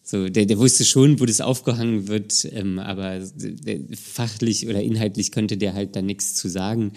so, 0.03 0.27
der, 0.27 0.45
der 0.45 0.57
wusste 0.57 0.83
schon, 0.83 1.21
wo 1.21 1.25
das 1.25 1.39
aufgehangen 1.39 2.07
wird, 2.09 2.45
ähm, 2.51 2.79
aber 2.79 3.19
der, 3.35 3.79
fachlich 3.95 4.67
oder 4.67 4.81
inhaltlich 4.81 5.31
könnte 5.31 5.55
der 5.57 5.73
halt 5.73 5.95
da 5.95 6.01
nichts 6.01 6.33
zu 6.33 6.49
sagen. 6.49 6.91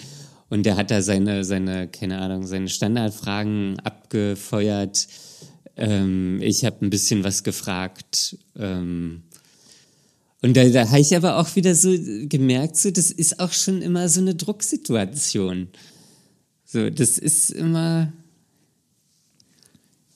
Und 0.50 0.66
der 0.66 0.76
hat 0.76 0.90
da 0.90 1.00
seine, 1.00 1.44
seine, 1.44 1.88
keine 1.88 2.18
Ahnung, 2.18 2.46
seine 2.46 2.68
Standardfragen 2.68 3.78
abgefeuert. 3.80 5.06
Ähm, 5.76 6.40
ich 6.42 6.64
habe 6.64 6.84
ein 6.84 6.90
bisschen 6.90 7.24
was 7.24 7.44
gefragt. 7.44 8.36
Ähm, 8.56 9.22
und 10.42 10.56
da, 10.56 10.68
da 10.68 10.88
habe 10.88 11.00
ich 11.00 11.16
aber 11.16 11.38
auch 11.38 11.54
wieder 11.54 11.74
so 11.74 11.90
gemerkt, 12.24 12.76
so, 12.76 12.90
das 12.90 13.10
ist 13.12 13.38
auch 13.40 13.52
schon 13.52 13.80
immer 13.80 14.08
so 14.08 14.20
eine 14.20 14.34
Drucksituation. 14.34 15.68
So, 16.64 16.90
das 16.90 17.16
ist 17.18 17.50
immer 17.50 18.12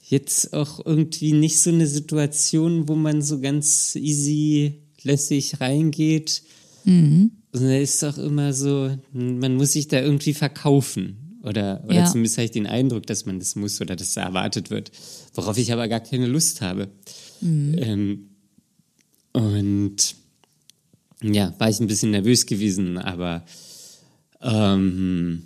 jetzt 0.02 0.52
auch 0.52 0.84
irgendwie 0.84 1.32
nicht 1.32 1.60
so 1.60 1.70
eine 1.70 1.86
Situation, 1.86 2.88
wo 2.88 2.94
man 2.94 3.22
so 3.22 3.40
ganz 3.40 3.94
easy 3.96 4.80
lässig 5.02 5.60
reingeht. 5.60 6.42
Sondern 7.56 7.76
es 7.80 7.94
ist 7.94 8.04
auch 8.04 8.18
immer 8.18 8.52
so, 8.52 8.96
man 9.12 9.54
muss 9.54 9.72
sich 9.72 9.86
da 9.88 10.00
irgendwie 10.00 10.34
verkaufen. 10.34 11.38
Oder, 11.44 11.82
oder 11.84 11.94
Ja. 11.94 12.04
zumindest 12.06 12.36
habe 12.38 12.46
ich 12.46 12.50
den 12.50 12.66
Eindruck, 12.66 13.06
dass 13.06 13.26
man 13.26 13.38
das 13.38 13.54
muss 13.54 13.80
oder 13.80 13.96
dass 13.96 14.14
da 14.14 14.22
erwartet 14.22 14.70
wird. 14.70 14.90
Worauf 15.34 15.56
ich 15.58 15.72
aber 15.72 15.86
gar 15.88 16.00
keine 16.00 16.26
Lust 16.26 16.60
habe. 16.62 16.88
Ähm, 17.42 18.30
und 19.32 20.14
ja, 21.22 21.54
war 21.58 21.68
ich 21.70 21.80
ein 21.80 21.86
bisschen 21.86 22.10
nervös 22.12 22.46
gewesen, 22.46 22.98
aber 22.98 23.44
ähm, 24.40 25.42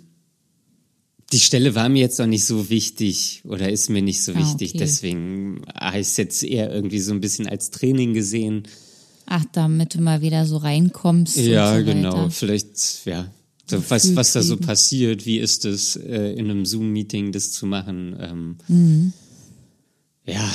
die 1.31 1.39
Stelle 1.39 1.75
war 1.75 1.89
mir 1.89 1.99
jetzt 2.01 2.19
auch 2.21 2.25
nicht 2.25 2.45
so 2.45 2.69
wichtig 2.69 3.41
oder 3.45 3.69
ist 3.69 3.89
mir 3.89 4.01
nicht 4.01 4.23
so 4.23 4.31
Ah, 4.33 4.39
wichtig. 4.39 4.69
okay. 4.71 4.79
Deswegen 4.79 5.61
habe 5.75 5.99
ich 5.99 6.07
es 6.07 6.17
jetzt 6.17 6.43
eher 6.43 6.71
irgendwie 6.73 6.99
so 6.99 7.11
ein 7.13 7.21
bisschen 7.21 7.47
als 7.47 7.69
Training 7.71 8.13
gesehen. 8.13 8.63
Ach, 9.31 9.45
damit 9.51 9.93
du 9.93 10.01
mal 10.01 10.21
wieder 10.21 10.47
so 10.47 10.57
reinkommst. 10.57 11.37
Ja, 11.37 11.77
so 11.77 11.85
genau. 11.85 12.29
Vielleicht, 12.29 13.05
ja. 13.05 13.31
So, 13.67 13.77
was, 13.89 14.15
was 14.15 14.33
da 14.33 14.41
so 14.41 14.57
passiert, 14.57 15.27
wie 15.27 15.37
ist 15.37 15.65
es, 15.65 15.95
äh, 15.95 16.31
in 16.33 16.49
einem 16.49 16.65
Zoom-Meeting 16.65 17.31
das 17.31 17.51
zu 17.51 17.67
machen? 17.67 18.15
Ähm, 18.19 18.57
Mhm. 18.67 19.13
Ja, 20.25 20.51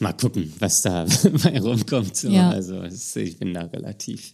mal 0.00 0.12
gucken, 0.12 0.52
was 0.58 0.82
da 0.82 1.06
bei 1.42 1.58
rumkommt. 1.60 2.14
So. 2.16 2.28
Ja. 2.28 2.50
Also 2.50 2.82
ich 2.82 3.38
bin 3.38 3.54
da 3.54 3.62
relativ, 3.62 4.32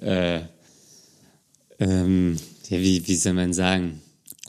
äh, 0.00 0.40
ähm, 1.78 2.36
ja, 2.68 2.78
wie, 2.78 3.06
wie 3.06 3.16
soll 3.16 3.34
man 3.34 3.52
sagen? 3.52 4.00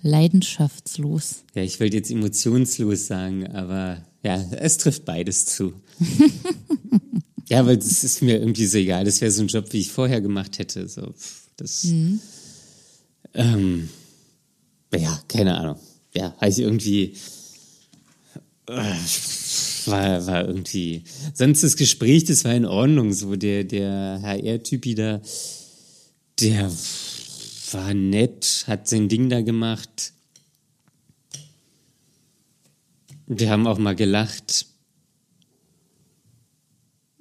Leidenschaftslos. 0.01 1.43
Ja, 1.53 1.61
ich 1.61 1.79
wollte 1.79 1.97
jetzt 1.97 2.09
emotionslos 2.11 3.05
sagen, 3.07 3.47
aber 3.47 4.03
ja, 4.23 4.43
es 4.59 4.77
trifft 4.79 5.05
beides 5.05 5.45
zu. 5.45 5.73
ja, 7.51 7.65
weil 7.65 7.75
das 7.75 8.05
ist 8.05 8.21
mir 8.21 8.39
irgendwie 8.39 8.65
so 8.65 8.77
egal. 8.77 9.03
Das 9.03 9.19
wäre 9.19 9.29
so 9.29 9.41
ein 9.41 9.47
Job, 9.47 9.65
wie 9.73 9.81
ich 9.81 9.91
vorher 9.91 10.21
gemacht 10.21 10.57
hätte. 10.57 10.87
So, 10.87 11.13
das, 11.57 11.83
ähm, 13.33 13.89
ja, 14.95 15.21
keine 15.27 15.57
Ahnung. 15.57 15.75
Ja, 16.15 16.33
heißt 16.39 16.59
irgendwie, 16.59 17.17
äh, 18.67 18.95
war, 19.85 20.25
war 20.27 20.47
irgendwie, 20.47 21.03
sonst 21.33 21.63
das 21.63 21.75
Gespräch, 21.75 22.23
das 22.23 22.45
war 22.45 22.53
in 22.53 22.65
Ordnung. 22.65 23.11
So, 23.11 23.35
der, 23.35 23.65
der 23.65 24.21
HR-Typi 24.23 24.95
da, 24.95 25.21
der 26.39 26.71
war 27.73 27.93
nett, 27.93 28.63
hat 28.67 28.87
sein 28.87 29.09
Ding 29.09 29.29
da 29.29 29.41
gemacht. 29.41 30.13
Wir 33.27 33.49
haben 33.49 33.67
auch 33.67 33.77
mal 33.77 33.95
gelacht. 33.95 34.70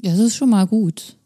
Ja, 0.03 0.13
das 0.13 0.21
ist 0.21 0.37
schon 0.37 0.51
mal 0.51 0.67
gut. 0.67 1.17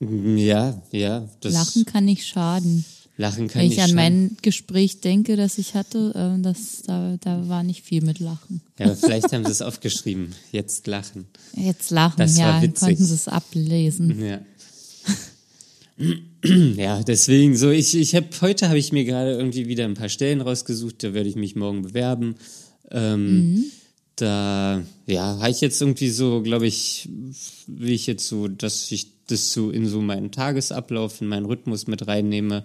Ja, 0.00 0.80
ja. 0.92 1.28
Das 1.40 1.52
Lachen 1.52 1.84
kann 1.84 2.04
nicht 2.04 2.26
schaden. 2.26 2.84
Lachen 3.18 3.48
kann 3.48 3.62
Wenn 3.62 3.68
nicht 3.68 3.78
ich 3.78 3.82
an 3.82 3.90
schaden. 3.90 4.26
mein 4.26 4.36
Gespräch 4.42 5.00
denke, 5.00 5.36
das 5.36 5.56
ich 5.56 5.74
hatte, 5.74 6.12
äh, 6.38 6.42
das, 6.42 6.82
da, 6.86 7.16
da 7.18 7.48
war 7.48 7.62
nicht 7.62 7.82
viel 7.82 8.02
mit 8.02 8.18
Lachen. 8.18 8.60
Ja, 8.78 8.86
aber 8.86 8.96
vielleicht 8.96 9.32
haben 9.32 9.44
sie 9.46 9.50
es 9.52 9.62
aufgeschrieben. 9.62 10.34
Jetzt 10.52 10.86
lachen. 10.86 11.26
Jetzt 11.54 11.90
lachen, 11.90 12.18
Das 12.18 12.36
war 12.36 12.46
ja, 12.46 12.60
dann 12.60 12.74
konnten 12.74 13.04
sie 13.04 13.14
es 13.14 13.28
ablesen. 13.28 14.24
Ja. 14.24 14.40
Ja, 16.76 17.02
deswegen 17.02 17.56
so, 17.56 17.70
ich, 17.70 17.96
ich 17.96 18.14
habe 18.14 18.26
heute 18.40 18.68
habe 18.68 18.78
ich 18.78 18.92
mir 18.92 19.04
gerade 19.04 19.32
irgendwie 19.32 19.66
wieder 19.66 19.84
ein 19.84 19.94
paar 19.94 20.10
Stellen 20.10 20.40
rausgesucht, 20.42 21.02
da 21.02 21.14
werde 21.14 21.28
ich 21.28 21.34
mich 21.34 21.56
morgen 21.56 21.82
bewerben. 21.82 22.36
Ähm, 22.90 23.64
Da, 24.16 24.82
ja, 25.06 25.38
habe 25.38 25.50
ich 25.50 25.60
jetzt 25.60 25.80
irgendwie 25.80 26.08
so, 26.08 26.42
glaube 26.42 26.66
ich, 26.66 27.08
will 27.66 27.92
ich 27.92 28.06
jetzt 28.06 28.26
so, 28.26 28.48
dass 28.48 28.90
ich 28.90 29.08
das 29.26 29.52
so 29.52 29.70
in 29.70 29.86
so 29.86 30.00
meinen 30.00 30.32
Tagesablauf, 30.32 31.20
in 31.20 31.28
meinen 31.28 31.46
Rhythmus 31.46 31.86
mit 31.86 32.06
reinnehme, 32.06 32.64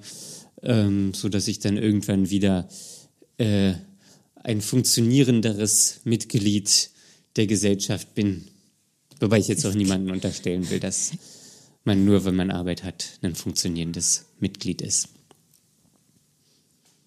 ähm, 0.61 1.13
so 1.13 1.27
dass 1.27 1.47
ich 1.47 1.59
dann 1.59 1.77
irgendwann 1.77 2.29
wieder 2.29 2.69
äh, 3.37 3.73
ein 4.35 4.61
funktionierenderes 4.61 6.01
Mitglied 6.03 6.89
der 7.35 7.47
Gesellschaft 7.47 8.13
bin. 8.15 8.45
Wobei 9.19 9.39
ich 9.39 9.47
jetzt 9.47 9.65
auch 9.65 9.73
niemanden 9.73 10.11
unterstellen 10.11 10.69
will, 10.69 10.79
dass 10.79 11.11
man 11.83 12.05
nur, 12.05 12.25
wenn 12.25 12.35
man 12.35 12.51
Arbeit 12.51 12.83
hat, 12.83 13.19
ein 13.21 13.35
funktionierendes 13.35 14.25
Mitglied 14.39 14.81
ist. 14.81 15.09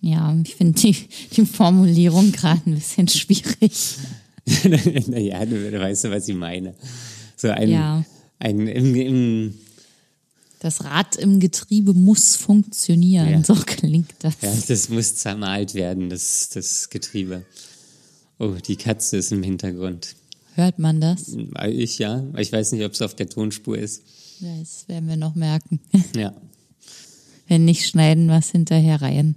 Ja, 0.01 0.37
ich 0.45 0.55
finde 0.55 0.79
die, 0.79 0.97
die 1.35 1.47
Formulierung 1.47 2.31
gerade 2.33 2.69
ein 2.69 2.75
bisschen 2.75 3.09
schwierig. 3.09 3.73
naja, 5.07 5.45
du, 5.47 5.71
du 5.71 5.81
weißt 5.81 6.05
ja, 6.05 6.11
was 6.11 6.29
ich 6.29 6.35
meine. 6.37 6.75
So 7.37 7.49
ein, 7.49 7.71
Ja. 7.71 8.05
ein 8.39 8.67
im, 8.67 8.95
im, 8.95 9.55
Das 10.61 10.85
Rad 10.85 11.17
im 11.17 11.41
Getriebe 11.41 11.95
muss 11.95 12.37
funktionieren, 12.37 13.29
Ja. 13.31 13.45
so 13.45 13.55
klingt 13.55 14.13
das. 14.21 14.35
ja, 14.43 14.53
das 14.69 14.89
muss 14.89 15.17
zermalt 15.17 15.75
werden, 15.75 16.11
das, 16.11 16.51
das 16.51 16.91
Getriebe. 16.91 17.45
Oh, 18.39 18.55
die 18.67 18.77
Katze 18.77 19.17
ist 19.17 19.33
im 19.33 19.43
Hintergrund. 19.43 20.15
Hört 20.57 20.79
man 20.79 21.01
das? 21.01 21.35
Ich 21.69 21.99
ja, 21.99 22.23
ich 22.37 22.53
weiß 22.53 22.73
nicht, 22.73 22.85
ob 22.85 22.93
es 22.93 23.03
auf 23.03 23.15
der 23.15 23.29
Tonspur 23.29 23.77
ist. 23.79 24.03
Ja, 24.41 24.57
Das 24.59 24.87
werden 24.89 25.09
wir 25.09 25.17
noch 25.17 25.35
merken. 25.35 25.81
Ja, 26.17 26.33
Wenn 27.49 27.65
nicht, 27.65 27.87
schneiden 27.87 28.27
wir 28.27 28.39
es 28.39 28.51
hinterher 28.51 29.01
rein. 29.03 29.37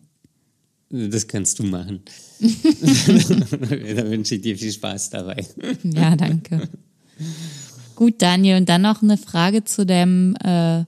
Das 0.90 1.28
kannst 1.28 1.60
du 1.60 1.64
machen. 1.64 2.02
da 2.40 4.10
wünsche 4.10 4.36
ich 4.36 4.42
dir 4.42 4.58
viel 4.58 4.72
Spaß 4.72 5.10
dabei. 5.10 5.46
Ja, 5.84 6.16
danke. 6.16 6.70
Gut, 7.96 8.22
Daniel, 8.22 8.58
und 8.58 8.70
dann 8.70 8.84
noch 8.84 9.02
eine 9.02 9.18
Frage 9.18 9.64
zu 9.64 9.86
deinem 9.86 10.36
äh, 10.36 10.86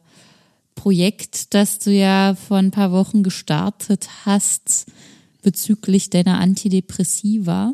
Projekt, 0.75 1.53
das 1.53 1.79
du 1.79 1.91
ja 1.91 2.35
vor 2.35 2.57
ein 2.57 2.71
paar 2.71 2.91
Wochen 2.91 3.23
gestartet 3.23 4.07
hast 4.25 4.85
bezüglich 5.41 6.09
deiner 6.09 6.39
Antidepressiva. 6.39 7.73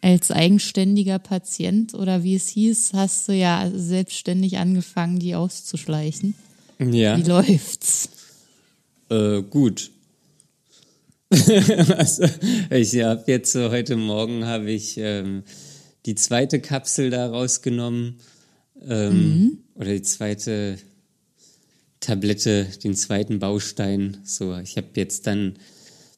Als 0.00 0.30
eigenständiger 0.30 1.18
Patient 1.18 1.94
oder 1.94 2.24
wie 2.24 2.34
es 2.34 2.48
hieß, 2.48 2.92
hast 2.94 3.28
du 3.28 3.34
ja 3.34 3.70
selbstständig 3.72 4.58
angefangen, 4.58 5.18
die 5.18 5.34
auszuschleichen. 5.34 6.34
Ja. 6.80 7.16
Wie 7.16 7.22
läuft's? 7.22 8.08
Äh, 9.10 9.42
gut. 9.42 9.91
also, 11.96 12.24
ich 12.70 13.02
habe 13.02 13.24
jetzt 13.26 13.52
so 13.52 13.70
heute 13.70 13.96
Morgen 13.96 14.44
habe 14.44 14.70
ich 14.70 14.98
ähm, 14.98 15.44
die 16.04 16.14
zweite 16.14 16.60
Kapsel 16.60 17.08
da 17.08 17.26
rausgenommen 17.26 18.16
ähm, 18.86 19.58
oder 19.74 19.92
die 19.92 20.02
zweite 20.02 20.76
Tablette, 22.00 22.66
den 22.84 22.94
zweiten 22.94 23.38
Baustein. 23.38 24.18
So, 24.24 24.58
ich 24.58 24.76
habe 24.76 24.88
jetzt 24.96 25.26
dann 25.26 25.54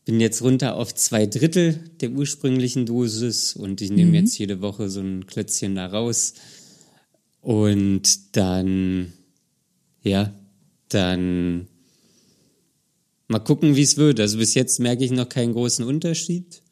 bin 0.05 0.21
jetzt 0.21 0.43
runter 0.43 0.75
auf 0.75 0.95
zwei 0.95 1.27
Drittel 1.27 1.79
der 2.01 2.11
ursprünglichen 2.11 2.85
Dosis 2.85 3.55
und 3.55 3.81
ich 3.81 3.91
nehme 3.91 4.17
jetzt 4.17 4.37
jede 4.37 4.61
Woche 4.61 4.91
so 4.91 5.01
ein 5.01 5.27
Klötzchen 5.27 5.77
da 5.77 5.87
raus. 5.87 6.35
Und 7.41 8.37
dann 8.37 9.13
ja, 10.03 10.35
dann 10.89 11.69
mal 13.35 13.41
gucken, 13.41 13.75
wie 13.75 13.83
es 13.83 13.97
wird. 13.97 14.21
Also 14.21 14.39
bis 14.39 14.55
jetzt 14.55 14.79
merke 14.79 15.05
ich 15.05 15.11
noch 15.11 15.29
keinen 15.29 15.53
großen 15.53 15.85
Unterschied. 15.85 16.63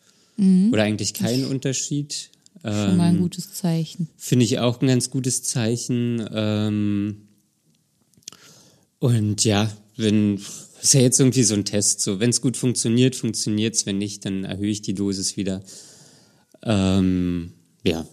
Oder 0.73 0.85
eigentlich 0.85 1.15
keinen 1.15 1.45
Unterschied. 1.47 2.31
Schon 2.63 2.97
mal 2.97 3.11
ein 3.11 3.19
gutes 3.19 3.53
Zeichen. 3.55 4.09
Finde 4.17 4.45
ich 4.45 4.61
auch 4.61 4.81
ein 4.81 4.87
ganz 4.87 5.11
gutes 5.11 5.43
Zeichen. 5.43 6.25
Ähm, 6.33 7.29
und 9.01 9.45
ja, 9.45 9.71
wenn, 9.97 10.41
ist 10.81 10.95
ja 10.95 11.01
jetzt 11.01 11.19
irgendwie 11.19 11.43
so 11.43 11.55
ein 11.55 11.65
Test. 11.65 12.01
So, 12.01 12.21
wenn 12.21 12.31
es 12.31 12.41
gut 12.41 12.57
funktioniert, 12.57 13.17
funktioniert 13.17 13.75
es. 13.75 13.85
Wenn 13.85 13.99
nicht, 13.99 14.25
dann 14.25 14.45
erhöhe 14.45 14.71
ich 14.71 14.83
die 14.83 14.95
Dosis 14.95 15.37
wieder. 15.37 15.63
Ähm, 16.63 17.53
ja. 17.85 18.07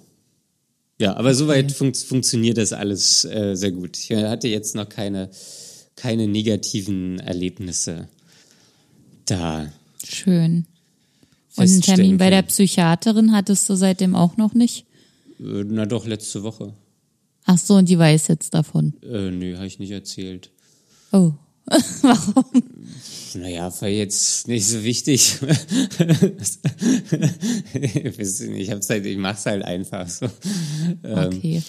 Ja, 0.98 1.16
aber 1.16 1.34
soweit 1.36 1.72
fun 1.72 1.94
funktioniert 1.94 2.58
das 2.58 2.74
alles 2.74 3.24
äh, 3.26 3.56
sehr 3.56 3.72
gut. 3.72 3.98
Ich 3.98 4.12
hatte 4.12 4.48
jetzt 4.48 4.76
noch 4.76 4.90
keine, 4.90 5.30
keine 5.96 6.28
negativen 6.28 7.20
Erlebnisse 7.20 8.10
da. 9.32 9.72
Schön. 10.04 10.66
Und 11.56 11.64
einen 11.64 11.82
Termin 11.82 12.18
bei 12.18 12.30
der. 12.30 12.44
Psychiaterin 12.44 13.32
hattest 13.34 13.68
du 13.70 13.76
seitdem 13.76 14.16
auch 14.16 14.38
noch 14.38 14.54
nicht? 14.54 14.86
Äh, 15.40 15.64
Na 15.66 15.86
doch, 15.86 16.06
letzte 16.06 16.44
Woche. 16.44 16.74
Ach 17.46 17.58
so, 17.58 17.76
und 17.76 17.90
die 17.90 17.98
weiß 17.98 18.28
jetzt 18.28 18.54
davon. 18.54 18.94
Äh, 19.02 19.32
nö, 19.32 19.56
habe 19.56 19.68
ich 19.68 19.80
nicht 19.80 19.92
erzählt. 19.92 20.52
Oh. 21.12 21.34
Warum? 22.02 22.64
Naja, 23.36 23.72
war 23.82 23.90
jetzt 23.90 24.48
nicht 24.48 24.66
so 24.68 24.84
wichtig. 24.84 25.38
ich 27.74 28.20
ich 28.30 28.70
halt, 28.72 29.06
ich 29.06 29.18
mach's 29.18 29.46
halt 29.46 29.64
einfach 29.64 30.10
so. 30.10 30.26
Ähm, 31.04 31.28
Okay. 31.28 31.62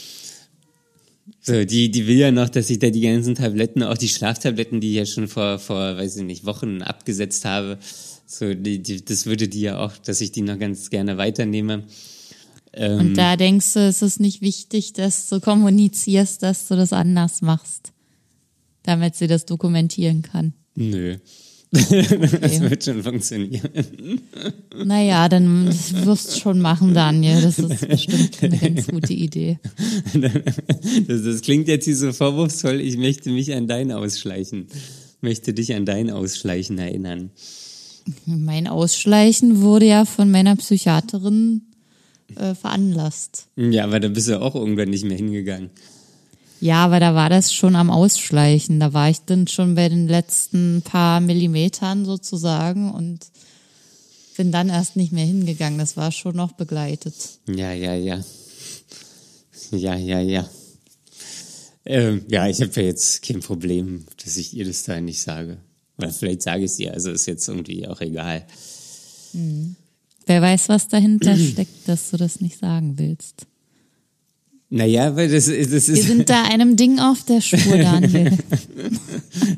So, 1.40 1.64
die, 1.64 1.90
die 1.90 2.06
will 2.06 2.16
ja 2.16 2.30
noch, 2.30 2.48
dass 2.48 2.70
ich 2.70 2.78
da 2.78 2.90
die 2.90 3.00
ganzen 3.00 3.34
Tabletten, 3.34 3.82
auch 3.82 3.96
die 3.96 4.08
Schlaftabletten, 4.08 4.80
die 4.80 4.90
ich 4.90 4.96
ja 4.96 5.06
schon 5.06 5.28
vor, 5.28 5.58
vor, 5.58 5.96
weiß 5.96 6.16
ich 6.16 6.24
nicht, 6.24 6.44
Wochen 6.44 6.82
abgesetzt 6.82 7.44
habe, 7.44 7.78
so, 8.26 8.54
die, 8.54 8.80
die, 8.82 9.04
das 9.04 9.26
würde 9.26 9.48
die 9.48 9.62
ja 9.62 9.78
auch, 9.78 9.96
dass 9.96 10.20
ich 10.20 10.32
die 10.32 10.42
noch 10.42 10.58
ganz 10.58 10.90
gerne 10.90 11.18
weiternehme. 11.18 11.84
Ähm, 12.72 12.98
Und 12.98 13.14
da 13.14 13.36
denkst 13.36 13.72
du, 13.74 13.80
es 13.80 14.02
ist 14.02 14.20
nicht 14.20 14.40
wichtig, 14.40 14.92
dass 14.92 15.28
du 15.28 15.40
kommunizierst, 15.40 16.42
dass 16.42 16.68
du 16.68 16.76
das 16.76 16.92
anders 16.92 17.42
machst, 17.42 17.92
damit 18.84 19.16
sie 19.16 19.26
das 19.26 19.46
dokumentieren 19.46 20.22
kann. 20.22 20.52
Nö. 20.76 21.16
Das 21.72 22.60
wird 22.60 22.84
schon 22.84 23.02
funktionieren. 23.02 24.20
Naja, 24.84 25.28
dann 25.28 25.68
wirst 26.04 26.34
du 26.34 26.40
schon 26.40 26.60
machen, 26.60 26.94
Daniel. 26.94 27.42
Das 27.42 27.58
ist 27.60 27.88
bestimmt 27.88 28.42
eine 28.42 28.58
ganz 28.58 28.86
gute 28.88 29.12
Idee. 29.12 29.58
Das, 31.06 31.22
das 31.22 31.40
klingt 31.42 31.68
jetzt 31.68 31.84
hier 31.84 31.96
so 31.96 32.12
vorwurfsvoll, 32.12 32.80
ich 32.80 32.96
möchte 32.96 33.30
mich 33.30 33.54
an 33.54 33.68
dein 33.68 33.92
Ausschleichen, 33.92 34.66
möchte 35.20 35.52
dich 35.52 35.74
an 35.74 35.86
dein 35.86 36.10
Ausschleichen 36.10 36.78
erinnern. 36.78 37.30
Mein 38.26 38.66
Ausschleichen 38.66 39.60
wurde 39.60 39.86
ja 39.86 40.04
von 40.04 40.30
meiner 40.30 40.56
Psychiaterin 40.56 41.62
äh, 42.34 42.54
veranlasst. 42.54 43.46
Ja, 43.56 43.84
aber 43.84 44.00
da 44.00 44.08
bist 44.08 44.28
du 44.28 44.40
auch 44.40 44.56
irgendwann 44.56 44.90
nicht 44.90 45.04
mehr 45.04 45.16
hingegangen. 45.16 45.70
Ja, 46.60 46.84
aber 46.84 47.00
da 47.00 47.14
war 47.14 47.30
das 47.30 47.54
schon 47.54 47.74
am 47.74 47.90
Ausschleichen. 47.90 48.80
Da 48.80 48.92
war 48.92 49.08
ich 49.08 49.20
dann 49.20 49.46
schon 49.46 49.74
bei 49.74 49.88
den 49.88 50.08
letzten 50.08 50.82
paar 50.82 51.20
Millimetern 51.20 52.04
sozusagen 52.04 52.92
und 52.92 53.26
bin 54.36 54.52
dann 54.52 54.68
erst 54.68 54.96
nicht 54.96 55.12
mehr 55.12 55.24
hingegangen. 55.24 55.78
Das 55.78 55.96
war 55.96 56.12
schon 56.12 56.36
noch 56.36 56.52
begleitet. 56.52 57.14
Ja, 57.48 57.72
ja, 57.72 57.94
ja. 57.94 58.22
Ja, 59.70 59.96
ja, 59.96 60.20
ja. 60.20 60.48
Ähm, 61.86 62.24
ja, 62.28 62.46
ich 62.46 62.60
habe 62.60 62.72
ja 62.76 62.82
jetzt 62.82 63.22
kein 63.22 63.40
Problem, 63.40 64.04
dass 64.22 64.36
ich 64.36 64.54
ihr 64.54 64.66
das 64.66 64.82
da 64.82 65.00
nicht 65.00 65.22
sage. 65.22 65.58
Oder 65.96 66.10
vielleicht 66.10 66.42
sage 66.42 66.64
ich 66.64 66.72
es 66.72 66.78
ihr, 66.78 66.92
also 66.92 67.10
ist 67.10 67.26
jetzt 67.26 67.48
irgendwie 67.48 67.86
auch 67.86 68.00
egal. 68.00 68.46
Mhm. 69.32 69.76
Wer 70.26 70.42
weiß, 70.42 70.68
was 70.68 70.88
dahinter 70.88 71.36
steckt, 71.52 71.88
dass 71.88 72.10
du 72.10 72.16
das 72.16 72.40
nicht 72.40 72.58
sagen 72.58 72.98
willst. 72.98 73.46
Naja, 74.72 75.16
weil 75.16 75.28
das, 75.28 75.46
das 75.46 75.56
ist. 75.56 75.88
Wir 75.88 76.02
sind 76.02 76.30
da 76.30 76.44
einem 76.44 76.76
Ding 76.76 77.00
auf 77.00 77.24
der 77.24 77.40
Spur, 77.40 77.58
Daniel. 77.76 78.38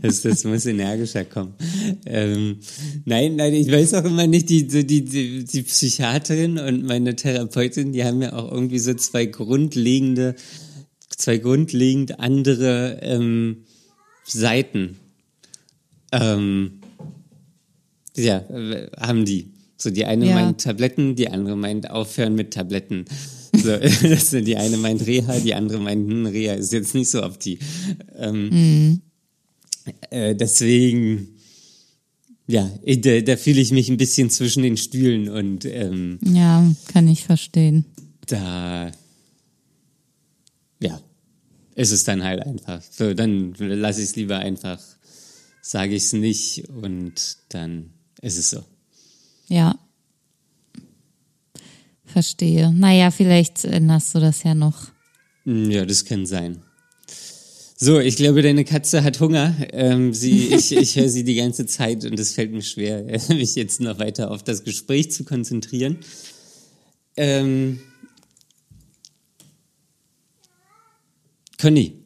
das, 0.01 0.23
das 0.23 0.45
muss 0.45 0.65
energischer 0.65 1.27
kommen. 1.27 1.53
Ähm, 2.07 2.57
nein, 3.05 3.37
nein, 3.37 3.53
ich 3.53 3.71
weiß 3.71 3.93
auch 3.93 4.05
immer 4.05 4.27
nicht, 4.27 4.49
die, 4.49 4.67
die, 4.67 4.87
die, 4.87 5.45
die 5.45 5.63
Psychiaterin 5.63 6.59
und 6.59 6.85
meine 6.85 7.15
Therapeutin, 7.15 7.93
die 7.93 8.03
haben 8.05 8.23
ja 8.23 8.33
auch 8.33 8.51
irgendwie 8.51 8.79
so 8.79 8.95
zwei 8.95 9.27
grundlegende, 9.27 10.35
zwei 11.11 11.37
grundlegend 11.37 12.19
andere 12.19 12.99
ähm, 13.03 13.65
Seiten. 14.25 14.97
Ähm, 16.11 16.81
ja, 18.17 18.39
äh, 18.39 18.91
haben 18.99 19.27
die. 19.27 19.53
So, 19.77 19.91
die 19.91 20.07
eine 20.07 20.27
ja. 20.27 20.35
meint 20.35 20.63
Tabletten, 20.63 21.17
die 21.17 21.29
andere 21.29 21.57
meint 21.57 21.91
aufhören 21.91 22.35
mit 22.35 22.55
Tabletten. 22.55 23.05
So, 23.53 23.77
die 24.41 24.57
eine 24.57 24.77
meint 24.77 25.07
Reha, 25.07 25.39
die 25.39 25.55
andere 25.55 25.79
meint, 25.79 26.11
hm, 26.11 26.27
Reha 26.27 26.55
ist 26.55 26.73
jetzt 26.73 26.95
nicht 26.95 27.11
so 27.11 27.23
auf 27.23 27.39
die. 27.39 27.59
Ähm, 28.17 28.49
mhm. 28.49 29.03
äh, 30.11 30.35
deswegen, 30.35 31.29
ja, 32.47 32.71
da, 32.85 33.21
da 33.21 33.37
fühle 33.37 33.61
ich 33.61 33.73
mich 33.73 33.91
ein 33.91 33.99
bisschen 33.99 34.31
zwischen 34.31 34.63
den 34.63 34.77
Stühlen 34.77 35.29
und 35.29 35.65
ähm, 35.67 36.19
ja, 36.23 36.65
kann 36.89 37.09
ich 37.09 37.25
verstehen. 37.25 37.85
Da, 38.27 38.91
ja, 40.81 41.01
ist 41.75 41.93
es 41.93 42.05
dann 42.05 42.25
halt 42.25 42.41
einfach. 42.41 42.83
So, 42.91 43.13
dann 43.15 43.55
lasse 43.59 44.01
ich 44.01 44.09
es 44.09 44.17
lieber 44.17 44.39
einfach, 44.39 44.81
sage 45.61 45.95
ich 45.95 46.05
es 46.05 46.13
nicht 46.13 46.69
und 46.69 47.37
dann 47.51 47.91
ist 48.23 48.39
es 48.39 48.51
so. 48.51 48.65
Ja. 49.49 49.79
Verstehe. 52.05 52.73
Naja, 52.73 53.11
vielleicht 53.11 53.65
erinnerst 53.65 54.15
du 54.15 54.21
das 54.21 54.43
ja 54.43 54.55
noch. 54.55 54.89
Hm, 55.45 55.71
ja, 55.71 55.85
das 55.85 56.05
kann 56.05 56.27
sein. 56.27 56.63
So, 57.77 57.99
ich 57.99 58.15
glaube, 58.15 58.43
deine 58.43 58.65
Katze 58.65 59.03
hat 59.03 59.19
Hunger. 59.19 59.57
Ähm, 59.73 60.15
sie, 60.15 60.47
ich 60.55 60.73
ich 60.73 60.97
höre 60.97 61.09
sie 61.09 61.25
die 61.25 61.35
ganze 61.35 61.67
Zeit 61.67 62.05
und 62.05 62.19
es 62.19 62.35
fällt 62.35 62.53
mir 62.53 62.63
schwer, 62.63 63.05
mich 63.29 63.55
jetzt 63.55 63.81
noch 63.81 63.99
weiter 63.99 64.31
auf 64.31 64.43
das 64.43 64.65
Gespräch 64.65 65.11
zu 65.11 65.25
konzentrieren. 65.25 65.99
Ähm, 67.17 67.81
Conny, 71.61 72.02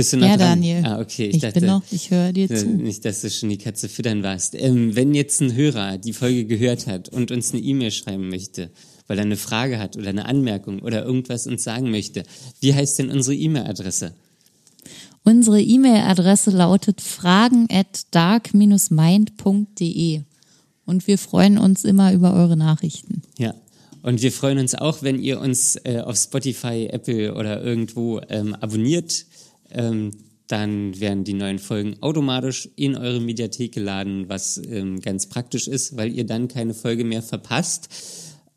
bist 0.00 0.14
du 0.14 0.16
noch 0.16 0.28
ja, 0.28 0.38
dran? 0.38 0.62
Daniel. 0.62 0.82
Ah, 0.86 0.98
okay. 0.98 1.26
Ich, 1.26 1.34
ich 1.34 1.42
dachte, 1.42 1.60
bin 1.60 1.68
noch, 1.68 1.82
ich 1.90 2.10
höre 2.10 2.32
dir 2.32 2.48
zu. 2.48 2.66
Nicht, 2.66 3.04
dass 3.04 3.20
du 3.20 3.28
schon 3.28 3.50
die 3.50 3.58
Katze 3.58 3.86
füttern 3.86 4.22
warst. 4.22 4.54
Ähm, 4.54 4.96
wenn 4.96 5.14
jetzt 5.14 5.42
ein 5.42 5.54
Hörer 5.54 5.98
die 5.98 6.14
Folge 6.14 6.46
gehört 6.46 6.86
hat 6.86 7.10
und 7.10 7.30
uns 7.30 7.52
eine 7.52 7.60
E-Mail 7.60 7.90
schreiben 7.90 8.30
möchte, 8.30 8.70
weil 9.06 9.18
er 9.18 9.24
eine 9.24 9.36
Frage 9.36 9.78
hat 9.78 9.98
oder 9.98 10.08
eine 10.08 10.24
Anmerkung 10.24 10.80
oder 10.80 11.04
irgendwas 11.04 11.46
uns 11.46 11.64
sagen 11.64 11.90
möchte, 11.90 12.22
wie 12.60 12.72
heißt 12.72 12.98
denn 12.98 13.10
unsere 13.10 13.36
E-Mail-Adresse? 13.36 14.14
Unsere 15.22 15.60
E-Mail-Adresse 15.60 16.50
lautet 16.50 17.02
fragen 17.02 17.66
at 17.70 18.06
dark-mind.de 18.10 20.22
und 20.86 21.06
wir 21.06 21.18
freuen 21.18 21.58
uns 21.58 21.84
immer 21.84 22.14
über 22.14 22.32
eure 22.32 22.56
Nachrichten. 22.56 23.20
Ja, 23.36 23.52
und 24.02 24.22
wir 24.22 24.32
freuen 24.32 24.58
uns 24.58 24.74
auch, 24.74 25.02
wenn 25.02 25.20
ihr 25.20 25.40
uns 25.40 25.76
äh, 25.84 26.00
auf 26.00 26.16
Spotify, 26.16 26.88
Apple 26.90 27.34
oder 27.34 27.62
irgendwo 27.62 28.22
ähm, 28.30 28.54
abonniert 28.54 29.26
ähm, 29.72 30.12
dann 30.46 30.98
werden 30.98 31.24
die 31.24 31.34
neuen 31.34 31.58
Folgen 31.58 31.96
automatisch 32.00 32.70
in 32.74 32.96
eure 32.96 33.20
Mediathek 33.20 33.72
geladen, 33.72 34.28
was 34.28 34.60
ähm, 34.68 35.00
ganz 35.00 35.28
praktisch 35.28 35.68
ist, 35.68 35.96
weil 35.96 36.12
ihr 36.12 36.26
dann 36.26 36.48
keine 36.48 36.74
Folge 36.74 37.04
mehr 37.04 37.22
verpasst. 37.22 37.88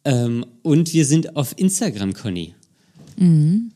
Ähm, 0.05 0.45
und 0.63 0.91
wir 0.93 1.05
sind 1.05 1.35
auf 1.35 1.53
Instagram, 1.57 2.13
Conny. 2.13 2.55
Mhm. 3.17 3.71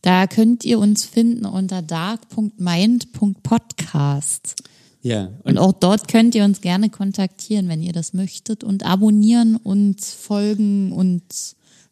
Da 0.00 0.26
könnt 0.26 0.64
ihr 0.64 0.78
uns 0.78 1.04
finden 1.04 1.44
unter 1.46 1.82
dark.mind.podcast. 1.82 4.54
Ja. 5.02 5.26
Und, 5.26 5.44
und, 5.44 5.58
auch 5.58 5.72
dort 5.72 6.08
könnt 6.08 6.34
ihr 6.34 6.44
uns 6.44 6.60
gerne 6.60 6.90
kontaktieren, 6.90 7.68
wenn 7.68 7.82
ihr 7.82 7.92
das 7.92 8.14
möchtet 8.14 8.64
und 8.64 8.86
abonnieren 8.86 9.56
und 9.56 10.00
folgen 10.00 10.92
und 10.92 11.22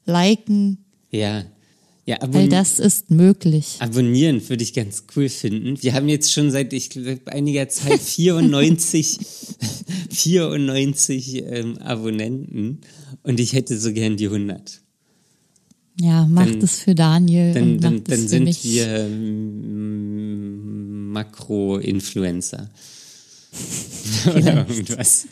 liken. 0.07 0.79
Ja, 1.11 1.43
ja, 2.11 2.17
All 2.17 2.49
das 2.49 2.81
ist 2.81 3.11
möglich. 3.13 3.77
Abonnieren 3.79 4.49
würde 4.49 4.65
ich 4.65 4.75
ganz 4.75 5.05
cool 5.15 5.29
finden. 5.29 5.81
Wir 5.81 5.95
haben 5.95 6.09
jetzt 6.09 6.33
schon 6.33 6.51
seit, 6.51 6.73
ich 6.73 6.91
glaube, 6.91 7.21
einiger 7.27 7.69
Zeit 7.69 8.01
94, 8.01 9.21
94 10.11 11.45
ähm, 11.45 11.79
Abonnenten 11.79 12.81
und 13.23 13.39
ich 13.39 13.53
hätte 13.53 13.79
so 13.79 13.93
gern 13.93 14.17
die 14.17 14.27
100. 14.27 14.81
Ja, 16.01 16.27
macht 16.27 16.61
es 16.65 16.81
für 16.81 16.97
Daniel. 16.97 17.55
Dann, 17.55 17.75
und 17.75 17.85
dann, 17.85 18.03
dann 18.03 18.27
sind 18.27 18.43
mich. 18.45 18.65
wir 18.65 18.89
ähm, 18.89 19.93
Makro-Influencer. 21.13 22.71
Oder 24.35 24.67
irgendwas. 24.69 25.29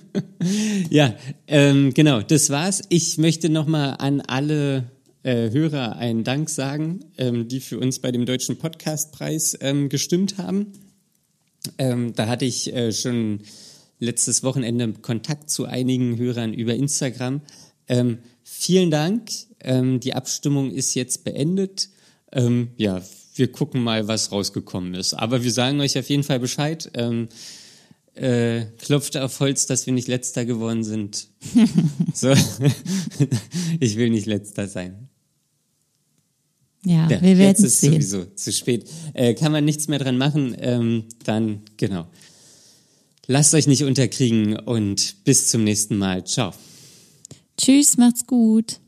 ja, 0.90 1.14
ähm, 1.46 1.94
genau, 1.94 2.20
das 2.20 2.50
war's. 2.50 2.82
Ich 2.90 3.16
möchte 3.16 3.48
nochmal 3.48 3.96
an 3.98 4.20
alle 4.20 4.90
äh, 5.22 5.50
Hörer 5.50 5.96
einen 5.96 6.24
Dank 6.24 6.50
sagen, 6.50 7.04
ähm, 7.18 7.48
die 7.48 7.60
für 7.60 7.78
uns 7.78 8.00
bei 8.00 8.12
dem 8.12 8.26
Deutschen 8.26 8.58
Podcastpreis 8.58 9.56
ähm, 9.60 9.88
gestimmt 9.88 10.38
haben. 10.38 10.72
Ähm, 11.78 12.12
da 12.14 12.26
hatte 12.26 12.44
ich 12.44 12.72
äh, 12.74 12.92
schon 12.92 13.40
letztes 13.98 14.42
Wochenende 14.42 14.92
Kontakt 14.94 15.48
zu 15.48 15.64
einigen 15.64 16.18
Hörern 16.18 16.52
über 16.52 16.74
Instagram. 16.74 17.40
Ähm, 17.88 18.18
vielen 18.42 18.90
Dank. 18.90 19.30
Ähm, 19.60 20.00
die 20.00 20.14
Abstimmung 20.14 20.72
ist 20.72 20.94
jetzt 20.94 21.24
beendet. 21.24 21.88
Ähm, 22.32 22.70
ja, 22.76 23.00
wir 23.36 23.52
gucken 23.52 23.82
mal, 23.82 24.08
was 24.08 24.32
rausgekommen 24.32 24.94
ist. 24.94 25.14
Aber 25.14 25.44
wir 25.44 25.52
sagen 25.52 25.80
euch 25.80 25.98
auf 25.98 26.08
jeden 26.08 26.24
Fall 26.24 26.40
Bescheid. 26.40 26.90
Ähm, 26.94 27.28
äh, 28.14 28.64
klopft 28.78 29.16
auf 29.16 29.40
Holz, 29.40 29.66
dass 29.66 29.86
wir 29.86 29.92
nicht 29.92 30.08
letzter 30.08 30.44
geworden 30.44 30.84
sind. 30.84 31.28
so, 32.12 32.32
ich 33.80 33.96
will 33.96 34.10
nicht 34.10 34.26
letzter 34.26 34.68
sein. 34.68 35.08
Ja, 36.84 37.08
ja 37.08 37.22
wir 37.22 37.38
werden 37.38 37.40
jetzt 37.40 37.60
ist 37.64 37.80
sehen. 37.80 37.92
sowieso 37.92 38.24
zu 38.24 38.52
spät. 38.52 38.88
Äh, 39.14 39.34
kann 39.34 39.52
man 39.52 39.64
nichts 39.64 39.88
mehr 39.88 39.98
dran 39.98 40.18
machen, 40.18 40.56
ähm, 40.58 41.04
dann 41.24 41.62
genau. 41.76 42.06
Lasst 43.26 43.54
euch 43.54 43.66
nicht 43.66 43.84
unterkriegen 43.84 44.58
und 44.58 45.24
bis 45.24 45.48
zum 45.48 45.62
nächsten 45.62 45.96
Mal. 45.96 46.24
Ciao. 46.24 46.52
Tschüss, 47.56 47.96
macht's 47.96 48.26
gut. 48.26 48.80